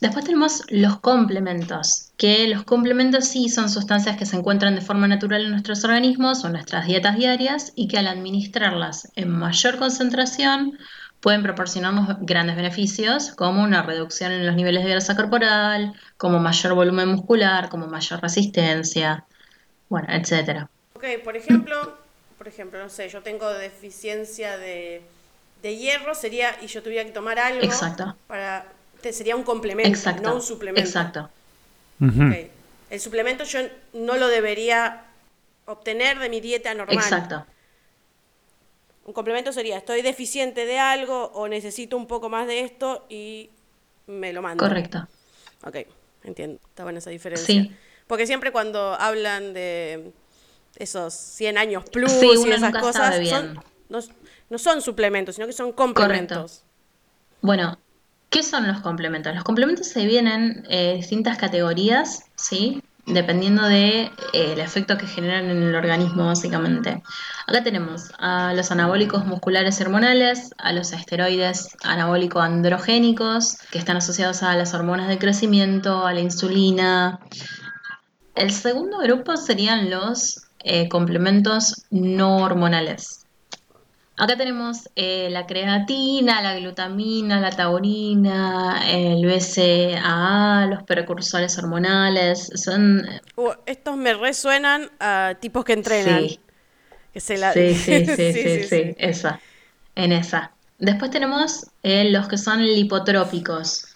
Después 0.00 0.24
tenemos 0.24 0.62
los 0.70 0.98
complementos, 1.00 2.12
que 2.16 2.48
los 2.48 2.64
complementos 2.64 3.26
sí 3.26 3.50
son 3.50 3.68
sustancias 3.68 4.16
que 4.16 4.24
se 4.24 4.38
encuentran 4.38 4.76
de 4.76 4.80
forma 4.80 5.06
natural 5.06 5.44
en 5.44 5.50
nuestros 5.50 5.84
organismos 5.84 6.42
o 6.42 6.46
en 6.46 6.54
nuestras 6.54 6.86
dietas 6.86 7.18
diarias 7.18 7.72
y 7.76 7.86
que 7.86 7.98
al 7.98 8.06
administrarlas 8.06 9.12
en 9.14 9.28
mayor 9.28 9.76
concentración 9.76 10.78
pueden 11.20 11.42
proporcionarnos 11.42 12.16
grandes 12.20 12.56
beneficios, 12.56 13.32
como 13.36 13.62
una 13.62 13.82
reducción 13.82 14.32
en 14.32 14.46
los 14.46 14.56
niveles 14.56 14.84
de 14.84 14.90
grasa 14.90 15.16
corporal, 15.16 15.94
como 16.16 16.38
mayor 16.38 16.74
volumen 16.74 17.08
muscular, 17.08 17.68
como 17.68 17.86
mayor 17.86 18.20
resistencia, 18.20 19.24
bueno, 19.88 20.08
etcétera. 20.10 20.68
Ok, 20.94 21.04
por 21.22 21.36
ejemplo, 21.36 21.96
por 22.38 22.48
ejemplo, 22.48 22.78
no 22.78 22.88
sé, 22.88 23.08
yo 23.10 23.22
tengo 23.22 23.50
deficiencia 23.50 24.56
de, 24.56 25.02
hierro, 25.62 26.14
sería, 26.14 26.56
y 26.62 26.68
yo 26.68 26.82
tuviera 26.82 27.04
que 27.04 27.12
tomar 27.12 27.38
algo 27.38 27.62
Exacto. 27.62 28.16
para, 28.26 28.64
sería 29.12 29.36
un 29.36 29.42
complemento, 29.42 30.12
no 30.22 30.36
un 30.36 30.42
suplemento. 30.42 30.88
Exacto. 30.88 31.28
El 32.00 32.98
suplemento 32.98 33.44
yo 33.44 33.60
no 33.92 34.16
lo 34.16 34.28
debería 34.28 35.02
obtener 35.66 36.18
de 36.18 36.28
mi 36.28 36.40
dieta 36.40 36.72
normal. 36.74 36.96
Exacto. 36.96 37.44
Un 39.10 39.14
complemento 39.14 39.52
sería, 39.52 39.76
estoy 39.76 40.02
deficiente 40.02 40.66
de 40.66 40.78
algo 40.78 41.32
o 41.34 41.48
necesito 41.48 41.96
un 41.96 42.06
poco 42.06 42.28
más 42.28 42.46
de 42.46 42.60
esto 42.60 43.06
y 43.08 43.50
me 44.06 44.32
lo 44.32 44.40
mando. 44.40 44.62
Correcto. 44.62 45.04
Ok, 45.64 45.78
entiendo. 46.22 46.60
Está 46.68 46.84
buena 46.84 47.00
esa 47.00 47.10
diferencia. 47.10 47.44
Sí. 47.44 47.72
Porque 48.06 48.24
siempre 48.24 48.52
cuando 48.52 48.94
hablan 48.94 49.52
de 49.52 50.12
esos 50.76 51.12
100 51.12 51.58
años 51.58 51.90
plus 51.90 52.12
y 52.22 52.50
esas 52.52 52.72
cosas, 52.72 53.18
no, 53.88 54.58
son 54.58 54.80
suplementos, 54.80 55.34
sino 55.34 55.48
que 55.48 55.54
son 55.54 55.72
complementos. 55.72 56.62
Bueno, 57.40 57.80
¿qué 58.28 58.44
son 58.44 58.68
los 58.68 58.80
complementos? 58.80 59.34
Los 59.34 59.42
complementos 59.42 59.88
se 59.88 59.98
dividen 59.98 60.28
en 60.68 60.98
distintas 60.98 61.36
categorías, 61.36 62.26
¿sí? 62.36 62.80
Dependiendo 63.06 63.64
de, 63.64 64.10
eh, 64.32 64.54
efecto 64.58 64.98
que 64.98 65.06
generan 65.06 65.50
en 65.50 65.62
el 65.62 65.74
organismo, 65.74 66.26
básicamente. 66.26 67.02
Acá 67.46 67.62
tenemos 67.62 68.10
a 68.18 68.52
los 68.54 68.70
anabólicos 68.70 69.26
musculares 69.26 69.80
hormonales, 69.80 70.50
a 70.58 70.72
los 70.72 70.92
esteroides 70.92 71.76
anabólico-androgénicos, 71.82 73.56
que 73.70 73.78
están 73.78 73.96
asociados 73.96 74.42
a 74.42 74.54
las 74.56 74.74
hormonas 74.74 75.08
de 75.08 75.18
crecimiento, 75.18 76.06
a 76.06 76.12
la 76.12 76.20
insulina. 76.20 77.20
El 78.34 78.52
segundo 78.52 78.98
grupo 78.98 79.36
serían 79.36 79.90
los 79.90 80.46
eh, 80.62 80.88
complementos 80.88 81.86
no 81.90 82.38
hormonales. 82.38 83.19
Acá 84.20 84.36
tenemos 84.36 84.90
eh, 84.96 85.28
la 85.30 85.46
creatina, 85.46 86.42
la 86.42 86.54
glutamina, 86.54 87.40
la 87.40 87.52
taurina, 87.52 88.82
el 88.86 89.24
BCAA, 89.24 90.66
los 90.66 90.82
precursores 90.82 91.56
hormonales. 91.56 92.50
Son... 92.54 93.02
Uh, 93.36 93.52
estos 93.64 93.96
me 93.96 94.12
resuenan 94.12 94.90
a 95.00 95.36
tipos 95.40 95.64
que 95.64 95.72
entrenan. 95.72 96.24
Sí. 97.12 97.36
sí, 97.36 97.74
sí, 97.74 98.06
sí, 98.06 98.32
sí, 98.32 98.62
sí, 98.62 98.94
esa. 98.96 99.40
En 99.96 100.12
esa. 100.12 100.52
Después 100.78 101.10
tenemos 101.10 101.66
eh, 101.82 102.08
los 102.08 102.28
que 102.28 102.38
son 102.38 102.62
lipotrópicos. 102.62 103.86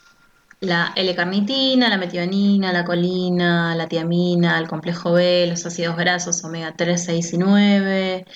La 0.59 0.93
L-carnitina, 0.97 1.89
la 1.89 1.97
metionina, 1.97 2.73
la 2.73 2.85
colina, 2.85 3.77
la 3.77 3.87
tiamina, 3.87 4.59
el 4.59 4.67
complejo 4.67 5.13
B, 5.13 5.47
los 5.47 5.65
ácidos 5.65 5.97
grasos 5.97 6.43
omega 6.43 6.75
3, 6.77 7.05
6 7.05 7.33
y 7.35 7.39
9, 7.39 8.27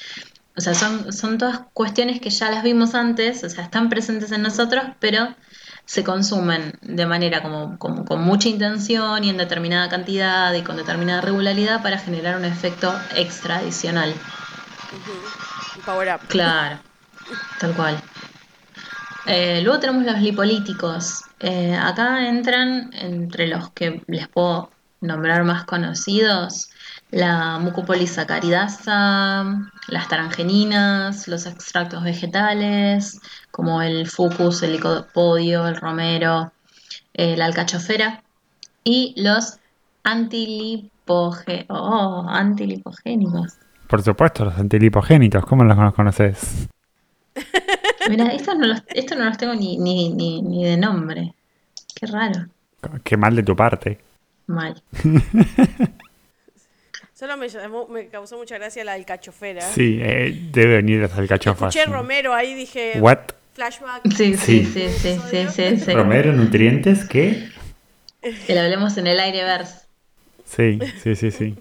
o 0.58 0.60
sea, 0.60 0.74
son, 0.74 1.12
son 1.12 1.38
todas 1.38 1.60
cuestiones 1.72 2.20
que 2.20 2.30
ya 2.30 2.50
las 2.50 2.64
vimos 2.64 2.96
antes, 2.96 3.44
o 3.44 3.48
sea, 3.48 3.62
están 3.62 3.88
presentes 3.88 4.32
en 4.32 4.42
nosotros, 4.42 4.82
pero 4.98 5.36
se 5.84 6.02
consumen 6.02 6.72
de 6.82 7.06
manera 7.06 7.44
como, 7.44 7.78
con 7.78 8.20
mucha 8.22 8.48
intención 8.48 9.22
y 9.22 9.30
en 9.30 9.36
determinada 9.36 9.88
cantidad 9.88 10.52
y 10.52 10.62
con 10.62 10.76
determinada 10.76 11.20
regularidad 11.20 11.80
para 11.80 11.96
generar 11.96 12.36
un 12.36 12.44
efecto 12.44 12.92
extra 13.14 13.58
adicional. 13.58 14.12
Un 15.76 15.82
power 15.82 16.16
up. 16.16 16.26
Claro, 16.26 16.80
tal 17.60 17.74
cual. 17.74 18.02
Eh, 19.26 19.60
luego 19.62 19.78
tenemos 19.78 20.04
los 20.04 20.20
lipolíticos. 20.20 21.22
Eh, 21.38 21.78
acá 21.80 22.26
entran 22.26 22.90
entre 22.94 23.46
los 23.46 23.70
que 23.70 24.02
les 24.08 24.26
puedo 24.26 24.72
nombrar 25.00 25.44
más 25.44 25.64
conocidos 25.66 26.70
la 27.10 27.58
mucopolisacaridasa, 27.58 29.70
las 29.88 30.08
tarangeninas, 30.08 31.28
los 31.28 31.46
extractos 31.46 32.04
vegetales, 32.04 33.20
como 33.50 33.82
el 33.82 34.06
fucus, 34.06 34.62
el 34.62 34.72
licopodio, 34.72 35.66
el 35.66 35.76
romero, 35.76 36.52
eh, 37.14 37.36
la 37.36 37.46
alcachofera, 37.46 38.22
y 38.84 39.14
los 39.16 39.58
oh, 41.68 42.26
antilipogénicos. 42.28 43.58
Por 43.88 44.02
supuesto, 44.02 44.44
los 44.44 44.58
antilipogénicos, 44.58 45.44
¿cómo 45.46 45.64
los 45.64 45.94
conoces? 45.94 46.68
Mira, 48.08 48.26
estos 48.26 48.56
no 48.56 48.66
los, 48.66 48.82
no 49.16 49.24
los 49.24 49.38
tengo 49.38 49.54
ni, 49.54 49.78
ni, 49.78 50.12
ni, 50.12 50.42
ni 50.42 50.64
de 50.64 50.76
nombre. 50.76 51.34
Qué 51.94 52.06
raro. 52.06 52.46
Qué 53.02 53.16
mal 53.16 53.34
de 53.34 53.42
tu 53.42 53.56
parte. 53.56 53.98
Mal. 54.46 54.80
Solo 57.18 57.36
me, 57.36 57.48
me, 57.88 58.06
causó 58.06 58.38
mucha 58.38 58.56
gracia 58.58 58.84
la 58.84 58.92
alcachofera. 58.92 59.62
Sí, 59.62 59.98
eh, 60.00 60.50
debe 60.52 60.76
venir 60.76 61.00
las 61.00 61.18
alcachofas. 61.18 61.74
Escuché 61.74 61.92
Romero 61.92 62.32
ahí, 62.32 62.54
dije. 62.54 62.92
¿What? 63.00 63.18
Flashback. 63.54 64.08
Sí, 64.16 64.36
sí, 64.36 64.64
sí, 64.64 64.88
sí, 64.88 65.18
sí, 65.28 65.76
sí, 65.78 65.92
¿Romero, 65.94 66.32
nutrientes, 66.32 67.08
qué? 67.08 67.50
Que 68.20 68.54
lo 68.54 68.60
hablemos 68.60 68.96
en 68.98 69.08
el 69.08 69.18
aire 69.18 69.42
verse. 69.42 69.80
Sí, 70.44 70.78
sí, 71.02 71.16
sí, 71.16 71.32
sí. 71.32 71.56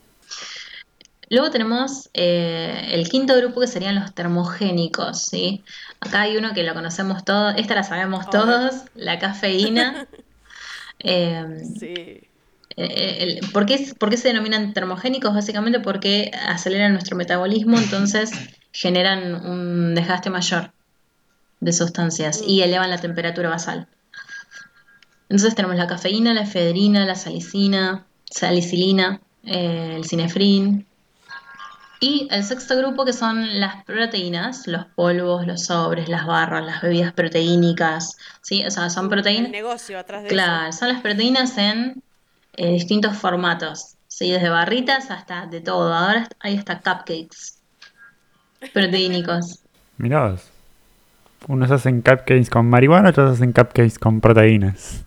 Luego 1.30 1.50
tenemos 1.50 2.12
eh, 2.14 2.90
el 2.92 3.10
quinto 3.10 3.36
grupo 3.36 3.62
que 3.62 3.68
serían 3.68 3.96
los 3.96 4.14
termogénicos, 4.14 5.24
¿sí? 5.24 5.64
Acá 6.00 6.22
hay 6.22 6.38
uno 6.38 6.54
que 6.54 6.62
lo 6.62 6.76
conocemos 6.76 7.26
todos, 7.26 7.56
esta 7.58 7.74
la 7.74 7.84
sabemos 7.84 8.30
todos, 8.30 8.84
la 8.94 9.18
cafeína. 9.18 10.06
eh, 11.00 11.64
sí. 11.80 12.27
Eh, 12.80 13.42
¿por, 13.52 13.66
qué, 13.66 13.78
se 13.78 14.28
denominan 14.28 14.74
termogénicos? 14.74 15.34
Básicamente 15.34 15.80
porque 15.80 16.32
aceleran 16.48 16.94
nuestro 16.94 17.18
metabolismo, 17.18 17.78
entonces 17.78 18.32
generan 18.72 19.46
un 19.46 19.96
desgaste 19.96 20.30
mayor 20.30 20.72
de 21.60 21.74
sustancias 21.74 22.44
y 22.46 22.62
elevan 22.62 22.92
la 22.92 23.00
temperatura 23.00 23.50
basal. 23.50 23.88
Entonces 25.24 25.56
tenemos 25.56 25.76
la 25.76 25.88
cafeína, 25.88 26.34
la 26.34 26.42
efedrina, 26.42 27.06
la 27.06 27.16
salicina, 27.16 28.06
salicilina, 28.30 29.22
eh, 29.44 29.94
el 29.96 30.06
cinefrin. 30.06 30.86
Y 32.00 32.28
el 32.30 32.44
sexto 32.44 32.78
grupo 32.78 33.06
que 33.06 33.12
son 33.14 33.60
las 33.60 33.84
proteínas, 33.84 34.68
los 34.68 34.86
polvos, 34.86 35.48
los 35.48 35.66
sobres, 35.66 36.08
las 36.08 36.28
barras, 36.28 36.64
las 36.64 36.84
bebidas 36.84 37.12
proteínicas. 37.12 38.18
¿sí? 38.44 38.64
O 38.64 38.70
sea, 38.70 38.92
son 38.92 39.10
proteínas. 39.10 39.50
negocio 39.50 39.98
atrás 39.98 40.22
de 40.22 40.30
Claro, 40.30 40.72
son 40.74 40.90
las 40.90 41.02
proteínas 41.02 41.58
en 41.58 42.04
eh, 42.58 42.72
distintos 42.72 43.16
formatos, 43.16 43.96
¿sí? 44.08 44.32
desde 44.32 44.50
barritas 44.50 45.12
hasta 45.12 45.46
de 45.46 45.62
todo. 45.62 45.94
Ahora 45.94 46.28
hay 46.40 46.58
hasta 46.58 46.80
cupcakes 46.80 47.62
proteínicos. 48.74 49.62
Mirá 49.98 50.36
Unos 51.48 51.72
hacen 51.72 52.02
cupcakes 52.02 52.50
con 52.50 52.68
marihuana, 52.70 53.10
otros 53.10 53.36
hacen 53.36 53.54
cupcakes 53.54 54.00
con 54.00 54.20
proteínas. 54.22 55.06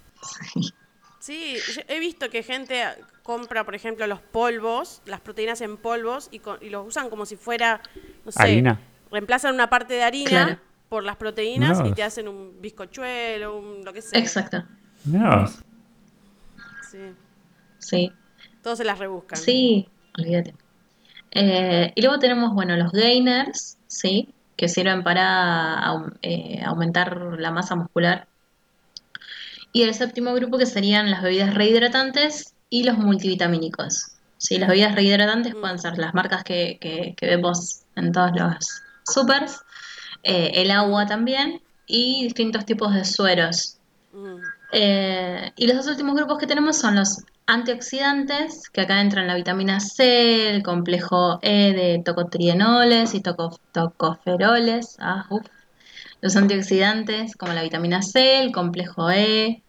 Sí. 1.19 1.57
he 1.89 1.99
visto 2.01 2.31
que 2.31 2.43
gente 2.43 2.83
compra, 3.23 3.65
por 3.65 3.75
ejemplo, 3.75 4.07
los 4.07 4.21
polvos, 4.21 5.03
las 5.05 5.21
proteínas 5.21 5.61
en 5.61 5.77
polvos 5.77 6.29
y, 6.33 6.41
los 6.71 6.87
usan 6.87 7.11
como 7.11 7.27
si 7.27 7.37
fuera, 7.37 7.83
no 8.25 8.33
sé, 8.33 8.43
harina. 8.43 8.81
Reemplazan 9.11 9.55
una 9.55 9.69
parte 9.69 9.95
de 9.95 10.03
harina 10.03 10.61
por 10.89 11.05
las 11.05 11.17
proteínas 11.17 11.83
y 11.85 11.93
te 11.93 12.03
hacen 12.03 12.27
un 12.27 12.61
bizcochuelo, 12.61 13.59
un 13.59 13.85
lo 13.85 13.93
que 13.93 14.03
sea. 14.03 14.19
Exacto. 14.19 14.65
Mirá 15.05 15.49
Sí. 16.91 16.99
Todos 18.63 18.79
se 18.79 18.85
las 18.85 18.99
rebuscan. 18.99 19.39
Sí, 19.39 19.89
olvídate. 20.19 20.55
Eh, 21.33 21.93
y 21.95 22.03
luego 22.03 22.19
tenemos, 22.19 22.53
bueno, 22.55 22.77
los 22.77 22.93
gainers, 22.93 23.79
¿sí? 23.87 24.35
Que 24.57 24.69
sirven 24.69 25.03
para 25.03 25.83
eh, 26.23 26.63
aumentar 26.65 27.17
la 27.39 27.51
masa 27.51 27.77
muscular. 27.77 28.27
Y 29.73 29.83
el 29.83 29.95
séptimo 29.95 30.35
grupo 30.35 30.59
que 30.59 30.67
serían 30.67 31.11
las 31.11 31.23
bebidas 31.23 31.55
rehidratantes 31.55 32.55
y 32.69 32.83
los 32.83 32.99
multivitamínicos. 32.99 34.13
Sí, 34.37 34.59
las 34.59 34.69
bebidas 34.69 34.95
rehidratantes 34.95 35.55
pueden 35.55 35.79
ser 35.79 35.99
las 35.99 36.15
marcas 36.15 36.43
que, 36.45 36.79
que- 36.81 37.15
que 37.17 37.27
vemos 37.27 37.83
en 37.95 38.11
todos 38.13 38.33
los 38.35 38.57
supers, 39.05 39.61
eh, 40.23 40.53
el 40.55 40.71
agua 40.71 41.07
también 41.07 41.63
y 41.87 42.25
distintos 42.25 42.65
tipos 42.65 42.95
de 42.95 43.05
sueros. 43.05 43.79
Mm. 44.13 44.37
Eh, 44.73 45.53
y 45.57 45.67
los 45.67 45.77
dos 45.77 45.87
últimos 45.89 46.15
grupos 46.17 46.39
que 46.39 46.47
tenemos 46.47 46.77
son 46.79 46.97
los 46.97 47.19
antioxidantes, 47.53 48.69
que 48.73 48.81
acá 48.83 49.01
entran 49.01 49.27
la 49.27 49.35
vitamina 49.35 49.81
C, 49.81 50.51
el 50.51 50.63
complejo 50.63 51.39
E 51.43 51.73
de 51.73 52.03
tocotrienoles 52.05 53.15
y 53.15 53.21
toco- 53.21 53.59
tocoferoles. 53.73 54.97
Ah, 55.01 55.27
uf. 55.31 55.43
Los 56.21 56.37
antioxidantes 56.37 57.35
como 57.37 57.53
la 57.53 57.63
vitamina 57.63 58.03
C, 58.03 58.41
el 58.41 58.53
complejo 58.53 59.11
E, 59.11 59.63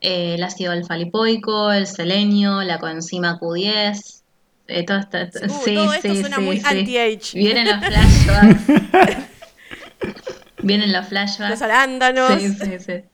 eh, 0.00 0.34
el 0.34 0.42
ácido 0.44 0.72
alfa-lipoico, 0.72 1.72
el 1.72 1.86
selenio, 1.86 2.62
la 2.62 2.78
coenzima 2.78 3.38
Q10. 3.38 4.22
eh, 4.68 4.84
todo, 4.84 4.98
esto- 4.98 5.18
Uh, 5.46 5.64
sí, 5.64 5.74
todo 5.74 5.92
esto 5.94 6.14
sí, 6.14 6.20
suena 6.20 6.36
sí, 6.36 6.42
muy 6.42 6.62
anti-age. 6.64 7.30
Vienen 7.38 7.66
los 7.66 7.84
flashbacks. 7.84 8.62
Vienen 10.62 10.92
los 10.92 11.06
flashbacks. 11.08 11.50
Los 11.50 11.62
arándanos. 11.62 12.32
Sí, 12.40 12.48
sí, 12.50 12.78
sí. 12.78 13.04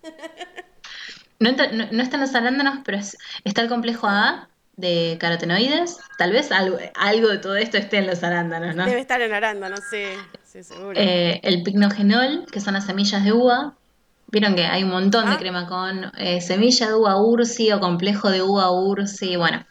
No, 1.53 1.67
no- 1.73 1.87
no 1.91 2.03
están 2.03 2.21
los 2.21 2.35
arándanos, 2.35 2.79
pero 2.85 2.99
es- 2.99 3.17
está 3.45 3.61
el 3.63 3.69
complejo 3.69 4.07
A 4.09 4.49
de 4.77 5.17
carotenoides. 5.21 5.99
Tal 6.19 6.33
vez 6.33 6.51
algo, 6.53 6.79
algo 6.97 7.29
de 7.29 7.39
todo 7.39 7.57
esto 7.57 7.77
esté 7.79 7.99
en 7.99 8.07
los 8.07 8.23
arándanos, 8.25 8.75
¿no? 8.75 8.85
Debe 8.85 9.01
estar 9.01 9.21
en 9.21 9.33
arándanos, 9.33 9.81
sí, 9.91 10.03
sí, 10.45 10.63
seguro. 10.65 10.93
Eh, 11.01 11.41
el 11.45 11.63
pignogenol, 11.63 12.47
que 12.51 12.61
son 12.61 12.75
las 12.75 12.87
semillas 12.87 13.25
de 13.25 13.33
uva. 13.33 13.75
Vieron 14.33 14.57
que 14.57 14.65
hay 14.65 14.83
un 14.83 14.91
montón 14.91 15.27
de 15.27 15.35
Ah. 15.35 15.39
crema 15.39 15.67
con 15.69 16.11
eh, 16.19 16.41
semilla 16.41 16.89
de 16.89 16.95
uva 16.95 17.21
ursi 17.23 17.71
o 17.71 17.79
complejo 17.79 18.31
de 18.31 18.43
uva 18.43 18.71
ursi. 18.73 19.37
Bueno, 19.37 19.65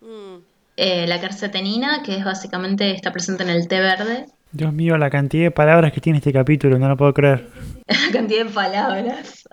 Mm. 0.00 0.36
Eh, 0.76 1.06
la 1.06 1.20
quercetinina, 1.20 2.02
que 2.02 2.16
es 2.18 2.24
básicamente 2.24 2.90
está 2.90 3.10
presente 3.12 3.42
en 3.42 3.48
el 3.48 3.68
té 3.68 3.80
verde. 3.80 4.26
Dios 4.52 4.72
mío, 4.72 4.98
la 4.98 5.08
cantidad 5.08 5.44
de 5.44 5.50
palabras 5.50 5.92
que 5.92 6.00
tiene 6.00 6.18
este 6.18 6.32
capítulo, 6.32 6.78
no 6.78 6.88
lo 6.88 6.96
puedo 6.96 7.14
creer. 7.14 7.48
La 7.88 8.12
cantidad 8.12 8.44
de 8.44 8.50
palabras. 8.50 9.44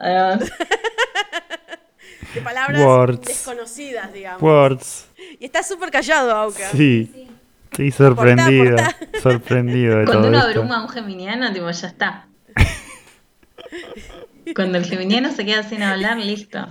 De 2.34 2.42
palabras 2.42 2.82
Words. 2.82 3.22
desconocidas, 3.28 4.14
digamos. 4.14 4.42
Words. 4.42 5.06
Y 5.40 5.46
está 5.46 5.64
súper 5.64 5.92
callado, 5.92 6.32
Auca. 6.32 6.70
Sí. 6.72 7.28
Estoy 7.72 7.92
sorprendido. 7.92 8.76
Portá, 8.78 8.96
Sorprendido 9.22 9.98
de 10.00 10.06
Cuando 10.06 10.24
todo 10.24 10.28
uno 10.30 10.38
esto. 10.40 10.50
abruma 10.50 10.78
a 10.78 10.84
un 10.84 10.90
geminiano, 10.90 11.52
tipo, 11.54 11.70
ya 11.72 11.88
está. 11.88 12.28
Cuando 14.56 14.78
el 14.78 14.86
geminiano 14.86 15.32
se 15.32 15.46
queda 15.46 15.64
sin 15.64 15.82
hablar, 15.84 16.18
listo. 16.18 16.68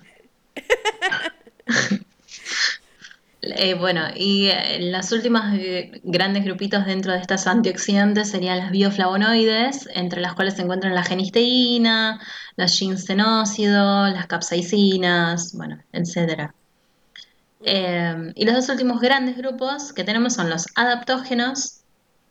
Eh, 3.42 3.74
bueno, 3.74 4.02
y 4.14 4.48
eh, 4.48 4.78
las 4.80 5.12
últimas 5.12 5.54
eh, 5.58 6.00
grandes 6.04 6.44
grupitos 6.44 6.84
dentro 6.84 7.12
de 7.12 7.20
estas 7.20 7.46
antioxidantes 7.46 8.30
serían 8.30 8.58
las 8.58 8.70
bioflavonoides, 8.70 9.88
entre 9.94 10.20
las 10.20 10.34
cuales 10.34 10.54
se 10.54 10.62
encuentran 10.62 10.94
la 10.94 11.04
genisteína, 11.04 12.20
las 12.56 12.76
ginsenócidos, 12.76 14.12
las 14.12 14.26
capsaicinas, 14.26 15.54
bueno, 15.56 15.82
etcétera. 15.92 16.54
Eh, 17.62 18.32
y 18.34 18.44
los 18.44 18.54
dos 18.54 18.68
últimos 18.70 19.00
grandes 19.00 19.36
grupos 19.36 19.92
que 19.92 20.04
tenemos 20.04 20.34
son 20.34 20.50
los 20.50 20.66
adaptógenos, 20.76 21.79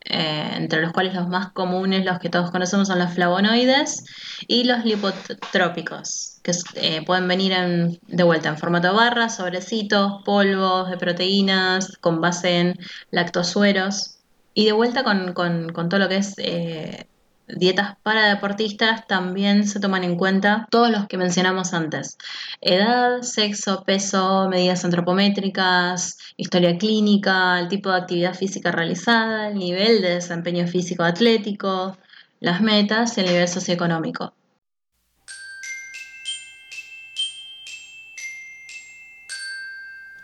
eh, 0.06 0.52
entre 0.56 0.82
los 0.82 0.91
cuales 0.93 1.14
los 1.14 1.28
más 1.28 1.52
comunes, 1.52 2.06
los 2.06 2.20
que 2.20 2.30
todos 2.30 2.52
conocemos, 2.52 2.88
son 2.88 3.00
los 3.00 3.14
flavonoides, 3.14 4.06
y 4.47 4.64
los 4.64 4.86
lipotrópicos, 4.86 6.39
que 6.43 6.52
eh, 6.76 7.04
pueden 7.06 7.28
venir 7.28 7.52
en- 7.54 8.00
de 8.08 8.24
vuelta 8.24 8.50
en 8.50 8.58
formato 8.58 8.88
de 8.89 8.93
barras, 8.93 9.36
sobrecitos, 9.38 10.22
polvos 10.24 10.89
de 10.89 10.97
proteínas, 10.97 11.97
con 12.00 12.22
base 12.22 12.60
en 12.60 12.76
lactosueros, 13.12 14.16
y 14.54 14.66
de 14.66 14.72
vuelta 14.72 15.04
con, 15.04 15.34
con- 15.34 15.70
con 15.74 15.89
todo 15.89 16.00
lo 16.00 16.10
que 16.10 16.18
es 16.18 16.34
eh, 16.38 17.09
dietas 17.56 17.97
para 18.04 18.30
deportistas, 18.30 19.08
también 19.08 19.68
se 19.68 19.80
toman 19.80 20.04
en 20.04 20.18
cuenta 20.18 20.68
todos 20.70 20.89
los 20.89 21.08
que 21.08 21.18
mencionamos 21.18 21.74
antes. 21.74 22.18
Edad, 22.62 23.22
sexo, 23.22 23.84
peso, 23.84 24.47
medidas 24.50 24.86
antropométricas, 24.86 26.18
historia 26.38 26.78
clínica, 26.78 27.60
el 27.60 27.68
tipo 27.68 27.89
de 27.89 27.97
actividad 27.97 28.34
física 28.34 28.72
realizada, 28.72 29.50
el 29.50 29.56
nivel 29.56 30.02
de 30.02 30.16
desempeño 30.16 30.68
físico 30.68 31.04
atlético, 31.04 31.97
las 32.39 32.62
metas 32.62 33.18
y 33.18 33.22
el 33.22 33.28
nivel 33.28 33.47
socioeconómico. 33.47 34.34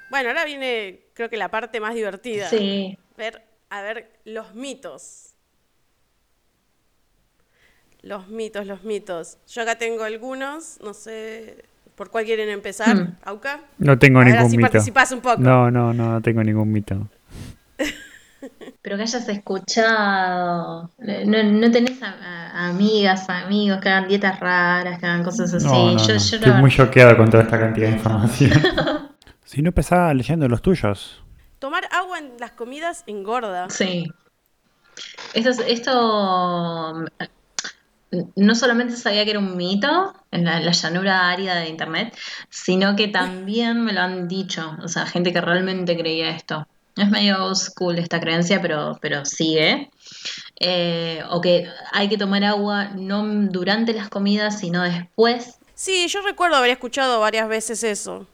Bueno, 0.09 0.29
ahora 0.29 0.45
viene, 0.45 1.07
creo 1.13 1.29
que 1.29 1.37
la 1.37 1.49
parte 1.49 1.79
más 1.79 1.93
divertida. 1.93 2.49
Sí, 2.49 2.97
Ver, 3.17 3.43
a 3.69 3.81
ver, 3.81 4.19
los 4.23 4.53
mitos. 4.55 5.34
Los 8.05 8.27
mitos, 8.29 8.65
los 8.67 8.83
mitos. 8.83 9.37
Yo 9.49 9.63
acá 9.63 9.75
tengo 9.77 10.03
algunos, 10.03 10.79
no 10.81 10.93
sé 10.93 11.65
por 11.95 12.09
cuál 12.11 12.23
quieren 12.25 12.49
empezar, 12.49 12.95
Hmm. 12.95 13.15
Auca. 13.23 13.61
No 13.79 13.97
tengo 13.97 14.19
A 14.19 14.23
ver, 14.23 14.33
ningún 14.33 14.47
así 14.47 14.57
mito. 14.57 14.69
participás 14.71 15.11
un 15.11 15.21
poco. 15.21 15.41
No, 15.41 15.69
no, 15.71 15.91
no, 15.93 16.11
no 16.13 16.21
tengo 16.21 16.43
ningún 16.43 16.71
mito. 16.71 17.07
pero 18.83 18.95
que 18.97 19.01
hayas 19.03 19.27
escuchado, 19.27 20.91
no, 20.99 21.43
no 21.43 21.71
tenés 21.71 22.01
a- 22.03 22.13
a- 22.53 22.67
amigas, 22.69 23.27
amigos 23.29 23.79
que 23.81 23.89
hagan 23.89 24.07
dietas 24.07 24.39
raras, 24.39 24.99
que 24.99 25.05
hagan 25.07 25.23
cosas 25.23 25.51
así. 25.53 25.65
No, 25.65 25.91
no, 25.93 25.97
yo, 25.97 26.13
no. 26.13 26.19
yo 26.19 26.35
Estoy 26.37 26.51
muy 26.53 26.69
choqueado 26.71 27.17
con 27.17 27.29
toda 27.31 27.43
esta 27.43 27.59
cantidad 27.59 27.87
de 27.87 27.93
información. 27.95 28.51
si 29.45 29.61
no 29.63 29.69
empezaba 29.69 30.13
leyendo 30.13 30.47
los 30.47 30.61
tuyos. 30.61 31.23
Tomar 31.59 31.87
agua 31.91 32.19
en 32.19 32.33
las 32.39 32.51
comidas 32.51 33.03
engorda. 33.07 33.69
Sí. 33.71 34.05
Esto, 35.33 35.49
es- 35.49 35.63
esto 35.67 36.93
mm, 36.95 37.05
no 38.35 38.55
solamente 38.55 38.95
sabía 38.95 39.23
que 39.25 39.31
era 39.31 39.39
un 39.39 39.55
mito 39.57 40.13
en 40.31 40.45
la, 40.45 40.59
la 40.59 40.71
llanura 40.71 41.29
árida 41.29 41.55
de 41.55 41.69
internet, 41.69 42.17
sino 42.49 42.95
que 42.95 43.07
también 43.07 43.83
me 43.83 43.93
lo 43.93 44.01
han 44.01 44.27
dicho, 44.27 44.75
o 44.83 44.87
sea, 44.87 45.05
gente 45.05 45.31
que 45.33 45.41
realmente 45.41 45.97
creía 45.97 46.29
esto. 46.31 46.67
Es 46.97 47.09
medio 47.09 47.43
old 47.43 47.57
school 47.57 47.97
esta 47.97 48.19
creencia, 48.21 48.61
pero, 48.61 48.97
pero 49.01 49.25
sigue. 49.25 49.89
Eh, 50.59 51.21
o 51.29 51.41
que 51.41 51.67
hay 51.91 52.07
que 52.07 52.17
tomar 52.17 52.43
agua 52.45 52.85
no 52.95 53.23
durante 53.25 53.93
las 53.93 54.09
comidas, 54.09 54.59
sino 54.59 54.81
después. 54.83 55.55
Sí, 55.73 56.07
yo 56.07 56.21
recuerdo 56.21 56.55
haber 56.55 56.71
escuchado 56.71 57.19
varias 57.19 57.49
veces 57.49 57.83
eso. 57.83 58.27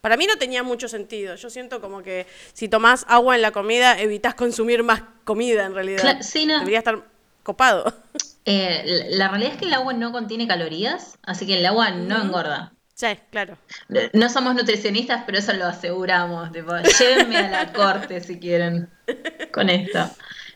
Para 0.00 0.16
mí 0.16 0.26
no 0.26 0.36
tenía 0.36 0.64
mucho 0.64 0.88
sentido. 0.88 1.36
Yo 1.36 1.48
siento 1.48 1.80
como 1.80 2.02
que 2.02 2.26
si 2.54 2.66
tomás 2.68 3.06
agua 3.08 3.36
en 3.36 3.42
la 3.42 3.52
comida, 3.52 4.00
evitás 4.00 4.34
consumir 4.34 4.82
más 4.82 5.02
comida 5.22 5.64
en 5.64 5.74
realidad. 5.74 6.02
Cla- 6.02 6.22
sí, 6.22 6.44
no. 6.44 6.58
Debería 6.58 6.78
estar 6.78 7.04
copado. 7.42 7.92
Eh, 8.44 9.06
la 9.10 9.28
realidad 9.28 9.52
es 9.52 9.58
que 9.58 9.66
el 9.66 9.74
agua 9.74 9.92
no 9.92 10.12
contiene 10.12 10.48
calorías, 10.48 11.18
así 11.22 11.46
que 11.46 11.58
el 11.58 11.66
agua 11.66 11.90
no 11.92 12.20
engorda. 12.22 12.74
sí, 12.94 13.06
claro. 13.30 13.58
No 14.12 14.28
somos 14.28 14.54
nutricionistas, 14.54 15.24
pero 15.26 15.38
eso 15.38 15.52
lo 15.54 15.66
aseguramos. 15.66 16.52
Tipo, 16.52 16.72
llévenme 16.98 17.38
a 17.38 17.48
la 17.48 17.72
corte 17.72 18.20
si 18.20 18.38
quieren 18.38 18.90
con 19.52 19.68
esto. 19.70 20.10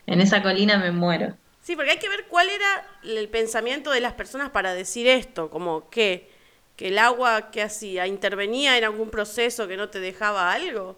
En 0.05 0.21
esa 0.21 0.41
colina 0.43 0.77
me 0.77 0.91
muero. 0.91 1.37
Sí, 1.61 1.75
porque 1.75 1.91
hay 1.91 1.99
que 1.99 2.09
ver 2.09 2.27
cuál 2.29 2.49
era 2.49 2.87
el 3.03 3.29
pensamiento 3.29 3.91
de 3.91 3.99
las 4.01 4.13
personas 4.13 4.51
para 4.51 4.73
decir 4.73 5.07
esto, 5.07 5.49
como 5.49 5.89
que, 5.89 6.31
que 6.77 6.87
el 6.89 6.97
agua 6.97 7.51
que 7.51 7.61
hacía, 7.61 8.07
intervenía 8.07 8.77
en 8.77 8.85
algún 8.85 9.09
proceso 9.09 9.67
que 9.67 9.75
no 9.77 9.89
te 9.89 9.99
dejaba 9.99 10.53
algo, 10.53 10.97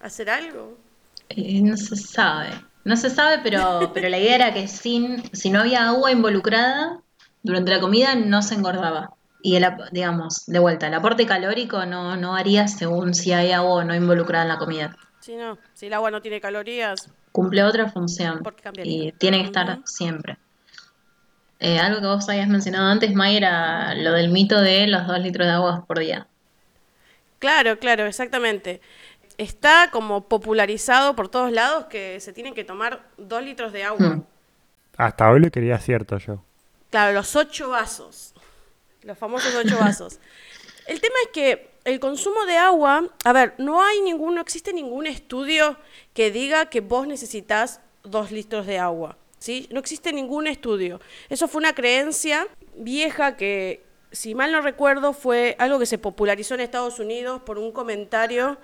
hacer 0.00 0.28
algo. 0.30 0.78
Eh, 1.28 1.60
no 1.62 1.76
se 1.76 1.96
sabe. 1.96 2.66
No 2.84 2.96
se 2.96 3.10
sabe, 3.10 3.40
pero, 3.42 3.92
pero 3.94 4.08
la 4.08 4.18
idea 4.18 4.34
era 4.34 4.54
que 4.54 4.68
sin, 4.68 5.22
si 5.34 5.50
no 5.50 5.60
había 5.60 5.88
agua 5.88 6.12
involucrada 6.12 7.00
durante 7.42 7.70
la 7.70 7.80
comida 7.80 8.14
no 8.14 8.42
se 8.42 8.54
engordaba. 8.54 9.14
Y 9.42 9.56
el, 9.56 9.66
digamos, 9.92 10.46
de 10.46 10.58
vuelta, 10.58 10.86
el 10.86 10.94
aporte 10.94 11.26
calórico 11.26 11.84
no, 11.86 12.16
no 12.16 12.34
haría 12.34 12.68
según 12.68 13.14
si 13.14 13.32
hay 13.32 13.52
agua 13.52 13.74
o 13.74 13.84
no 13.84 13.94
involucrada 13.94 14.44
en 14.44 14.48
la 14.48 14.58
comida. 14.58 14.96
Si 15.20 15.36
no, 15.36 15.58
si 15.72 15.86
el 15.86 15.94
agua 15.94 16.10
no 16.10 16.20
tiene 16.20 16.40
calorías, 16.40 17.10
Cumple 17.34 17.64
otra 17.64 17.90
función 17.90 18.42
y 18.84 19.10
tiene 19.10 19.40
que 19.40 19.46
estar 19.46 19.80
siempre. 19.84 20.38
Eh, 21.58 21.80
algo 21.80 22.00
que 22.00 22.06
vos 22.06 22.28
habías 22.28 22.46
mencionado 22.46 22.86
antes, 22.86 23.12
May, 23.12 23.36
era 23.36 23.92
lo 23.96 24.12
del 24.12 24.30
mito 24.30 24.60
de 24.60 24.86
los 24.86 25.04
dos 25.08 25.18
litros 25.18 25.46
de 25.46 25.52
agua 25.52 25.84
por 25.84 25.98
día. 25.98 26.28
Claro, 27.40 27.78
claro, 27.80 28.06
exactamente. 28.06 28.80
Está 29.38 29.90
como 29.90 30.28
popularizado 30.28 31.16
por 31.16 31.28
todos 31.28 31.50
lados 31.50 31.86
que 31.86 32.20
se 32.20 32.32
tienen 32.32 32.54
que 32.54 32.64
tomar 32.64 33.04
dos 33.16 33.42
litros 33.42 33.72
de 33.72 33.84
agua. 33.84 34.06
Hmm. 34.16 34.24
Hasta 34.96 35.30
hoy 35.30 35.40
lo 35.40 35.50
quería 35.50 35.78
cierto 35.78 36.18
yo. 36.18 36.42
Claro, 36.90 37.12
los 37.12 37.34
ocho 37.34 37.70
vasos. 37.70 38.34
Los 39.02 39.18
famosos 39.18 39.54
ocho 39.54 39.78
vasos. 39.78 40.20
El 40.86 41.00
tema 41.00 41.14
es 41.24 41.30
que 41.32 41.70
el 41.84 42.00
consumo 42.00 42.44
de 42.46 42.56
agua, 42.56 43.08
a 43.24 43.32
ver, 43.32 43.54
no 43.58 43.82
hay 43.82 44.00
ningún, 44.00 44.34
no 44.34 44.40
existe 44.40 44.72
ningún 44.72 45.06
estudio 45.06 45.76
que 46.12 46.30
diga 46.30 46.66
que 46.66 46.80
vos 46.80 47.06
necesitas 47.06 47.80
dos 48.02 48.30
litros 48.30 48.66
de 48.66 48.78
agua. 48.78 49.16
¿sí? 49.38 49.68
No 49.70 49.80
existe 49.80 50.12
ningún 50.12 50.46
estudio. 50.46 51.00
Eso 51.28 51.48
fue 51.48 51.58
una 51.58 51.74
creencia 51.74 52.46
vieja 52.76 53.36
que, 53.36 53.84
si 54.12 54.34
mal 54.34 54.52
no 54.52 54.62
recuerdo, 54.62 55.12
fue 55.12 55.56
algo 55.58 55.78
que 55.78 55.86
se 55.86 55.98
popularizó 55.98 56.54
en 56.54 56.60
Estados 56.60 56.98
Unidos 56.98 57.42
por 57.42 57.58
un 57.58 57.70
comentario 57.70 58.56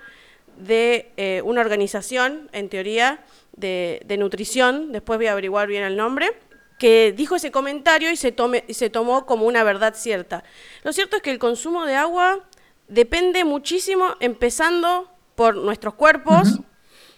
de 0.60 1.12
eh, 1.16 1.42
una 1.44 1.60
organización, 1.60 2.48
en 2.52 2.68
teoría, 2.68 3.24
de, 3.56 4.02
de 4.04 4.16
nutrición, 4.16 4.92
después 4.92 5.18
voy 5.18 5.26
a 5.26 5.32
averiguar 5.32 5.66
bien 5.68 5.82
el 5.82 5.96
nombre, 5.96 6.32
que 6.78 7.12
dijo 7.12 7.36
ese 7.36 7.50
comentario 7.50 8.10
y 8.10 8.16
se, 8.16 8.32
tome, 8.32 8.64
y 8.66 8.74
se 8.74 8.88
tomó 8.88 9.26
como 9.26 9.46
una 9.46 9.62
verdad 9.62 9.94
cierta. 9.94 10.42
Lo 10.82 10.92
cierto 10.94 11.16
es 11.16 11.22
que 11.22 11.30
el 11.30 11.38
consumo 11.38 11.84
de 11.84 11.94
agua 11.94 12.40
depende 12.88 13.44
muchísimo, 13.44 14.16
empezando 14.18 15.10
por 15.34 15.56
nuestros 15.56 15.94
cuerpos, 15.94 16.60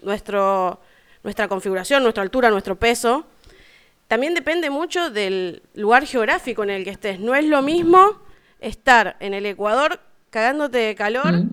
nuestro, 0.02 0.80
nuestra 1.22 1.46
configuración, 1.46 2.02
nuestra 2.02 2.24
altura, 2.24 2.50
nuestro 2.50 2.74
peso. 2.74 3.24
También 4.08 4.34
depende 4.34 4.68
mucho 4.68 5.10
del 5.10 5.62
lugar 5.74 6.06
geográfico 6.06 6.64
en 6.64 6.70
el 6.70 6.84
que 6.84 6.90
estés. 6.90 7.20
No 7.20 7.34
es 7.36 7.44
lo 7.44 7.62
mismo 7.62 8.20
estar 8.60 9.16
en 9.20 9.32
el 9.32 9.46
Ecuador 9.46 10.00
cagándote 10.30 10.78
de 10.78 10.94
calor 10.96 11.44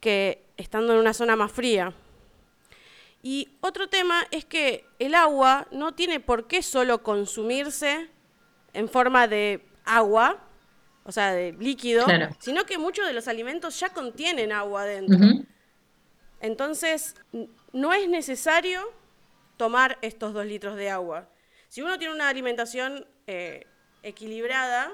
que 0.00 0.42
estando 0.60 0.92
en 0.92 0.98
una 1.00 1.14
zona 1.14 1.36
más 1.36 1.50
fría. 1.52 1.92
Y 3.22 3.48
otro 3.60 3.88
tema 3.88 4.26
es 4.30 4.44
que 4.44 4.84
el 4.98 5.14
agua 5.14 5.66
no 5.72 5.92
tiene 5.94 6.20
por 6.20 6.46
qué 6.46 6.62
solo 6.62 7.02
consumirse 7.02 8.08
en 8.72 8.88
forma 8.88 9.26
de 9.28 9.66
agua, 9.84 10.38
o 11.04 11.12
sea, 11.12 11.32
de 11.32 11.52
líquido, 11.52 12.04
Claro. 12.04 12.28
sino 12.38 12.64
que 12.64 12.78
muchos 12.78 13.06
de 13.06 13.12
los 13.12 13.28
alimentos 13.28 13.78
ya 13.80 13.90
contienen 13.90 14.52
agua 14.52 14.84
dentro. 14.84 15.18
Entonces, 16.40 17.14
no 17.72 17.92
es 17.92 18.08
necesario 18.08 18.80
tomar 19.56 19.98
estos 20.00 20.32
dos 20.32 20.46
litros 20.46 20.76
de 20.76 20.88
agua. 20.90 21.28
Si 21.68 21.82
uno 21.82 21.98
tiene 21.98 22.14
una 22.14 22.28
alimentación 22.28 23.06
eh, 23.26 23.66
equilibrada 24.02 24.92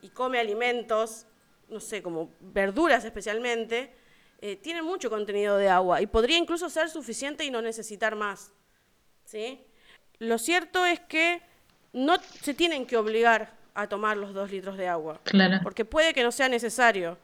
y 0.00 0.10
come 0.10 0.38
alimentos, 0.38 1.26
no 1.68 1.80
sé, 1.80 2.02
como 2.02 2.30
verduras 2.40 3.04
especialmente, 3.04 3.92
eh, 4.40 4.56
tienen 4.56 4.84
mucho 4.84 5.10
contenido 5.10 5.56
de 5.56 5.68
agua 5.68 6.00
y 6.00 6.06
podría 6.06 6.36
incluso 6.38 6.68
ser 6.70 6.88
suficiente 6.90 7.44
y 7.44 7.50
no 7.50 7.60
necesitar 7.62 8.14
más. 8.14 8.52
¿sí? 9.24 9.60
Lo 10.18 10.38
cierto 10.38 10.84
es 10.86 11.00
que 11.00 11.40
no 11.92 12.16
se 12.42 12.54
tienen 12.54 12.86
que 12.86 12.96
obligar 12.96 13.52
a 13.74 13.88
tomar 13.88 14.16
los 14.16 14.34
dos 14.34 14.50
litros 14.50 14.76
de 14.76 14.88
agua 14.88 15.20
Claro. 15.24 15.60
porque 15.62 15.84
puede 15.84 16.12
que 16.14 16.22
no 16.22 16.32
sea 16.32 16.48
necesario. 16.48 17.18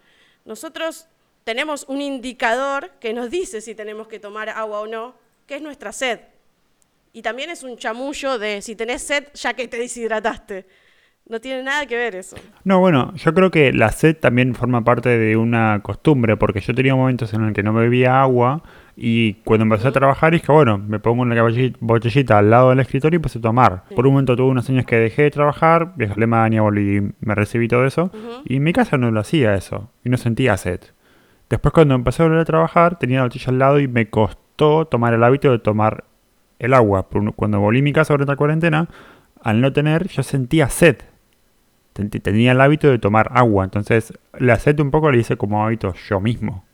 Nosotros 0.44 1.06
tenemos 1.44 1.84
un 1.88 2.00
indicador 2.00 2.90
que 3.00 3.12
nos 3.12 3.30
dice 3.30 3.60
si 3.60 3.74
tenemos 3.74 4.08
que 4.08 4.18
tomar 4.20 4.48
agua 4.48 4.80
o 4.80 4.86
no, 4.86 5.14
que 5.46 5.56
es 5.56 5.62
nuestra 5.62 5.92
sed. 5.92 6.20
Y 7.12 7.22
también 7.22 7.50
es 7.50 7.62
un 7.62 7.76
chamullo 7.76 8.38
de 8.38 8.60
si 8.62 8.74
tenés 8.74 9.02
sed 9.02 9.28
ya 9.34 9.54
que 9.54 9.68
te 9.68 9.78
deshidrataste. 9.78 10.66
No 11.26 11.40
tiene 11.40 11.62
nada 11.62 11.86
que 11.86 11.96
ver 11.96 12.14
eso. 12.16 12.36
No, 12.64 12.80
bueno, 12.80 13.14
yo 13.14 13.32
creo 13.32 13.50
que 13.50 13.72
la 13.72 13.90
sed 13.90 14.14
también 14.16 14.54
forma 14.54 14.84
parte 14.84 15.08
de 15.16 15.38
una 15.38 15.80
costumbre, 15.82 16.36
porque 16.36 16.60
yo 16.60 16.74
tenía 16.74 16.94
momentos 16.94 17.32
en 17.32 17.44
el 17.44 17.54
que 17.54 17.62
no 17.62 17.72
bebía 17.72 18.20
agua 18.20 18.62
y 18.94 19.34
cuando 19.44 19.62
empecé 19.64 19.88
a 19.88 19.92
trabajar 19.92 20.32
dije, 20.34 20.52
bueno, 20.52 20.76
me 20.76 20.98
pongo 20.98 21.22
una 21.22 21.34
botelli- 21.42 21.74
botellita 21.80 22.38
al 22.38 22.50
lado 22.50 22.68
del 22.70 22.80
escritorio 22.80 23.16
y 23.16 23.18
empecé 23.18 23.38
a 23.38 23.42
tomar. 23.42 23.84
Por 23.96 24.06
un 24.06 24.12
momento 24.12 24.36
tuve 24.36 24.48
unos 24.50 24.68
años 24.68 24.84
que 24.84 24.96
dejé 24.96 25.22
de 25.22 25.30
trabajar, 25.30 25.94
viajé 25.96 26.12
a 26.12 26.16
Alemania, 26.16 26.60
volví, 26.60 27.00
me 27.20 27.34
recibí 27.34 27.68
todo 27.68 27.86
eso, 27.86 28.10
y 28.44 28.56
en 28.56 28.62
mi 28.62 28.74
casa 28.74 28.98
no 28.98 29.10
lo 29.10 29.20
hacía 29.20 29.54
eso, 29.54 29.90
y 30.04 30.10
no 30.10 30.18
sentía 30.18 30.58
sed. 30.58 30.80
Después 31.48 31.72
cuando 31.72 31.94
empecé 31.94 32.22
a 32.22 32.26
volver 32.26 32.40
a 32.40 32.44
trabajar, 32.44 32.98
tenía 32.98 33.18
la 33.18 33.24
botella 33.24 33.46
al 33.48 33.58
lado 33.58 33.80
y 33.80 33.88
me 33.88 34.10
costó 34.10 34.84
tomar 34.86 35.14
el 35.14 35.24
hábito 35.24 35.50
de 35.50 35.58
tomar 35.58 36.04
el 36.58 36.74
agua. 36.74 37.08
Cuando 37.34 37.60
volví 37.60 37.78
a 37.80 37.82
mi 37.82 37.94
casa 37.94 38.12
durante 38.12 38.32
la 38.32 38.36
cuarentena, 38.36 38.88
al 39.42 39.60
no 39.62 39.72
tener, 39.72 40.08
yo 40.08 40.22
sentía 40.22 40.68
sed 40.68 40.96
tenía 41.94 42.52
el 42.52 42.60
hábito 42.60 42.88
de 42.88 42.98
tomar 42.98 43.30
agua. 43.32 43.64
Entonces, 43.64 44.12
la 44.32 44.58
sed 44.58 44.78
un 44.80 44.90
poco 44.90 45.10
le 45.10 45.18
hice 45.18 45.36
como 45.36 45.64
hábito 45.64 45.94
yo 46.08 46.20
mismo. 46.20 46.64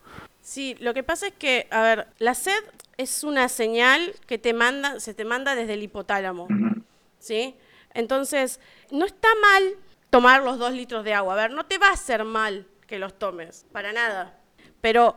Sí, 0.41 0.77
lo 0.81 0.95
que 0.95 1.03
pasa 1.03 1.29
es 1.29 1.35
que, 1.35 1.69
a 1.71 1.83
ver, 1.83 2.07
la 2.19 2.35
sed 2.35 2.59
es 2.97 3.23
una 3.23 3.49
señal 3.49 4.15
que 4.27 4.39
te 4.39 4.53
manda, 4.53 4.99
se 4.99 5.15
te 5.15 5.25
manda 5.25 5.55
desde 5.55 5.75
el 5.75 5.83
hipotálamo. 5.83 6.49
¿Sí? 7.19 7.55
Entonces, 7.93 8.61
no 8.91 9.05
está 9.05 9.29
mal 9.41 9.75
tomar 10.09 10.43
los 10.43 10.59
dos 10.59 10.73
litros 10.73 11.05
de 11.05 11.15
agua. 11.15 11.35
A 11.35 11.37
ver, 11.37 11.51
no 11.53 11.67
te 11.67 11.79
va 11.79 11.89
a 11.89 11.93
hacer 11.93 12.25
mal 12.25 12.67
que 12.87 12.99
los 12.99 13.19
tomes, 13.19 13.67
para 13.73 13.93
nada. 13.93 14.39
Pero 14.81 15.17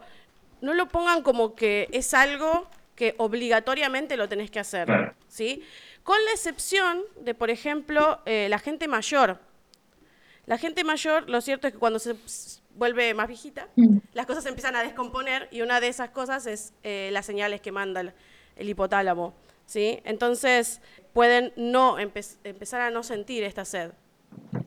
no 0.61 0.73
lo 0.73 0.87
pongan 0.87 1.23
como 1.23 1.55
que 1.55 1.87
es 1.91 2.13
algo 2.13 2.67
que 2.95 3.15
obligatoriamente 3.17 4.17
lo 4.17 4.29
tenés 4.29 4.51
que 4.51 4.59
hacer. 4.59 5.15
¿Sí? 5.27 5.63
Con 6.03 6.23
la 6.25 6.31
excepción 6.31 7.01
de, 7.21 7.33
por 7.33 7.49
ejemplo, 7.49 8.19
eh, 8.25 8.47
la 8.49 8.59
gente 8.59 8.87
mayor. 8.87 9.39
La 10.45 10.57
gente 10.57 10.83
mayor, 10.83 11.29
lo 11.29 11.39
cierto 11.41 11.67
es 11.67 11.73
que 11.73 11.79
cuando 11.79 11.99
se 11.99 12.15
vuelve 12.75 13.13
más 13.13 13.27
viejita, 13.27 13.67
las 14.13 14.25
cosas 14.25 14.43
se 14.43 14.49
empiezan 14.49 14.75
a 14.75 14.83
descomponer 14.83 15.47
y 15.51 15.61
una 15.61 15.79
de 15.79 15.87
esas 15.87 16.09
cosas 16.09 16.45
es 16.47 16.73
eh, 16.83 17.09
las 17.13 17.25
señales 17.25 17.61
que 17.61 17.71
manda 17.71 18.01
el, 18.01 18.13
el 18.57 18.69
hipotálamo. 18.69 19.33
¿sí? 19.65 19.99
Entonces 20.03 20.81
pueden 21.13 21.53
no 21.55 21.97
empe- 21.97 22.37
empezar 22.43 22.81
a 22.81 22.89
no 22.89 23.03
sentir 23.03 23.43
esta 23.43 23.63
sed. 23.63 23.91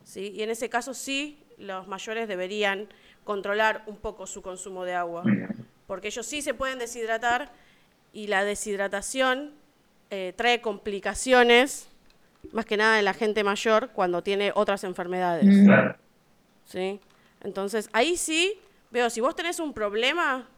¿sí? 0.05 0.33
Y 0.35 0.43
en 0.43 0.51
ese 0.51 0.69
caso 0.71 0.95
sí, 0.95 1.39
los 1.59 1.87
mayores 1.89 2.27
deberían 2.29 2.89
controlar 3.25 3.83
un 3.87 3.97
poco 3.97 4.27
su 4.27 4.41
consumo 4.41 4.85
de 4.85 4.95
agua, 4.95 5.25
porque 5.87 6.09
ellos 6.09 6.25
sí 6.27 6.43
se 6.43 6.55
pueden 6.55 6.79
deshidratar 6.79 7.51
y 8.13 8.29
la 8.29 8.45
deshidratación 8.45 9.53
eh, 10.11 10.33
trae 10.37 10.61
complicaciones, 10.61 11.89
más 12.57 12.65
que 12.65 12.77
nada 12.77 12.99
en 12.99 13.05
la 13.05 13.13
gente 13.15 13.45
mayor, 13.45 13.91
cuando 13.93 14.23
tiene 14.23 14.51
otras 14.55 14.83
enfermedades. 14.83 15.47
¿sí? 16.65 16.99
Entonces, 17.45 17.89
ahí 17.93 18.17
sí, 18.17 18.59
veo, 18.91 19.11
si 19.11 19.21
vos 19.21 19.37
tenés 19.37 19.61
un 19.61 19.73
problema, 19.75 20.49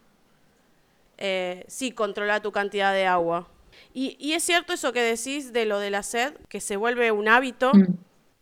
eh, 1.19 1.65
sí, 1.67 1.91
controla 1.91 2.41
tu 2.41 2.53
cantidad 2.53 2.93
de 2.95 3.05
agua. 3.07 3.49
Y, 3.93 4.17
y 4.21 4.33
es 4.33 4.43
cierto 4.45 4.73
eso 4.73 4.93
que 4.93 5.03
decís 5.03 5.53
de 5.53 5.65
lo 5.67 5.79
de 5.81 5.91
la 5.91 6.03
sed, 6.03 6.35
que 6.49 6.61
se 6.61 6.77
vuelve 6.77 7.11
un 7.13 7.29
hábito. 7.29 7.73
Mm. 7.75 7.87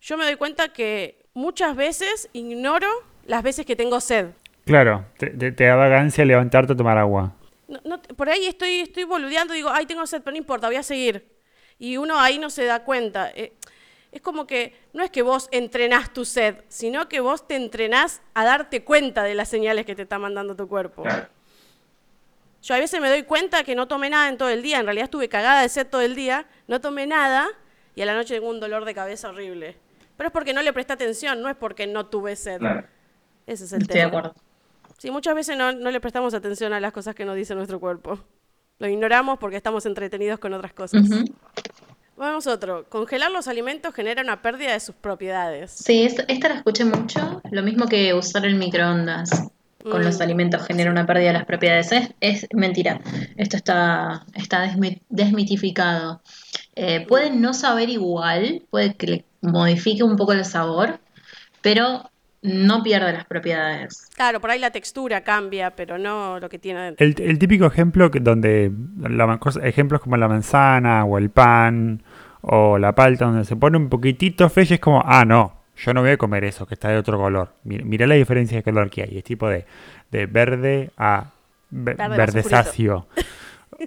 Yo 0.01 0.17
me 0.17 0.25
doy 0.25 0.35
cuenta 0.35 0.69
que 0.69 1.25
muchas 1.33 1.75
veces 1.75 2.29
ignoro 2.33 2.87
las 3.25 3.41
veces 3.43 3.65
que 3.65 3.75
tengo 3.75 3.99
sed. 3.99 4.27
Claro, 4.65 5.05
te, 5.17 5.27
te- 5.31 5.51
te 5.51 5.63
da 5.65 5.75
vagancia 5.75 6.23
levantarte 6.25 6.73
a 6.73 6.75
tomar 6.75 6.97
agua. 6.97 7.33
No- 7.67 7.81
no- 7.83 8.01
por 8.01 8.29
ahí 8.29 8.45
estoy, 8.45 8.81
estoy 8.81 9.03
boludeando, 9.05 9.53
digo, 9.53 9.69
ay, 9.71 9.85
tengo 9.87 10.05
sed, 10.05 10.21
pero 10.21 10.33
no 10.33 10.37
importa, 10.37 10.67
voy 10.67 10.75
a 10.77 10.83
seguir. 10.83 11.36
Y 11.79 11.97
uno 11.97 12.19
ahí 12.19 12.39
no 12.39 12.49
se 12.49 12.65
da 12.65 12.83
cuenta. 12.83 13.31
Eh, 13.35 13.53
es 14.11 14.21
como 14.21 14.47
que 14.47 14.75
no 14.93 15.03
es 15.03 15.11
que 15.11 15.21
vos 15.21 15.47
entrenás 15.51 16.11
tu 16.13 16.25
sed, 16.25 16.63
sino 16.69 17.07
que 17.07 17.19
vos 17.19 17.47
te 17.47 17.55
entrenás 17.55 18.21
a 18.33 18.45
darte 18.45 18.83
cuenta 18.83 19.23
de 19.23 19.35
las 19.35 19.49
señales 19.49 19.85
que 19.85 19.95
te 19.95 20.03
está 20.03 20.17
mandando 20.17 20.55
tu 20.55 20.67
cuerpo. 20.67 21.03
Yo 22.63 22.75
a 22.75 22.79
veces 22.79 22.99
me 22.99 23.09
doy 23.09 23.23
cuenta 23.23 23.63
que 23.63 23.75
no 23.75 23.87
tomé 23.87 24.09
nada 24.09 24.29
en 24.29 24.37
todo 24.37 24.49
el 24.49 24.61
día, 24.61 24.79
en 24.79 24.85
realidad 24.85 25.05
estuve 25.05 25.29
cagada 25.29 25.61
de 25.61 25.69
sed 25.69 25.87
todo 25.87 26.01
el 26.01 26.15
día, 26.15 26.47
no 26.67 26.81
tomé 26.81 27.05
nada 27.05 27.47
y 27.95 28.01
a 28.01 28.05
la 28.05 28.13
noche 28.15 28.35
tengo 28.35 28.49
un 28.49 28.59
dolor 28.59 28.85
de 28.85 28.93
cabeza 28.93 29.29
horrible. 29.29 29.77
Pero 30.17 30.27
es 30.27 30.33
porque 30.33 30.53
no 30.53 30.61
le 30.63 30.73
presté 30.73 30.93
atención, 30.93 31.41
no 31.41 31.49
es 31.49 31.55
porque 31.55 31.85
no 31.85 32.07
tuve 32.07 32.35
sed. 32.35 32.59
Ese 33.45 33.65
es 33.65 33.73
el 33.73 33.83
Estoy 33.83 33.93
de 33.93 34.05
tema. 34.05 34.07
acuerdo. 34.19 34.35
Sí, 34.97 35.11
muchas 35.11 35.35
veces 35.35 35.55
no, 35.55 35.71
no 35.73 35.91
le 35.91 35.99
prestamos 36.01 36.33
atención 36.33 36.73
a 36.73 36.79
las 36.79 36.91
cosas 36.91 37.13
que 37.13 37.23
nos 37.23 37.35
dice 37.35 37.53
nuestro 37.53 37.79
cuerpo. 37.79 38.19
Lo 38.79 38.87
ignoramos 38.87 39.39
porque 39.39 39.57
estamos 39.57 39.85
entretenidos 39.85 40.39
con 40.39 40.53
otras 40.53 40.73
cosas. 40.73 41.03
Ujú. 41.09 41.25
Vamos 42.15 42.47
a 42.47 42.53
otro. 42.53 42.85
Congelar 42.89 43.31
los 43.31 43.47
alimentos 43.47 43.93
genera 43.93 44.21
una 44.21 44.41
pérdida 44.41 44.73
de 44.73 44.79
sus 44.79 44.95
propiedades. 44.95 45.71
Sí, 45.71 46.03
es- 46.03 46.23
esta 46.27 46.49
la 46.49 46.55
escuché 46.55 46.83
mucho. 46.85 47.41
Lo 47.51 47.61
mismo 47.63 47.87
que 47.87 48.13
usar 48.13 48.45
el 48.45 48.55
microondas 48.55 49.29
con 49.83 50.01
Mm. 50.01 50.03
los 50.05 50.19
alimentos 50.21 50.65
genera 50.65 50.89
una 50.91 51.05
pérdida 51.05 51.27
de 51.27 51.33
las 51.33 51.45
propiedades. 51.45 51.91
Es, 51.91 52.09
es 52.19 52.47
mentira. 52.53 53.01
Esto 53.37 53.55
está, 53.57 54.25
está 54.33 54.65
desmi- 54.65 55.01
desmitificado. 55.09 56.21
Eh, 56.75 57.05
puede 57.07 57.29
no 57.31 57.53
saber 57.53 57.89
igual, 57.89 58.63
puede 58.69 58.95
que 58.95 59.07
le 59.07 59.25
modifique 59.41 60.03
un 60.03 60.15
poco 60.17 60.33
el 60.33 60.43
sabor, 60.45 60.99
pero 61.61 62.09
no 62.41 62.83
pierde 62.83 63.13
las 63.13 63.25
propiedades. 63.25 64.07
Claro, 64.15 64.39
por 64.39 64.51
ahí 64.51 64.59
la 64.59 64.71
textura 64.71 65.21
cambia, 65.21 65.71
pero 65.71 65.97
no 65.97 66.39
lo 66.39 66.49
que 66.49 66.59
tiene 66.59 66.79
adentro. 66.79 67.05
El, 67.05 67.15
el 67.19 67.39
típico 67.39 67.65
ejemplo 67.65 68.11
que, 68.11 68.19
donde 68.19 68.71
la, 68.99 69.39
ejemplos 69.63 70.01
como 70.01 70.17
la 70.17 70.27
manzana 70.27 71.03
o 71.05 71.17
el 71.17 71.29
pan 71.29 72.03
o 72.41 72.77
la 72.77 72.93
palta, 72.93 73.25
donde 73.25 73.43
se 73.45 73.55
pone 73.55 73.77
un 73.77 73.89
poquitito 73.89 74.49
feo 74.49 74.65
y 74.69 74.73
es 74.75 74.79
como, 74.79 75.01
ah, 75.05 75.25
no, 75.25 75.61
yo 75.75 75.93
no 75.93 76.01
voy 76.01 76.11
a 76.11 76.17
comer 76.17 76.43
eso 76.45 76.65
que 76.65 76.75
está 76.75 76.89
de 76.89 76.97
otro 76.97 77.17
color. 77.17 77.53
Mira, 77.63 77.83
mira 77.83 78.07
la 78.07 78.15
diferencia 78.15 78.57
de 78.57 78.63
color 78.63 78.89
que 78.89 79.03
hay. 79.03 79.17
Es 79.17 79.23
tipo 79.23 79.49
de, 79.49 79.65
de 80.11 80.25
verde 80.27 80.91
a 80.97 81.25
ve- 81.69 81.93
Verde 81.95 82.07
más 82.07 82.17
verdezáceo. 82.17 83.07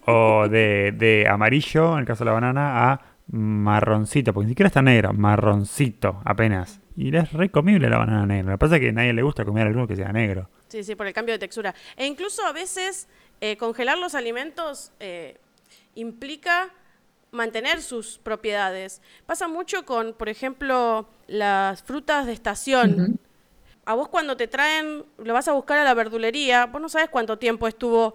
o 0.07 0.49
de, 0.49 0.93
de 0.97 1.27
amarillo, 1.29 1.95
en 1.95 2.01
el 2.01 2.05
caso 2.05 2.25
de 2.25 2.31
la 2.31 2.35
banana, 2.35 2.93
a 2.93 3.01
marroncito, 3.33 4.33
porque 4.33 4.47
ni 4.47 4.51
siquiera 4.53 4.67
está 4.69 4.83
negra, 4.83 5.13
marroncito 5.13 6.21
apenas. 6.25 6.80
Y 7.03 7.17
es 7.17 7.33
re 7.33 7.51
comible 7.51 7.89
la 7.89 7.97
banana 7.97 8.27
negra. 8.27 8.51
Lo 8.53 8.59
que 8.59 8.59
pasa 8.59 8.75
es 8.77 8.81
que 8.83 8.89
a 8.91 8.93
nadie 8.93 9.15
le 9.15 9.23
gusta 9.23 9.43
comer 9.45 9.67
algo 9.67 9.87
que 9.87 9.97
sea 9.97 10.13
negro. 10.13 10.51
Sí, 10.69 10.85
sí, 10.85 10.95
por 10.95 11.07
el 11.07 11.15
cambio 11.15 11.33
de 11.35 11.39
textura. 11.39 11.75
E 11.97 12.05
incluso 12.07 12.45
a 12.45 12.53
veces 12.53 13.09
eh, 13.41 13.57
congelar 13.57 13.97
los 13.97 14.15
alimentos 14.15 14.93
eh, 15.01 15.39
implica 15.95 16.69
mantener 17.31 17.81
sus 17.81 18.19
propiedades. 18.19 19.01
Pasa 19.25 19.49
mucho 19.49 19.87
con, 19.87 20.13
por 20.13 20.29
ejemplo, 20.29 21.09
las 21.27 21.83
frutas 21.83 22.27
de 22.27 22.33
estación. 22.35 23.19
A 23.87 23.95
vos 23.95 24.09
cuando 24.09 24.37
te 24.37 24.47
traen, 24.47 25.05
lo 25.17 25.33
vas 25.33 25.49
a 25.49 25.53
buscar 25.53 25.79
a 25.79 25.85
la 25.85 25.95
verdulería, 25.95 26.67
vos 26.67 26.83
no 26.83 26.89
sabes 26.91 27.09
cuánto 27.09 27.39
tiempo 27.39 27.67
estuvo 27.67 28.15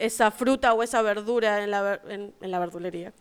esa 0.00 0.30
fruta 0.32 0.72
o 0.74 0.82
esa 0.82 1.02
verdura 1.02 1.62
en 1.62 1.70
la, 1.70 1.82
ver- 1.82 2.00
en- 2.08 2.34
en 2.40 2.50
la 2.50 2.58
verdulería. 2.58 3.12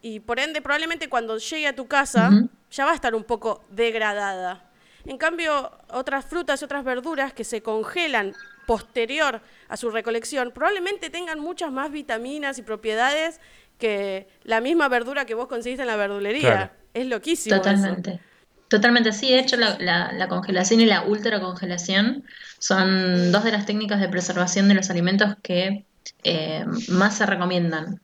Y 0.00 0.18
por 0.18 0.40
ende, 0.40 0.60
probablemente 0.62 1.08
cuando 1.08 1.38
llegue 1.38 1.68
a 1.68 1.76
tu 1.76 1.86
casa. 1.86 2.30
Ya 2.72 2.84
va 2.84 2.90
a 2.90 2.94
estar 2.94 3.14
un 3.14 3.22
poco 3.24 3.62
degradada. 3.70 4.68
En 5.04 5.18
cambio, 5.18 5.70
otras 5.90 6.24
frutas 6.24 6.60
y 6.60 6.64
otras 6.64 6.84
verduras 6.84 7.32
que 7.32 7.44
se 7.44 7.62
congelan 7.62 8.34
posterior 8.66 9.40
a 9.68 9.76
su 9.76 9.90
recolección, 9.90 10.52
probablemente 10.52 11.10
tengan 11.10 11.38
muchas 11.40 11.70
más 11.72 11.90
vitaminas 11.90 12.58
y 12.58 12.62
propiedades 12.62 13.40
que 13.78 14.28
la 14.44 14.60
misma 14.60 14.88
verdura 14.88 15.24
que 15.24 15.34
vos 15.34 15.48
conseguiste 15.48 15.82
en 15.82 15.88
la 15.88 15.96
verdulería. 15.96 16.40
Claro. 16.40 16.70
Es 16.94 17.06
loquísimo. 17.06 17.56
eso. 17.56 17.64
Totalmente. 17.64 18.20
Totalmente, 18.68 19.12
sí. 19.12 19.30
De 19.30 19.40
hecho, 19.40 19.56
la, 19.56 19.76
la- 19.80 20.12
la 20.12 20.28
congelación 20.28 20.80
y 20.80 20.86
la 20.86 21.02
ultracongelación 21.02 22.24
son 22.58 23.32
dos 23.32 23.42
de 23.44 23.52
las 23.52 23.66
técnicas 23.66 24.00
de 24.00 24.08
preservación 24.08 24.68
de 24.68 24.74
los 24.74 24.88
alimentos 24.88 25.34
que 25.42 25.84
eh, 26.24 26.64
más 26.88 27.16
se 27.18 27.26
recomiendan. 27.26 28.00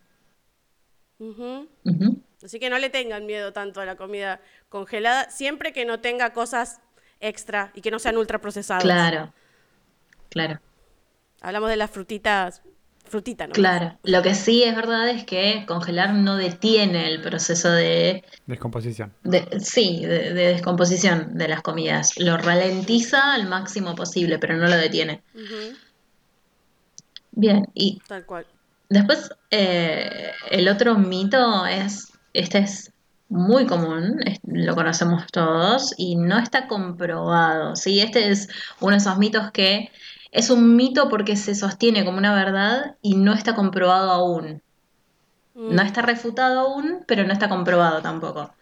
Ujú. 1.20 1.68
Ujú. 1.84 2.22
Así 2.42 2.60
que 2.60 2.70
no 2.70 2.78
le 2.78 2.88
tengan 2.90 3.26
miedo 3.26 3.52
tanto 3.52 3.80
a 3.80 3.84
la 3.84 3.96
comida 3.96 4.40
congelada, 4.68 5.28
siempre 5.30 5.72
que 5.72 5.84
no 5.84 6.00
tenga 6.00 6.32
cosas 6.32 6.80
extra 7.20 7.72
y 7.74 7.80
que 7.80 7.90
no 7.90 7.98
sean 7.98 8.16
ultraprocesadas. 8.16 8.82
Claro, 8.84 9.32
claro, 10.30 10.60
Hablamos 11.40 11.68
de 11.70 11.76
las 11.76 11.90
frutitas, 11.90 12.62
frutita, 13.04 13.46
¿no? 13.46 13.52
claro. 13.54 13.96
Lo 14.02 14.22
que 14.22 14.34
sí 14.34 14.62
es 14.64 14.74
verdad 14.76 15.08
es 15.08 15.24
que 15.24 15.64
congelar 15.66 16.12
no 16.14 16.36
detiene 16.36 17.08
el 17.08 17.20
proceso 17.22 17.70
de, 17.70 18.24
Descomposición. 18.46 19.14
de- 19.22 19.60
sí, 19.60 20.04
de, 20.04 20.32
de 20.34 20.46
descomposición 20.48 21.36
de 21.38 21.48
las 21.48 21.62
comidas. 21.62 22.18
Lo 22.18 22.36
ralentiza 22.36 23.34
al 23.34 23.48
máximo 23.48 23.94
posible, 23.94 24.38
pero 24.38 24.56
no 24.56 24.66
lo 24.66 24.76
detiene. 24.76 25.22
Bien, 27.32 27.66
y 27.74 28.00
tal 28.06 28.26
cual. 28.26 28.46
Después, 28.88 29.30
eh, 29.50 30.32
el 30.50 30.68
otro 30.68 30.96
mito 30.96 31.66
es, 31.66 32.12
este 32.40 32.58
es 32.58 32.92
muy 33.28 33.66
común, 33.66 34.20
lo 34.44 34.74
conocemos 34.74 35.26
todos 35.30 35.94
y 35.98 36.16
no 36.16 36.38
está 36.38 36.66
comprobado, 36.66 37.76
¿sí? 37.76 38.00
Este 38.00 38.30
es 38.30 38.48
uno 38.80 38.92
de 38.92 38.98
esos 38.98 39.18
mitos 39.18 39.50
que 39.52 39.90
es 40.30 40.50
un 40.50 40.76
mito 40.76 41.08
porque 41.08 41.36
se 41.36 41.54
sostiene 41.54 42.04
como 42.04 42.18
una 42.18 42.34
verdad 42.34 42.96
y 43.02 43.16
no 43.16 43.34
está 43.34 43.54
comprobado 43.54 44.10
aún. 44.10 44.62
Mm, 45.54 45.74
No 45.74 45.82
está 45.82 46.02
refutado 46.02 46.60
aún, 46.60 47.04
pero 47.06 47.24
no 47.24 47.32
está 47.32 47.48
comprobado 47.48 48.00
tampoco. 48.00 48.54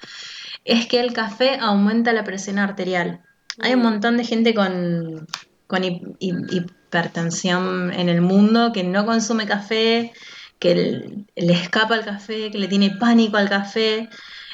Es 0.64 0.86
que 0.86 0.98
el 1.00 1.12
café 1.12 1.58
aumenta 1.60 2.12
la 2.12 2.24
presión 2.24 2.58
arterial. 2.58 3.20
Hay 3.60 3.74
un 3.74 3.80
Mm. 3.80 3.84
montón 3.84 4.16
de 4.16 4.24
gente 4.24 4.54
con, 4.54 5.26
con 5.66 5.84
hi- 5.84 6.02
hi- 6.18 6.34
hipertensión 6.50 7.92
en 7.92 8.08
el 8.08 8.20
mundo 8.20 8.72
que 8.72 8.82
no 8.84 9.06
consume 9.06 9.46
café, 9.46 10.12
que 10.58 11.24
le 11.34 11.52
escapa 11.52 11.96
el 11.96 12.04
café, 12.04 12.50
que 12.50 12.58
le 12.58 12.68
tiene 12.68 12.90
pánico 12.90 13.36
al 13.36 13.48
café. 13.48 14.08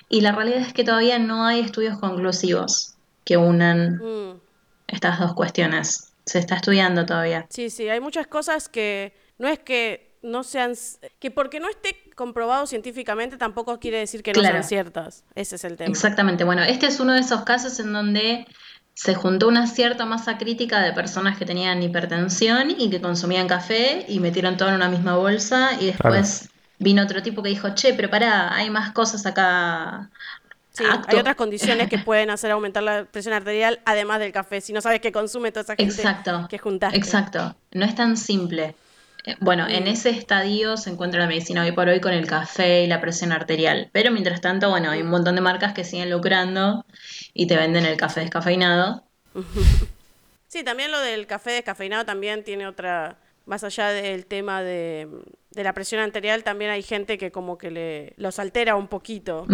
Y 0.08 0.20
la 0.20 0.32
realidad 0.32 0.60
es 0.60 0.72
que 0.72 0.84
todavía 0.84 1.18
no 1.18 1.46
hay 1.46 1.60
estudios 1.60 1.98
conclusivos 1.98 2.94
que 3.24 3.36
unan 3.36 3.96
mm. 3.96 4.40
estas 4.88 5.20
dos 5.20 5.34
cuestiones. 5.34 6.12
Se 6.24 6.38
está 6.38 6.56
estudiando 6.56 7.06
todavía. 7.06 7.46
Sí, 7.48 7.70
sí, 7.70 7.88
hay 7.88 8.00
muchas 8.00 8.26
cosas 8.26 8.68
que 8.68 9.12
no 9.38 9.48
es 9.48 9.58
que 9.58 10.12
no 10.22 10.44
sean, 10.44 10.74
que 11.18 11.30
porque 11.30 11.58
no 11.60 11.68
esté 11.68 11.96
comprobado 12.14 12.66
científicamente 12.66 13.36
tampoco 13.36 13.80
quiere 13.80 13.98
decir 13.98 14.22
que 14.22 14.32
no 14.32 14.40
Claro. 14.40 14.54
sean 14.56 14.64
ciertas. 14.64 15.24
Ese 15.34 15.56
es 15.56 15.64
el 15.64 15.76
tema. 15.76 15.90
Exactamente. 15.90 16.44
Bueno, 16.44 16.62
este 16.62 16.86
es 16.86 17.00
uno 17.00 17.12
de 17.12 17.20
esos 17.20 17.42
casos 17.42 17.80
en 17.80 17.92
donde 17.92 18.46
se 18.94 19.14
juntó 19.14 19.48
una 19.48 19.66
cierta 19.66 20.04
masa 20.04 20.38
crítica 20.38 20.80
de 20.80 20.92
personas 20.92 21.38
que 21.38 21.46
tenían 21.46 21.82
hipertensión 21.82 22.70
y 22.70 22.90
que 22.90 23.00
consumían 23.00 23.48
café 23.48 24.04
y 24.08 24.20
metieron 24.20 24.56
todo 24.56 24.68
en 24.68 24.76
una 24.76 24.88
misma 24.88 25.16
bolsa 25.16 25.70
y 25.80 25.86
después 25.86 26.50
vino 26.78 27.02
otro 27.02 27.22
tipo 27.22 27.42
que 27.42 27.48
dijo, 27.48 27.74
che, 27.74 27.94
pero 27.94 28.10
pará, 28.10 28.54
hay 28.54 28.68
más 28.70 28.92
cosas 28.92 29.24
acá. 29.24 30.10
Sí, 30.72 30.84
Acto. 30.90 31.08
hay 31.08 31.18
otras 31.18 31.36
condiciones 31.36 31.88
que 31.88 31.98
pueden 31.98 32.30
hacer 32.30 32.50
aumentar 32.50 32.82
la 32.82 33.04
presión 33.04 33.34
arterial 33.34 33.80
además 33.84 34.20
del 34.20 34.32
café, 34.32 34.60
si 34.60 34.72
no 34.72 34.80
sabes 34.80 35.00
que 35.00 35.12
consume 35.12 35.52
toda 35.52 35.62
esa 35.62 35.76
gente 35.76 35.94
Exacto. 35.94 36.46
que 36.48 36.58
juntaste. 36.58 36.96
Exacto. 36.96 37.54
No 37.72 37.84
es 37.84 37.94
tan 37.94 38.16
simple. 38.16 38.74
Eh, 39.24 39.36
Bueno, 39.40 39.66
en 39.68 39.86
ese 39.86 40.10
estadio 40.10 40.76
se 40.76 40.90
encuentra 40.90 41.20
la 41.20 41.26
medicina 41.26 41.62
hoy 41.64 41.72
por 41.72 41.88
hoy 41.88 42.00
con 42.00 42.12
el 42.12 42.26
café 42.26 42.82
y 42.84 42.86
la 42.86 43.00
presión 43.00 43.32
arterial. 43.32 43.88
Pero 43.92 44.10
mientras 44.10 44.40
tanto, 44.40 44.70
bueno, 44.70 44.90
hay 44.90 45.02
un 45.02 45.10
montón 45.10 45.34
de 45.36 45.40
marcas 45.40 45.72
que 45.74 45.84
siguen 45.84 46.10
lucrando 46.10 46.84
y 47.34 47.46
te 47.46 47.56
venden 47.56 47.84
el 47.86 47.96
café 47.96 48.20
descafeinado. 48.20 49.04
Sí, 50.48 50.62
también 50.64 50.90
lo 50.90 51.00
del 51.00 51.26
café 51.26 51.52
descafeinado 51.52 52.04
también 52.04 52.44
tiene 52.44 52.66
otra, 52.66 53.16
más 53.46 53.64
allá 53.64 53.88
del 53.88 54.26
tema 54.26 54.60
de, 54.62 55.08
de 55.50 55.64
la 55.64 55.72
presión 55.72 56.02
arterial, 56.02 56.44
también 56.44 56.70
hay 56.70 56.82
gente 56.82 57.16
que 57.16 57.30
como 57.32 57.56
que 57.56 57.70
le 57.70 58.12
los 58.18 58.38
altera 58.38 58.76
un 58.76 58.86
poquito, 58.86 59.46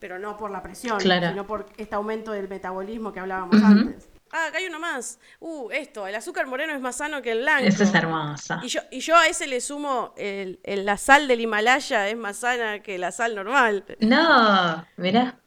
pero 0.00 0.18
no 0.18 0.36
por 0.36 0.50
la 0.50 0.64
presión, 0.64 0.98
Claro. 0.98 1.28
sino 1.28 1.46
por 1.46 1.66
este 1.76 1.94
aumento 1.94 2.32
del 2.32 2.48
metabolismo 2.48 3.12
que 3.12 3.20
hablábamos 3.20 3.62
antes. 3.62 4.08
Ah, 4.32 4.46
acá 4.48 4.58
hay 4.58 4.66
uno 4.66 4.78
más. 4.80 5.18
Uh, 5.40 5.70
esto, 5.70 6.06
el 6.06 6.14
azúcar 6.14 6.46
moreno 6.46 6.74
es 6.74 6.80
más 6.80 6.96
sano 6.96 7.22
que 7.22 7.32
el 7.32 7.38
blanco. 7.40 7.66
Esa 7.68 7.84
es 7.84 7.94
hermosa. 7.94 8.60
Y 8.62 8.68
yo, 8.68 8.80
y 8.90 9.00
yo 9.00 9.16
a 9.16 9.26
ese 9.28 9.46
le 9.46 9.60
sumo 9.60 10.12
el, 10.16 10.58
el- 10.64 10.84
la 10.84 10.96
sal 10.98 11.28
del 11.28 11.40
Himalaya 11.40 12.08
es 12.08 12.16
más 12.16 12.38
sana 12.38 12.80
que 12.80 12.98
la 12.98 13.12
sal 13.12 13.34
normal. 13.34 13.84
No, 14.00 14.84
mira. 14.96 15.38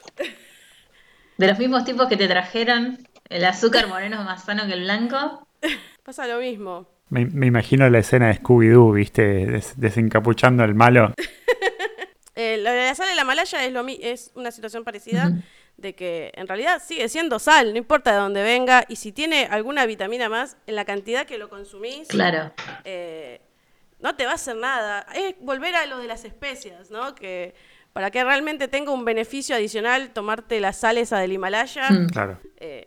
De 1.38 1.48
los 1.48 1.58
mismos 1.60 1.86
tipos 1.86 2.08
que 2.08 2.18
te 2.18 2.28
trajeron, 2.28 2.98
el 3.30 3.46
azúcar 3.46 3.88
moreno 3.88 4.20
es 4.20 4.26
más 4.26 4.44
sano 4.46 4.66
que 4.68 4.74
el 4.74 4.82
blanco. 4.84 5.48
Pasa 6.04 6.28
lo 6.28 6.40
mismo. 6.40 6.88
Me, 7.10 7.26
me 7.26 7.48
imagino 7.48 7.90
la 7.90 8.00
escena 8.00 8.28
de 8.28 8.36
Scooby-Doo, 8.42 8.94
¿viste? 8.94 9.46
Des- 9.46 9.74
desencapuchando 9.80 10.64
al 10.64 10.76
malo. 10.76 11.14
Eh, 12.42 12.56
lo 12.56 12.72
de 12.72 12.86
la 12.86 12.96
sal 12.96 13.10
de 13.10 13.16
la 13.16 13.24
Himalaya 13.24 13.66
es, 13.66 13.74
lo 13.74 13.84
mi- 13.84 14.00
es 14.02 14.32
una 14.34 14.50
situación 14.52 14.86
parecida. 14.86 15.30
De 15.82 15.96
que 15.96 16.32
en 16.36 16.48
realidad 16.48 16.82
sigue 16.86 17.08
siendo 17.10 17.40
sal, 17.40 17.72
no 17.72 17.78
importa 17.78 18.12
de 18.12 18.18
dónde 18.18 18.44
venga, 18.44 18.86
y 18.88 18.96
si 18.98 19.12
tiene 19.12 19.48
alguna 19.50 19.86
vitamina 19.86 20.30
más, 20.30 20.58
en 20.68 20.76
la 20.76 20.86
cantidad 20.86 21.26
que 21.26 21.38
lo 21.38 21.50
consumís, 21.50 22.08
Claro. 22.10 22.52
eh, 22.84 23.42
no 24.00 24.16
te 24.16 24.26
va 24.26 24.32
a 24.32 24.36
hacer 24.36 24.56
nada. 24.56 25.06
Es 25.14 25.36
volver 25.42 25.76
a 25.76 25.86
lo 25.86 26.00
de 26.00 26.08
las 26.08 26.24
especias, 26.26 26.90
¿no? 26.92 27.16
Que 27.16 27.54
para 27.94 28.12
que 28.12 28.24
realmente 28.24 28.68
tenga 28.68 28.92
un 28.92 29.04
beneficio 29.04 29.56
adicional 29.56 30.12
tomarte 30.12 30.60
la 30.60 30.74
sal 30.74 30.98
esa 30.98 31.18
del 31.20 31.34
Himalaya, 31.34 31.90
Mm. 31.92 32.08
Claro. 32.10 32.40
eh, 32.58 32.86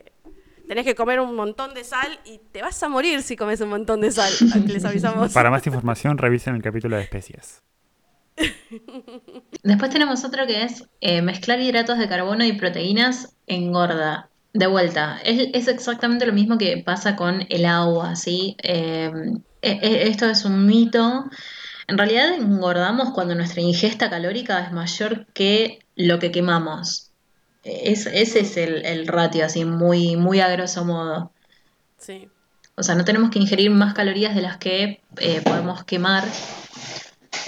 tenés 0.69 0.85
que 0.85 0.95
comer 0.95 1.21
un 1.21 1.35
montón 1.35 1.75
de 1.75 1.85
sal 1.85 2.19
y 2.25 2.39
te 2.53 2.63
vas 2.63 2.83
a 2.83 2.89
morir 2.89 3.23
si 3.23 3.37
comes 3.37 3.61
un 3.61 3.69
montón 3.69 4.01
de 4.01 4.11
sal. 4.11 4.31
Les 4.69 4.85
avisamos. 4.85 5.33
Para 5.33 5.51
más 5.51 5.67
información, 5.67 6.17
revisen 6.19 6.55
el 6.55 6.63
capítulo 6.63 6.97
de 6.97 7.03
especies. 7.03 7.63
Después 9.63 9.91
tenemos 9.91 10.25
otro 10.25 10.47
que 10.47 10.63
es 10.65 10.85
eh, 11.01 11.23
mezclar 11.23 11.61
hidratos 11.61 11.99
de 11.99 12.09
carbono 12.09 12.45
y 12.45 12.53
proteínas 12.53 13.35
engorda. 13.47 14.29
De 14.55 14.67
vuelta, 14.67 15.19
es, 15.25 15.49
es 15.55 15.69
exactamente 15.69 16.27
lo 16.27 16.33
mismo 16.35 16.59
que 16.59 16.77
pasa 16.79 17.17
con 17.17 17.47
el 17.49 17.65
agua, 17.65 18.17
¿sí? 18.17 18.55
Eh, 18.63 19.11
e- 19.63 19.79
e- 19.81 20.09
esto 20.09 20.29
es 20.29 20.45
un 20.45 20.67
mito. 20.67 21.25
En 21.89 21.97
realidad 21.97 22.35
engordamos 22.35 23.13
cuando 23.13 23.35
nuestra 23.35 23.63
ingesta 23.63 24.11
calórica 24.11 24.61
es 24.61 24.73
mayor 24.73 25.27
que 25.33 25.79
lo 25.97 26.19
que 26.19 26.31
quemamos. 26.31 27.11
Es, 27.65 28.07
ese 28.07 28.41
es 28.41 28.57
el, 28.57 28.85
el 28.85 29.07
ratio, 29.07 29.47
así, 29.47 29.65
muy, 29.65 30.17
muy 30.17 30.41
a 30.41 30.49
grosso 30.49 30.85
modo. 30.85 31.33
Sí. 31.97 32.29
O 32.75 32.83
sea, 32.83 32.95
no 32.95 33.05
tenemos 33.05 33.31
que 33.31 33.39
ingerir 33.39 33.71
más 33.71 33.95
calorías 33.95 34.35
de 34.35 34.43
las 34.43 34.59
que 34.59 35.01
eh, 35.19 35.41
podemos 35.43 35.85
quemar. 35.85 36.25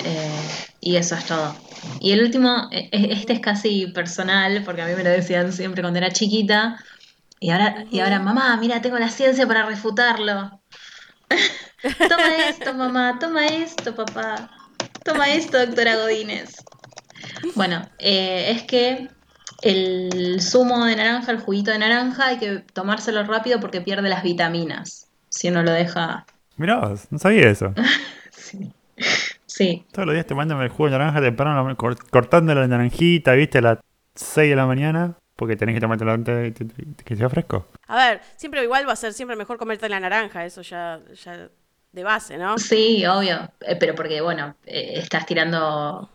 Eh, 0.02 0.40
y 0.80 0.96
eso 0.96 1.14
es 1.14 1.24
todo. 1.26 1.54
Y 2.00 2.12
el 2.12 2.22
último, 2.22 2.68
e- 2.70 2.88
e- 2.90 3.12
este 3.12 3.34
es 3.34 3.40
casi 3.40 3.86
personal, 3.88 4.62
porque 4.64 4.82
a 4.82 4.86
mí 4.86 4.94
me 4.96 5.04
lo 5.04 5.10
decían 5.10 5.52
siempre 5.52 5.82
cuando 5.82 5.98
era 5.98 6.10
chiquita. 6.10 6.76
Y 7.40 7.50
ahora, 7.50 7.84
y 7.90 8.00
ahora, 8.00 8.20
mamá, 8.20 8.56
mira, 8.56 8.80
tengo 8.80 8.98
la 8.98 9.10
ciencia 9.10 9.46
para 9.46 9.66
refutarlo. 9.66 10.60
toma 12.08 12.36
esto, 12.48 12.74
mamá, 12.74 13.18
toma 13.18 13.46
esto, 13.46 13.94
papá. 13.94 14.50
Toma 15.04 15.30
esto, 15.32 15.58
doctora 15.58 15.96
Godínez. 15.96 16.56
Bueno, 17.54 17.88
eh, 17.98 18.50
es 18.50 18.62
que 18.62 19.08
el 19.62 20.40
zumo 20.40 20.84
de 20.84 20.96
naranja, 20.96 21.32
el 21.32 21.40
juguito 21.40 21.70
de 21.70 21.78
naranja, 21.78 22.26
hay 22.28 22.38
que 22.38 22.58
tomárselo 22.72 23.24
rápido 23.24 23.60
porque 23.60 23.80
pierde 23.80 24.08
las 24.08 24.22
vitaminas. 24.22 25.08
Si 25.28 25.48
uno 25.48 25.62
lo 25.62 25.72
deja. 25.72 26.26
Mirá 26.56 26.94
no 27.10 27.18
sabía 27.18 27.50
eso. 27.50 27.74
Sí. 28.30 28.72
Sí, 29.56 29.86
Todos 29.92 30.06
los 30.06 30.14
días 30.14 30.26
te 30.26 30.34
mandan 30.34 30.60
el 30.62 30.68
jugo 30.68 30.86
de 30.86 30.98
naranja 30.98 31.20
temprano, 31.20 31.76
cor- 31.76 32.10
cortando 32.10 32.52
la 32.56 32.66
naranjita, 32.66 33.34
¿viste? 33.34 33.58
A 33.58 33.62
las 33.62 33.78
6 34.16 34.50
de 34.50 34.56
la 34.56 34.66
mañana. 34.66 35.14
porque 35.36 35.56
tenés 35.56 35.74
que 35.76 35.80
tomártelo 35.80 36.12
antes 36.12 36.54
de 36.54 36.74
que 37.04 37.16
sea 37.16 37.28
fresco. 37.28 37.66
A 37.88 37.96
ver, 37.96 38.20
siempre 38.36 38.62
igual 38.64 38.86
va 38.88 38.92
a 38.92 38.96
ser 38.96 39.12
siempre 39.12 39.36
mejor 39.36 39.56
comerte 39.58 39.88
la 39.88 39.98
naranja, 40.00 40.44
eso 40.44 40.62
ya, 40.62 41.00
ya 41.24 41.48
de 41.92 42.04
base, 42.04 42.36
¿no? 42.38 42.56
Sí, 42.58 43.04
obvio, 43.06 43.50
eh, 43.60 43.76
pero 43.78 43.94
porque, 43.96 44.20
bueno, 44.20 44.54
eh, 44.66 44.92
estás 44.96 45.26
tirando 45.26 46.08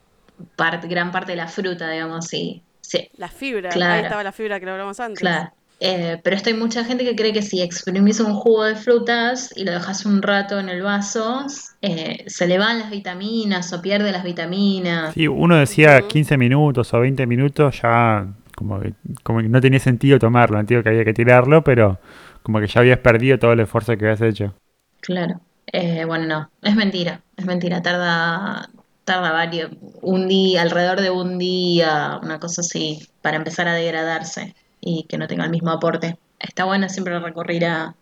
gran 0.83 1.11
parte 1.11 1.31
de 1.33 1.35
la 1.37 1.47
fruta, 1.47 1.89
digamos, 1.89 2.27
sí. 2.27 2.63
sí. 2.81 3.09
La 3.17 3.27
fibra, 3.29 3.69
Claro. 3.69 3.93
ahí 3.93 4.01
estaba 4.03 4.23
la 4.23 4.31
fibra 4.31 4.59
que 4.59 4.65
lo 4.65 4.71
hablamos 4.73 4.99
antes. 4.99 5.19
Claro. 5.19 5.51
Eh, 5.82 6.19
pero 6.23 6.36
esto 6.36 6.49
hay 6.49 6.55
mucha 6.55 6.84
gente 6.84 7.05
que 7.05 7.15
cree 7.15 7.32
que 7.32 7.41
si 7.41 7.61
exprimís 7.61 8.19
un 8.19 8.34
jugo 8.34 8.65
de 8.65 8.75
frutas 8.75 9.53
y 9.55 9.63
lo 9.63 9.71
dejas 9.71 10.05
un 10.05 10.21
rato 10.21 10.59
en 10.59 10.67
el 10.67 10.82
vaso, 10.82 11.45
eh, 11.82 12.25
se 12.27 12.47
le 12.47 12.57
van 12.57 12.80
las 12.80 12.91
vitaminas 12.91 13.71
o 13.71 13.82
pierde 13.82 14.11
las 14.11 14.23
vitaminas. 14.23 15.13
Sí, 15.13 15.27
uno 15.27 15.55
decía 15.55 15.99
Ujú. 15.99 16.07
15 16.09 16.38
minutos 16.38 16.93
o 16.93 16.99
20 16.99 17.25
minutos, 17.25 17.80
ya 17.82 18.27
como 18.55 18.82
que, 18.82 18.93
como 19.23 19.39
que 19.39 19.47
no 19.47 19.61
tenía 19.61 19.80
sentido 19.80 20.19
tomarlo, 20.19 20.59
entiendo 20.59 20.84
que 20.84 20.89
había 20.89 21.05
que 21.05 21.13
tirarlo, 21.13 21.63
pero 21.63 21.97
como 22.43 22.59
que 22.59 22.67
ya 22.67 22.82
habías 22.82 22.99
perdido 22.99 23.39
todo 23.39 23.53
el 23.53 23.61
esfuerzo 23.61 23.97
que 23.97 24.05
habías 24.05 24.21
hecho. 24.21 24.53
Claro. 24.99 25.39
Eh, 25.71 26.03
bueno, 26.03 26.25
no, 26.25 26.51
es 26.61 26.75
mentira, 26.75 27.21
es 27.38 27.45
mentira, 27.45 27.82
tarda, 27.82 28.69
tarda 29.05 29.32
varios, 29.32 29.71
un 30.01 30.27
día, 30.27 30.63
alrededor 30.63 30.99
de 30.99 31.11
un 31.11 31.38
día, 31.38 32.19
una 32.21 32.39
cosa 32.39 32.61
así, 32.61 33.07
para 33.21 33.38
empezar 33.38 33.67
a 33.67 33.75
degradarse 33.75 34.55
y 34.82 35.03
que 35.03 35.17
no 35.17 35.27
tenga 35.27 35.45
el 35.45 35.51
mismo 35.51 35.71
aporte. 35.71 36.17
Está 36.39 36.65
bueno 36.65 36.89
siempre 36.89 37.19
recurrir 37.19 37.65
a, 37.65 37.95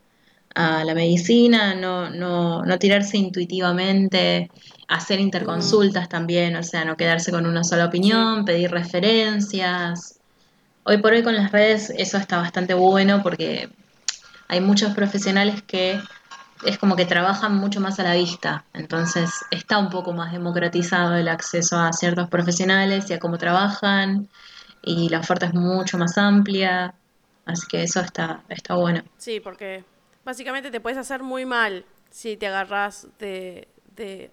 a 0.56 0.84
la 0.84 0.94
medicina, 0.96 1.76
no, 1.76 2.10
no, 2.10 2.64
no 2.64 2.80
tirarse 2.80 3.18
intuitivamente, 3.18 4.50
hacer 4.88 5.20
interconsultas 5.20 6.10
también, 6.10 6.56
o 6.56 6.64
sea, 6.64 6.86
no 6.86 6.98
quedarse 6.98 7.32
con 7.32 7.46
una 7.46 7.64
sola 7.64 7.86
opinión, 7.86 8.46
pedir 8.46 8.72
referencias. 8.72 10.20
Hoy 10.84 10.98
por 10.98 11.14
hoy 11.14 11.24
con 11.24 11.36
las 11.36 11.52
redes 11.52 11.92
eso 11.98 12.18
está 12.18 12.38
bastante 12.38 12.74
bueno 12.74 13.22
porque 13.22 13.70
hay 14.48 14.62
muchos 14.62 14.94
profesionales 14.94 15.62
que 15.62 16.00
es 16.66 16.78
como 16.80 16.96
que 16.96 17.06
trabajan 17.06 17.56
mucho 17.56 17.80
más 17.80 18.00
a 18.00 18.04
la 18.04 18.16
vista, 18.16 18.66
entonces 18.74 19.30
está 19.52 19.78
un 19.78 19.90
poco 19.90 20.14
más 20.14 20.32
democratizado 20.32 21.16
el 21.16 21.28
acceso 21.28 21.78
a 21.78 21.94
ciertos 21.94 22.30
profesionales 22.30 23.10
y 23.10 23.14
a 23.14 23.20
cómo 23.20 23.38
trabajan 23.38 24.28
y 24.88 25.10
la 25.10 25.20
oferta 25.20 25.48
es 25.48 25.54
mucho 25.54 25.98
más 25.98 26.18
amplia, 26.18 26.94
así 27.46 27.68
que 27.68 27.84
eso 27.84 28.00
está, 28.02 28.44
está 28.50 28.76
bueno. 28.76 29.04
Sí, 29.18 29.40
porque 29.40 29.84
básicamente 30.26 30.72
te 30.72 30.80
puedes 30.80 30.98
hacer 30.98 31.24
muy 31.24 31.46
mal 31.46 31.86
si 32.10 32.38
te 32.38 32.48
agarras 32.48 33.08
de, 33.20 33.68
de 33.96 34.32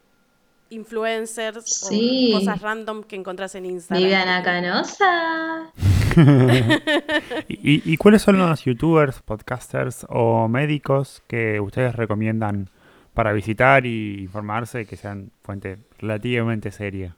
influencers 0.71 1.65
Sí. 1.67 2.33
o 2.35 2.39
cosas 2.39 2.61
random 2.61 3.03
que 3.05 3.17
encontrás 3.17 3.55
en 3.55 3.67
Instagram. 3.67 4.03
Viviana 4.03 4.43
Canosa. 4.43 5.73
¿Y, 7.49 7.93
y 7.93 7.97
cuáles 7.97 8.23
son 8.23 8.39
los 8.39 8.65
youtubers, 8.65 9.21
podcasters 9.23 10.07
o 10.09 10.49
médicos 10.49 11.23
que 11.27 11.61
ustedes 11.61 11.95
recomiendan 11.95 12.71
para 13.15 13.33
visitar 13.33 13.87
y 13.87 14.21
informarse 14.23 14.87
que 14.87 14.97
sean 14.97 15.31
fuente 15.43 15.79
relativamente 15.99 16.71
seria? 16.71 17.17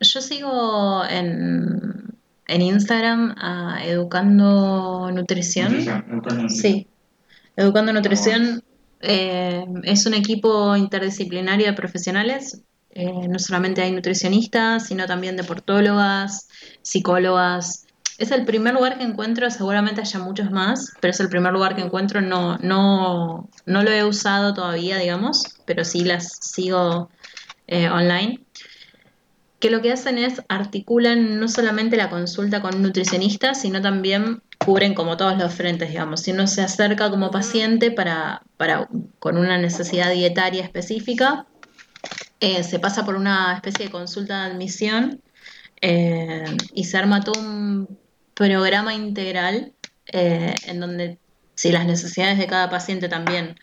Yo 0.00 0.20
sigo 0.20 1.04
en, 1.08 2.14
en 2.50 2.62
Instagram 2.62 3.36
a 3.38 3.84
Educando 3.84 5.10
Nutrición. 5.12 5.86
Sí, 6.48 6.88
Educando 7.56 7.92
Nutrición 7.92 8.64
eh, 9.00 9.64
es 9.84 10.04
un 10.06 10.14
equipo 10.14 10.74
interdisciplinario 10.74 11.66
de 11.66 11.72
profesionales. 11.74 12.60
Eh, 12.90 13.28
no 13.28 13.38
solamente 13.38 13.82
hay 13.82 13.92
nutricionistas, 13.92 14.88
sino 14.88 15.06
también 15.06 15.36
deportólogas, 15.36 16.48
psicólogas. 16.82 17.86
Es 18.18 18.32
el 18.32 18.44
primer 18.44 18.74
lugar 18.74 18.98
que 18.98 19.04
encuentro, 19.04 19.48
seguramente 19.50 20.00
haya 20.00 20.18
muchos 20.18 20.50
más, 20.50 20.92
pero 21.00 21.12
es 21.12 21.20
el 21.20 21.28
primer 21.28 21.52
lugar 21.52 21.76
que 21.76 21.82
encuentro. 21.82 22.20
No, 22.20 22.58
no, 22.58 23.48
no 23.64 23.82
lo 23.84 23.92
he 23.92 24.04
usado 24.04 24.54
todavía, 24.54 24.98
digamos, 24.98 25.56
pero 25.66 25.84
sí 25.84 26.04
las 26.04 26.36
sigo 26.40 27.10
eh, 27.68 27.88
online 27.88 28.40
que 29.60 29.70
lo 29.70 29.82
que 29.82 29.92
hacen 29.92 30.16
es 30.18 30.42
articulan 30.48 31.38
no 31.38 31.46
solamente 31.46 31.98
la 31.98 32.08
consulta 32.08 32.62
con 32.62 32.76
un 32.76 32.82
nutricionista, 32.82 33.54
sino 33.54 33.82
también 33.82 34.42
cubren 34.58 34.94
como 34.94 35.18
todos 35.18 35.36
los 35.38 35.54
frentes, 35.54 35.90
digamos. 35.90 36.22
Si 36.22 36.32
uno 36.32 36.46
se 36.46 36.62
acerca 36.62 37.10
como 37.10 37.30
paciente 37.30 37.90
para, 37.90 38.42
para 38.56 38.88
con 39.18 39.36
una 39.36 39.58
necesidad 39.58 40.10
dietaria 40.10 40.64
específica, 40.64 41.46
eh, 42.40 42.64
se 42.64 42.78
pasa 42.78 43.04
por 43.04 43.16
una 43.16 43.54
especie 43.54 43.84
de 43.84 43.90
consulta 43.90 44.46
de 44.46 44.52
admisión 44.52 45.20
eh, 45.82 46.44
y 46.72 46.84
se 46.84 46.96
arma 46.96 47.22
todo 47.22 47.38
un 47.38 47.98
programa 48.32 48.94
integral 48.94 49.74
eh, 50.06 50.54
en 50.64 50.80
donde 50.80 51.18
si 51.54 51.70
las 51.70 51.84
necesidades 51.84 52.38
de 52.38 52.46
cada 52.46 52.70
paciente 52.70 53.10
también 53.10 53.56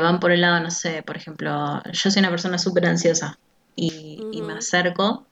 van 0.00 0.20
por 0.20 0.32
el 0.32 0.40
lado, 0.40 0.60
no 0.60 0.70
sé, 0.70 1.02
por 1.02 1.16
ejemplo, 1.18 1.82
yo 1.92 2.10
soy 2.10 2.20
una 2.20 2.30
persona 2.30 2.56
súper 2.56 2.86
ansiosa 2.86 3.38
y, 3.76 4.20
y 4.32 4.42
me 4.42 4.54
acerco, 4.54 5.26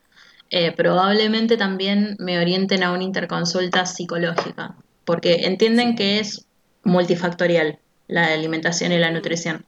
eh, 0.49 0.71
probablemente 0.71 1.57
también 1.57 2.15
me 2.19 2.39
orienten 2.39 2.83
a 2.83 2.91
una 2.91 3.03
interconsulta 3.03 3.85
psicológica, 3.85 4.75
porque 5.03 5.47
entienden 5.47 5.95
que 5.95 6.19
es 6.19 6.45
multifactorial 6.83 7.79
la 8.07 8.27
alimentación 8.27 8.91
y 8.91 8.99
la 8.99 9.11
nutrición. 9.11 9.65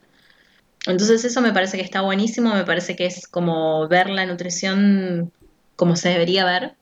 Entonces 0.86 1.26
eso 1.26 1.42
me 1.42 1.52
parece 1.52 1.78
que 1.78 1.84
está 1.84 2.02
buenísimo, 2.02 2.54
me 2.54 2.64
parece 2.64 2.96
que 2.96 3.08
es 3.08 3.28
como 3.28 3.88
ver 3.88 4.10
la 4.10 4.26
nutrición 4.26 5.34
como 5.76 5.96
se 5.96 6.10
debería 6.10 6.46
ver, 6.46 6.76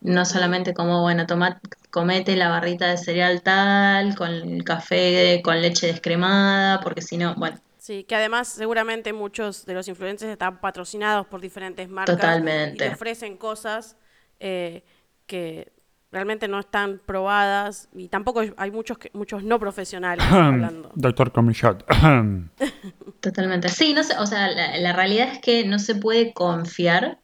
no 0.00 0.24
solamente 0.24 0.74
como, 0.74 1.02
bueno, 1.02 1.26
toma, 1.26 1.60
comete 1.90 2.36
la 2.36 2.48
barrita 2.48 2.88
de 2.88 2.98
cereal 2.98 3.42
tal, 3.42 4.14
con 4.16 4.30
el 4.30 4.64
café 4.64 5.40
con 5.42 5.60
leche 5.62 5.86
descremada, 5.86 6.80
porque 6.80 7.02
si 7.02 7.16
no, 7.16 7.34
bueno, 7.36 7.58
Sí, 7.88 8.04
que 8.04 8.14
además 8.16 8.48
seguramente 8.48 9.14
muchos 9.14 9.64
de 9.64 9.72
los 9.72 9.88
influencers 9.88 10.30
están 10.30 10.60
patrocinados 10.60 11.26
por 11.26 11.40
diferentes 11.40 11.88
marcas 11.88 12.16
Totalmente. 12.18 12.74
y 12.74 12.76
te 12.76 12.88
ofrecen 12.94 13.38
cosas 13.38 13.96
eh, 14.40 14.84
que 15.24 15.72
realmente 16.12 16.48
no 16.48 16.58
están 16.60 17.00
probadas 17.06 17.88
y 17.94 18.08
tampoco 18.08 18.42
hay 18.58 18.70
muchos 18.70 18.98
que- 18.98 19.10
muchos 19.14 19.42
no 19.42 19.58
profesionales 19.58 20.22
hablando. 20.30 20.90
Doctor 20.96 21.32
Comshot. 21.32 21.82
Totalmente. 23.20 23.70
Sí, 23.70 23.94
no 23.94 24.02
sé, 24.04 24.18
o 24.18 24.26
sea, 24.26 24.50
la, 24.50 24.76
la 24.76 24.92
realidad 24.92 25.28
es 25.32 25.38
que 25.38 25.64
no 25.64 25.78
se 25.78 25.94
puede 25.94 26.34
confiar 26.34 27.20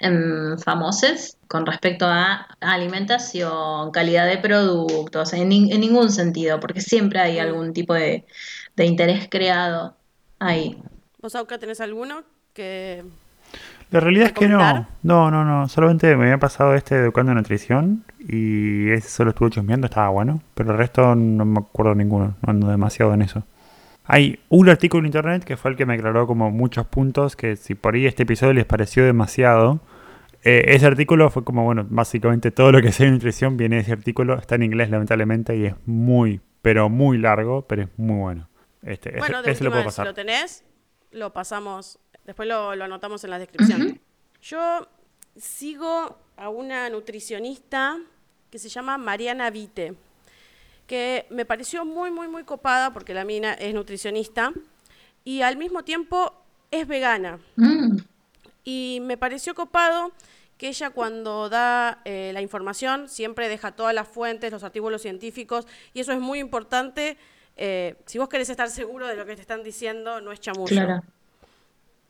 en 0.00 0.58
famosos 0.58 1.36
con 1.46 1.64
respecto 1.64 2.06
a 2.06 2.48
alimentación, 2.58 3.92
calidad 3.92 4.26
de 4.26 4.38
productos, 4.38 5.32
en, 5.32 5.52
en 5.52 5.80
ningún 5.80 6.10
sentido, 6.10 6.58
porque 6.58 6.80
siempre 6.80 7.20
hay 7.20 7.38
algún 7.38 7.72
tipo 7.72 7.94
de, 7.94 8.26
de 8.74 8.84
interés 8.84 9.28
creado 9.30 9.94
ahí. 10.38 10.82
¿Vos, 11.20 11.34
Auca, 11.34 11.58
tenés 11.58 11.80
alguno 11.80 12.22
que 12.52 13.04
La 13.90 14.00
realidad 14.00 14.26
es 14.28 14.32
que 14.32 14.48
no. 14.48 14.86
No, 15.02 15.30
no, 15.30 15.44
no. 15.44 15.68
Solamente 15.68 16.14
me 16.16 16.24
había 16.24 16.38
pasado 16.38 16.74
este 16.74 16.94
de 16.96 17.02
Educando 17.02 17.34
Nutrición 17.34 18.04
y 18.20 18.90
ese 18.90 19.08
solo 19.08 19.30
estuve 19.30 19.50
chusmeando, 19.50 19.86
estaba 19.86 20.08
bueno. 20.10 20.40
Pero 20.54 20.72
el 20.72 20.78
resto 20.78 21.14
no 21.14 21.44
me 21.44 21.58
acuerdo 21.60 21.94
ninguno. 21.94 22.36
No 22.42 22.50
ando 22.50 22.68
demasiado 22.68 23.14
en 23.14 23.22
eso. 23.22 23.42
Hay 24.04 24.38
un 24.48 24.68
artículo 24.68 25.00
en 25.00 25.06
internet 25.06 25.44
que 25.44 25.56
fue 25.56 25.70
el 25.70 25.76
que 25.76 25.86
me 25.86 25.94
aclaró 25.94 26.26
como 26.26 26.50
muchos 26.50 26.86
puntos 26.86 27.36
que 27.36 27.56
si 27.56 27.74
por 27.74 27.94
ahí 27.94 28.06
este 28.06 28.22
episodio 28.22 28.54
les 28.54 28.64
pareció 28.64 29.04
demasiado. 29.04 29.80
eh, 30.44 30.64
ese 30.68 30.86
artículo 30.86 31.30
fue 31.30 31.44
como, 31.44 31.64
bueno, 31.64 31.86
básicamente 31.90 32.50
todo 32.50 32.72
lo 32.72 32.80
que 32.82 32.92
sé 32.92 33.04
de 33.04 33.10
nutrición 33.10 33.56
viene 33.56 33.76
de 33.76 33.82
ese 33.82 33.92
artículo. 33.92 34.38
Está 34.38 34.54
en 34.54 34.62
inglés 34.64 34.90
lamentablemente 34.90 35.56
y 35.56 35.66
es 35.66 35.74
muy, 35.86 36.40
pero 36.62 36.88
muy 36.88 37.18
largo, 37.18 37.62
pero 37.68 37.82
es 37.82 37.88
muy 37.98 38.18
bueno. 38.18 38.48
Este, 38.82 39.16
Bueno, 39.18 39.42
de 39.42 39.50
lo 39.60 39.90
si 39.90 40.02
lo 40.02 40.14
tenés, 40.14 40.64
lo 41.10 41.32
pasamos, 41.32 41.98
después 42.24 42.48
lo, 42.48 42.74
lo 42.76 42.84
anotamos 42.84 43.24
en 43.24 43.30
la 43.30 43.38
descripción. 43.38 44.00
Yo 44.42 44.88
sigo 45.36 46.18
a 46.36 46.48
una 46.48 46.88
nutricionista 46.90 47.98
que 48.50 48.58
se 48.58 48.68
llama 48.68 48.98
Mariana 48.98 49.50
Vite, 49.50 49.94
que 50.86 51.26
me 51.30 51.44
pareció 51.44 51.84
muy, 51.84 52.10
muy, 52.10 52.28
muy 52.28 52.44
copada 52.44 52.92
porque 52.92 53.14
la 53.14 53.24
mina 53.24 53.52
es 53.54 53.74
nutricionista 53.74 54.52
y 55.24 55.42
al 55.42 55.56
mismo 55.56 55.82
tiempo 55.82 56.32
es 56.70 56.86
vegana. 56.86 57.38
Mm, 57.56 57.98
Y 58.64 58.98
me 59.02 59.16
pareció 59.16 59.54
copado 59.54 60.12
que 60.56 60.68
ella 60.68 60.90
cuando 60.90 61.48
da 61.48 62.00
eh, 62.04 62.30
la 62.34 62.42
información 62.42 63.08
siempre 63.08 63.48
deja 63.48 63.72
todas 63.72 63.94
las 63.94 64.08
fuentes, 64.08 64.50
los 64.50 64.64
artículos 64.64 65.02
científicos, 65.02 65.66
y 65.94 66.00
eso 66.00 66.12
es 66.12 66.20
muy 66.20 66.38
importante. 66.40 67.16
Eh, 67.58 67.96
si 68.06 68.18
vos 68.18 68.28
querés 68.28 68.48
estar 68.48 68.70
seguro 68.70 69.06
de 69.06 69.16
lo 69.16 69.26
que 69.26 69.34
te 69.34 69.42
están 69.42 69.62
diciendo, 69.62 70.20
no 70.20 70.32
es 70.32 70.40
chamullo. 70.40 70.68
claro. 70.68 71.02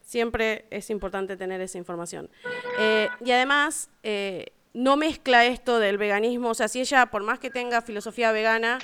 Siempre 0.02 0.64
es 0.70 0.88
importante 0.88 1.36
tener 1.36 1.60
esa 1.60 1.76
información. 1.76 2.30
Eh, 2.78 3.08
y 3.24 3.30
además, 3.30 3.90
eh, 4.02 4.52
no 4.72 4.96
mezcla 4.96 5.44
esto 5.44 5.78
del 5.78 5.98
veganismo, 5.98 6.50
o 6.50 6.54
sea, 6.54 6.68
si 6.68 6.80
ella, 6.80 7.06
por 7.06 7.22
más 7.22 7.38
que 7.38 7.50
tenga 7.50 7.82
filosofía 7.82 8.32
vegana, 8.32 8.78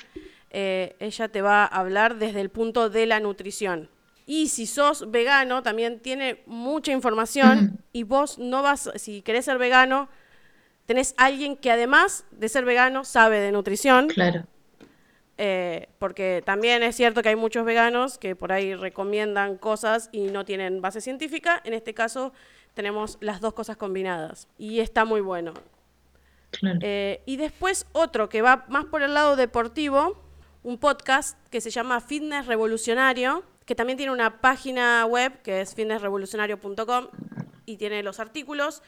ella 0.51 1.27
te 1.27 1.41
va 1.41 1.63
a 1.63 1.67
hablar 1.67 2.15
desde 2.15 2.39
el 2.39 2.49
punto 2.49 2.89
de 2.89 3.05
la 3.05 3.19
nutrición. 3.19 3.89
Y 4.25 4.47
si 4.47 4.67
sos 4.67 5.11
vegano, 5.11 5.61
también 5.63 5.99
tiene 5.99 6.41
mucha 6.45 6.91
información 6.93 7.79
y 7.91 8.03
vos 8.03 8.39
no 8.39 8.61
vas, 8.61 8.89
si 8.95 9.21
querés 9.21 9.45
ser 9.45 9.57
vegano, 9.57 10.07
tenés 10.85 11.13
alguien 11.17 11.57
que 11.57 11.71
además 11.71 12.23
de 12.31 12.49
ser 12.49 12.65
vegano 12.65 13.03
sabe 13.03 13.39
de 13.39 13.51
nutrición. 13.51 14.07
Claro. 14.07 14.45
Eh, 15.37 15.89
porque 15.99 16.41
también 16.45 16.81
es 16.81 16.95
cierto 16.95 17.21
que 17.21 17.29
hay 17.29 17.35
muchos 17.35 17.65
veganos 17.65 18.17
que 18.17 18.37
por 18.37 18.53
ahí 18.53 18.73
recomiendan 18.73 19.57
cosas 19.57 20.09
y 20.11 20.27
no 20.27 20.45
tienen 20.45 20.81
base 20.81 21.01
científica. 21.01 21.61
En 21.65 21.73
este 21.73 21.93
caso 21.93 22.31
tenemos 22.73 23.17
las 23.19 23.41
dos 23.41 23.53
cosas 23.53 23.75
combinadas 23.75 24.47
y 24.57 24.79
está 24.79 25.03
muy 25.03 25.21
bueno. 25.21 25.53
Claro. 26.51 26.79
Eh, 26.81 27.21
y 27.25 27.35
después 27.35 27.85
otro 27.91 28.29
que 28.29 28.41
va 28.41 28.65
más 28.69 28.85
por 28.85 29.01
el 29.01 29.13
lado 29.13 29.35
deportivo, 29.35 30.21
un 30.63 30.77
podcast 30.77 31.37
que 31.49 31.59
se 31.59 31.69
llama 31.69 31.99
Fitness 31.99 32.47
Revolucionario, 32.47 33.43
que 33.65 33.75
también 33.75 33.97
tiene 33.97 34.13
una 34.13 34.39
página 34.39 35.05
web 35.05 35.41
que 35.41 35.61
es 35.61 35.75
fitnessrevolucionario.com 35.75 37.07
y 37.65 37.77
tiene 37.77 38.03
los 38.03 38.19
artículos. 38.19 38.81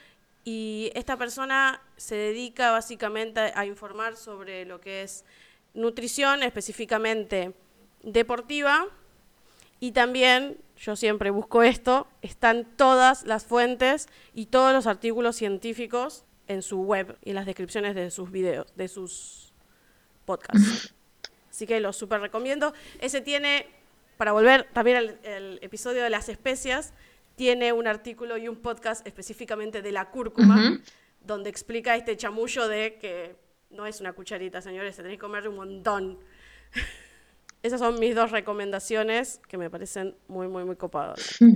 Y 0.45 0.91
esta 0.95 1.18
persona 1.18 1.82
se 1.98 2.16
dedica 2.16 2.72
básicamente 2.72 3.52
a 3.54 3.66
informar 3.66 4.16
sobre 4.16 4.64
lo 4.64 4.80
que 4.80 5.02
es 5.02 5.26
nutrición 5.78 6.44
específicamente 6.44 7.54
deportiva 8.04 8.88
y 9.80 9.92
también, 9.92 10.58
yo 10.76 10.96
siempre 10.96 11.30
busco 11.30 11.62
esto, 11.62 12.08
están 12.22 12.66
todas 12.76 13.24
las 13.24 13.46
fuentes 13.46 14.08
y 14.34 14.48
todos 14.48 14.74
los 14.74 14.88
artículos 14.88 15.36
científicos 15.36 16.26
en 16.48 16.64
su 16.64 16.82
web 16.82 17.18
y 17.24 17.30
en 17.30 17.36
las 17.36 17.46
descripciones 17.46 17.94
de 17.94 18.10
sus 18.10 18.32
videos, 18.32 18.76
de 18.76 18.88
sus 18.88 19.54
podcasts. 20.26 20.94
Así 21.50 21.68
que 21.68 21.80
lo 21.80 21.94
súper 21.94 22.22
recomiendo. 22.22 22.74
Ese 23.00 23.22
tiene, 23.22 23.68
para 24.18 24.32
volver 24.32 24.68
también 24.74 24.98
al 24.98 25.20
el 25.24 25.60
episodio 25.62 26.04
de 26.04 26.10
las 26.10 26.28
especias, 26.28 26.94
tiene 27.36 27.72
un 27.72 27.86
artículo 27.86 28.38
y 28.38 28.48
un 28.48 28.56
podcast 28.56 29.06
específicamente 29.06 29.84
de 29.84 29.92
la 29.92 30.10
cúrcuma, 30.10 30.82
donde 31.22 31.52
explica 31.52 31.96
este 31.96 32.18
chamullo 32.18 32.68
de 32.68 32.98
que 33.00 33.36
no 33.70 33.86
es 33.86 34.01
una 34.01 34.13
cucharita, 34.13 34.61
señores, 34.61 34.95
se 34.95 35.01
tenéis 35.01 35.20
que 35.20 35.26
comer 35.26 35.47
un 35.47 35.55
montón. 35.55 36.20
Esas 37.63 37.80
son 37.80 37.99
mis 37.99 38.15
dos 38.15 38.32
recomendaciones 38.32 39.41
que 39.47 39.57
me 39.57 39.70
parecen 39.70 40.15
muy, 40.28 40.47
muy, 40.47 40.63
muy 40.63 40.76
copadas. 40.76 41.38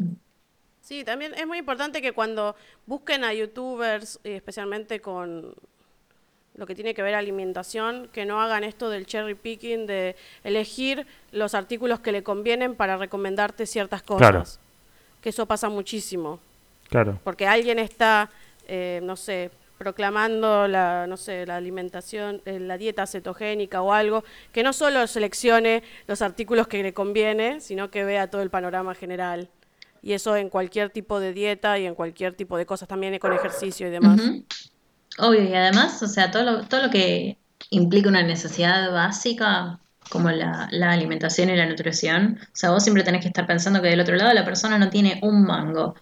Sí, 0.83 1.03
también 1.03 1.33
es 1.35 1.45
muy 1.45 1.59
importante 1.59 2.01
que 2.01 2.11
cuando 2.11 2.55
busquen 2.87 3.23
a 3.23 3.33
youtubers, 3.33 4.19
y 4.23 4.31
especialmente 4.31 4.99
con 4.99 5.55
lo 6.55 6.65
que 6.65 6.75
tiene 6.75 6.93
que 6.93 7.03
ver 7.03 7.15
alimentación, 7.15 8.09
que 8.11 8.25
no 8.25 8.41
hagan 8.41 8.63
esto 8.63 8.89
del 8.89 9.05
cherry 9.05 9.35
picking, 9.35 9.85
de 9.85 10.15
elegir 10.43 11.05
los 11.31 11.53
artículos 11.53 11.99
que 11.99 12.11
le 12.11 12.23
convienen 12.23 12.75
para 12.75 12.97
recomendarte 12.97 13.65
ciertas 13.67 14.01
cosas. 14.01 14.19
Claro. 14.19 14.43
Que 15.21 15.29
eso 15.29 15.45
pasa 15.45 15.69
muchísimo. 15.69 16.39
Claro. 16.89 17.19
Porque 17.23 17.47
alguien 17.47 17.79
está, 17.79 18.29
eh, 18.67 18.99
no 19.03 19.15
sé, 19.15 19.51
proclamando 19.81 20.67
la, 20.67 21.07
no 21.07 21.17
sé, 21.17 21.43
la 21.47 21.55
alimentación, 21.55 22.39
eh, 22.45 22.59
la 22.59 22.77
dieta 22.77 23.07
cetogénica 23.07 23.81
o 23.81 23.93
algo, 23.93 24.23
que 24.51 24.61
no 24.61 24.73
solo 24.73 25.07
seleccione 25.07 25.81
los 26.05 26.21
artículos 26.21 26.67
que 26.67 26.83
le 26.83 26.93
conviene, 26.93 27.59
sino 27.61 27.89
que 27.89 28.03
vea 28.03 28.29
todo 28.29 28.43
el 28.43 28.51
panorama 28.51 28.93
general. 28.93 29.49
Y 30.03 30.13
eso 30.13 30.35
en 30.35 30.49
cualquier 30.49 30.91
tipo 30.91 31.19
de 31.19 31.33
dieta 31.33 31.79
y 31.79 31.87
en 31.87 31.95
cualquier 31.95 32.35
tipo 32.35 32.57
de 32.57 32.67
cosas, 32.67 32.87
también 32.87 33.17
con 33.17 33.33
ejercicio 33.33 33.87
y 33.87 33.89
demás. 33.89 34.21
Obvio, 35.17 35.41
y 35.41 35.55
además, 35.55 36.03
o 36.03 36.07
sea, 36.07 36.29
todo 36.29 36.43
lo, 36.43 36.63
todo 36.67 36.83
lo 36.83 36.91
que 36.91 37.39
implica 37.71 38.07
una 38.07 38.21
necesidad 38.21 38.91
básica, 38.91 39.79
como 40.11 40.29
la, 40.29 40.67
la 40.69 40.91
alimentación 40.91 41.49
y 41.49 41.55
la 41.55 41.65
nutrición, 41.65 42.37
o 42.39 42.55
sea, 42.55 42.69
vos 42.69 42.83
siempre 42.83 43.03
tenés 43.03 43.21
que 43.21 43.29
estar 43.29 43.47
pensando 43.47 43.81
que 43.81 43.87
del 43.87 44.01
otro 44.01 44.15
lado 44.15 44.31
la 44.31 44.45
persona 44.45 44.77
no 44.77 44.91
tiene 44.91 45.19
un 45.23 45.43
mango. 45.43 45.95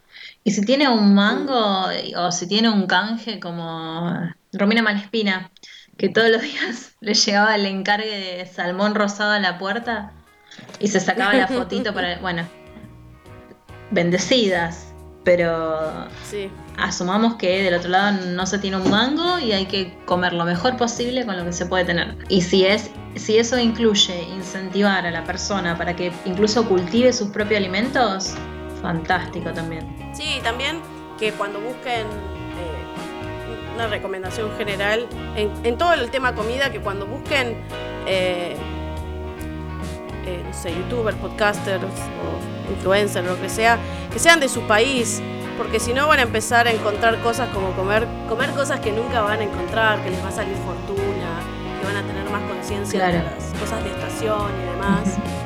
Y 0.44 0.52
si 0.52 0.66
tiene 0.66 0.90
un 0.90 1.14
mango, 1.14 1.88
o 2.18 2.32
si 2.32 2.48
tiene 2.48 2.70
un 2.70 2.88
canje 2.88 3.40
como 3.40 4.14
Romina 4.54 4.82
Malespina, 4.82 5.52
que 5.98 6.10
todos 6.10 6.30
los 6.30 6.42
días 6.42 6.96
le 7.02 7.14
llegaba 7.14 7.56
el 7.56 7.66
encargue 7.66 8.38
de 8.38 8.46
salmón 8.46 8.96
rosado 8.96 9.32
a 9.32 9.40
la 9.40 9.58
puerta 9.58 10.14
y 10.80 10.88
se 10.88 11.00
sacaba 11.00 11.34
la 11.34 11.48
fotito 11.48 11.94
para, 11.94 12.18
bueno, 12.22 12.48
bendecidas, 13.92 14.94
pero 15.24 16.08
Sí, 16.24 16.50
asumamos 16.78 17.36
que 17.36 17.64
del 17.64 17.74
otro 17.74 17.90
lado 17.90 18.18
no 18.28 18.46
se 18.46 18.58
tiene 18.58 18.78
un 18.78 18.90
mango 18.90 19.40
y 19.40 19.52
hay 19.52 19.66
que 19.66 19.98
comer 20.06 20.34
lo 20.34 20.46
mejor 20.46 20.78
posible 20.78 21.26
con 21.26 21.38
lo 21.38 21.46
que 21.46 21.54
se 21.54 21.66
puede 21.66 21.86
tener. 21.86 22.18
Y 22.30 22.42
si 22.42 22.66
es 22.66 22.92
si 23.16 23.38
eso 23.38 23.58
incluye 23.60 24.24
incentivar 24.24 25.06
a 25.06 25.12
la 25.12 25.24
persona 25.24 25.78
para 25.78 25.96
que 25.96 26.12
incluso 26.26 26.68
cultive 26.68 27.12
sus 27.12 27.30
propios 27.30 27.60
alimentos, 27.60 28.36
fantástico 28.82 29.52
también. 29.52 29.88
Sí, 30.14 30.40
también 30.44 30.82
que 31.18 31.32
cuando 31.34 31.60
busquen 31.60 32.08
eh, 32.08 33.76
una 33.76 33.88
recomendación 33.88 34.50
general 34.58 35.08
en, 35.36 35.52
en 35.64 35.78
todo 35.78 35.94
el 35.94 36.10
tema 36.10 36.34
comida, 36.34 36.72
que 36.72 36.80
cuando 36.80 37.06
busquen, 37.06 37.58
eh, 38.08 38.56
eh, 40.26 40.44
no 40.46 40.54
sé, 40.54 40.74
youtubers, 40.74 41.18
podcasters 41.18 41.84
o 41.84 42.72
influencers, 42.72 43.28
lo 43.28 43.40
que 43.40 43.50
sea, 43.50 43.78
que 44.12 44.20
sean 44.20 44.40
de 44.40 44.50
su 44.50 44.62
país, 44.62 45.22
porque 45.58 45.80
si 45.80 45.94
no 45.94 46.08
van 46.08 46.20
a 46.20 46.24
empezar 46.24 46.68
a 46.68 46.72
encontrar 46.72 47.20
cosas 47.22 47.50
como 47.50 47.72
comer, 47.74 48.08
comer 48.30 48.52
cosas 48.52 48.80
que 48.80 48.92
nunca 48.92 49.22
van 49.22 49.40
a 49.40 49.44
encontrar, 49.44 50.02
que 50.04 50.10
les 50.10 50.24
va 50.24 50.30
a 50.30 50.32
salir 50.32 50.56
fortuna, 50.58 51.42
que 51.80 51.86
van 51.86 51.98
a 51.98 52.08
tener 52.08 52.30
más 52.30 52.44
conciencia 52.44 53.08
de 53.08 53.14
las 53.24 53.60
cosas 53.60 53.84
de 53.84 53.90
estación 53.90 54.52
y 54.62 54.72
demás 54.72 55.39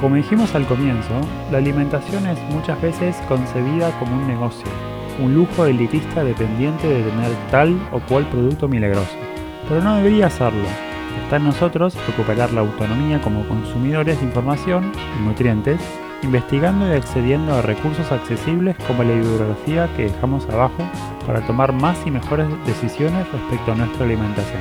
Como 0.00 0.16
dijimos 0.16 0.54
al 0.54 0.66
comienzo, 0.66 1.14
la 1.50 1.56
alimentación 1.56 2.26
es 2.26 2.38
muchas 2.50 2.80
veces 2.82 3.16
concebida 3.28 3.98
como 3.98 4.16
un 4.16 4.26
negocio, 4.26 4.66
un 5.18 5.34
lujo 5.34 5.64
elitista 5.64 6.22
dependiente 6.22 6.86
de 6.86 7.02
tener 7.02 7.30
tal 7.50 7.80
o 7.92 8.00
cual 8.00 8.26
producto 8.26 8.68
milagroso. 8.68 9.16
Pero 9.66 9.82
no 9.82 9.96
debería 9.96 10.28
serlo. 10.28 10.68
Está 11.24 11.36
en 11.36 11.44
nosotros 11.44 11.96
recuperar 12.06 12.52
la 12.52 12.60
autonomía 12.60 13.22
como 13.22 13.48
consumidores 13.48 14.20
de 14.20 14.26
información 14.26 14.92
y 15.18 15.26
nutrientes, 15.26 15.80
investigando 16.22 16.86
y 16.88 16.92
accediendo 16.92 17.54
a 17.54 17.62
recursos 17.62 18.12
accesibles 18.12 18.76
como 18.86 19.02
la 19.02 19.14
bibliografía 19.14 19.88
que 19.96 20.10
dejamos 20.10 20.46
abajo 20.50 20.84
para 21.26 21.40
tomar 21.46 21.72
más 21.72 21.96
y 22.06 22.10
mejores 22.10 22.48
decisiones 22.66 23.26
respecto 23.32 23.72
a 23.72 23.76
nuestra 23.76 24.04
alimentación. 24.04 24.60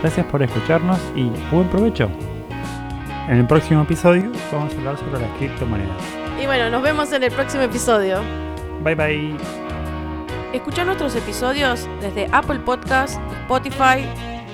Gracias 0.00 0.24
por 0.26 0.42
escucharnos 0.42 0.98
y 1.14 1.30
buen 1.54 1.68
provecho. 1.68 2.08
En 3.30 3.38
el 3.38 3.46
próximo 3.46 3.82
episodio 3.82 4.32
vamos 4.50 4.74
a 4.74 4.76
hablar 4.76 4.98
sobre 4.98 5.20
las 5.20 5.38
criptomonedas. 5.38 6.02
Y 6.42 6.46
bueno, 6.46 6.68
nos 6.68 6.82
vemos 6.82 7.12
en 7.12 7.22
el 7.22 7.30
próximo 7.30 7.62
episodio. 7.62 8.20
Bye 8.82 8.96
bye. 8.96 9.36
Escucha 10.52 10.84
nuestros 10.84 11.14
episodios 11.14 11.88
desde 12.00 12.26
Apple 12.32 12.58
Podcast, 12.58 13.20
Spotify, 13.42 14.04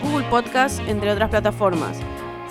Google 0.03 0.27
Podcast, 0.29 0.79
entre 0.89 1.11
otras 1.11 1.31
plataformas. 1.31 2.01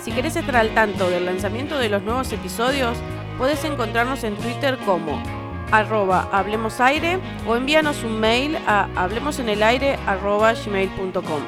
Si 0.00 0.10
querés 0.10 0.34
estar 0.34 0.56
al 0.56 0.74
tanto 0.74 1.08
del 1.08 1.26
lanzamiento 1.26 1.78
de 1.78 1.90
los 1.90 2.02
nuevos 2.02 2.32
episodios, 2.32 2.98
podés 3.38 3.64
encontrarnos 3.64 4.24
en 4.24 4.34
Twitter 4.34 4.78
como 4.84 5.22
arroba 5.70 6.28
hablemosaire 6.32 7.20
o 7.46 7.54
envíanos 7.54 8.02
un 8.02 8.18
mail 8.18 8.58
a 8.66 8.88
hablemosenelaire 8.96 9.96
arroba 10.08 10.54
gmail.com. 10.54 11.42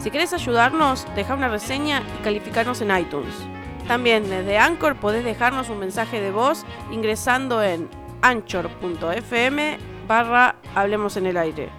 Si 0.00 0.10
querés 0.10 0.32
ayudarnos, 0.32 1.06
deja 1.14 1.34
una 1.34 1.46
reseña 1.46 2.02
y 2.18 2.24
calificarnos 2.24 2.80
en 2.80 2.98
iTunes. 2.98 3.46
También 3.90 4.30
desde 4.30 4.56
Anchor 4.56 4.94
podés 5.00 5.24
dejarnos 5.24 5.68
un 5.68 5.80
mensaje 5.80 6.20
de 6.20 6.30
voz 6.30 6.64
ingresando 6.92 7.60
en 7.60 7.88
anchor.fm 8.22 9.78
barra 10.06 10.54
Hablemos 10.76 11.16
en 11.16 11.26
el 11.26 11.36
Aire. 11.36 11.70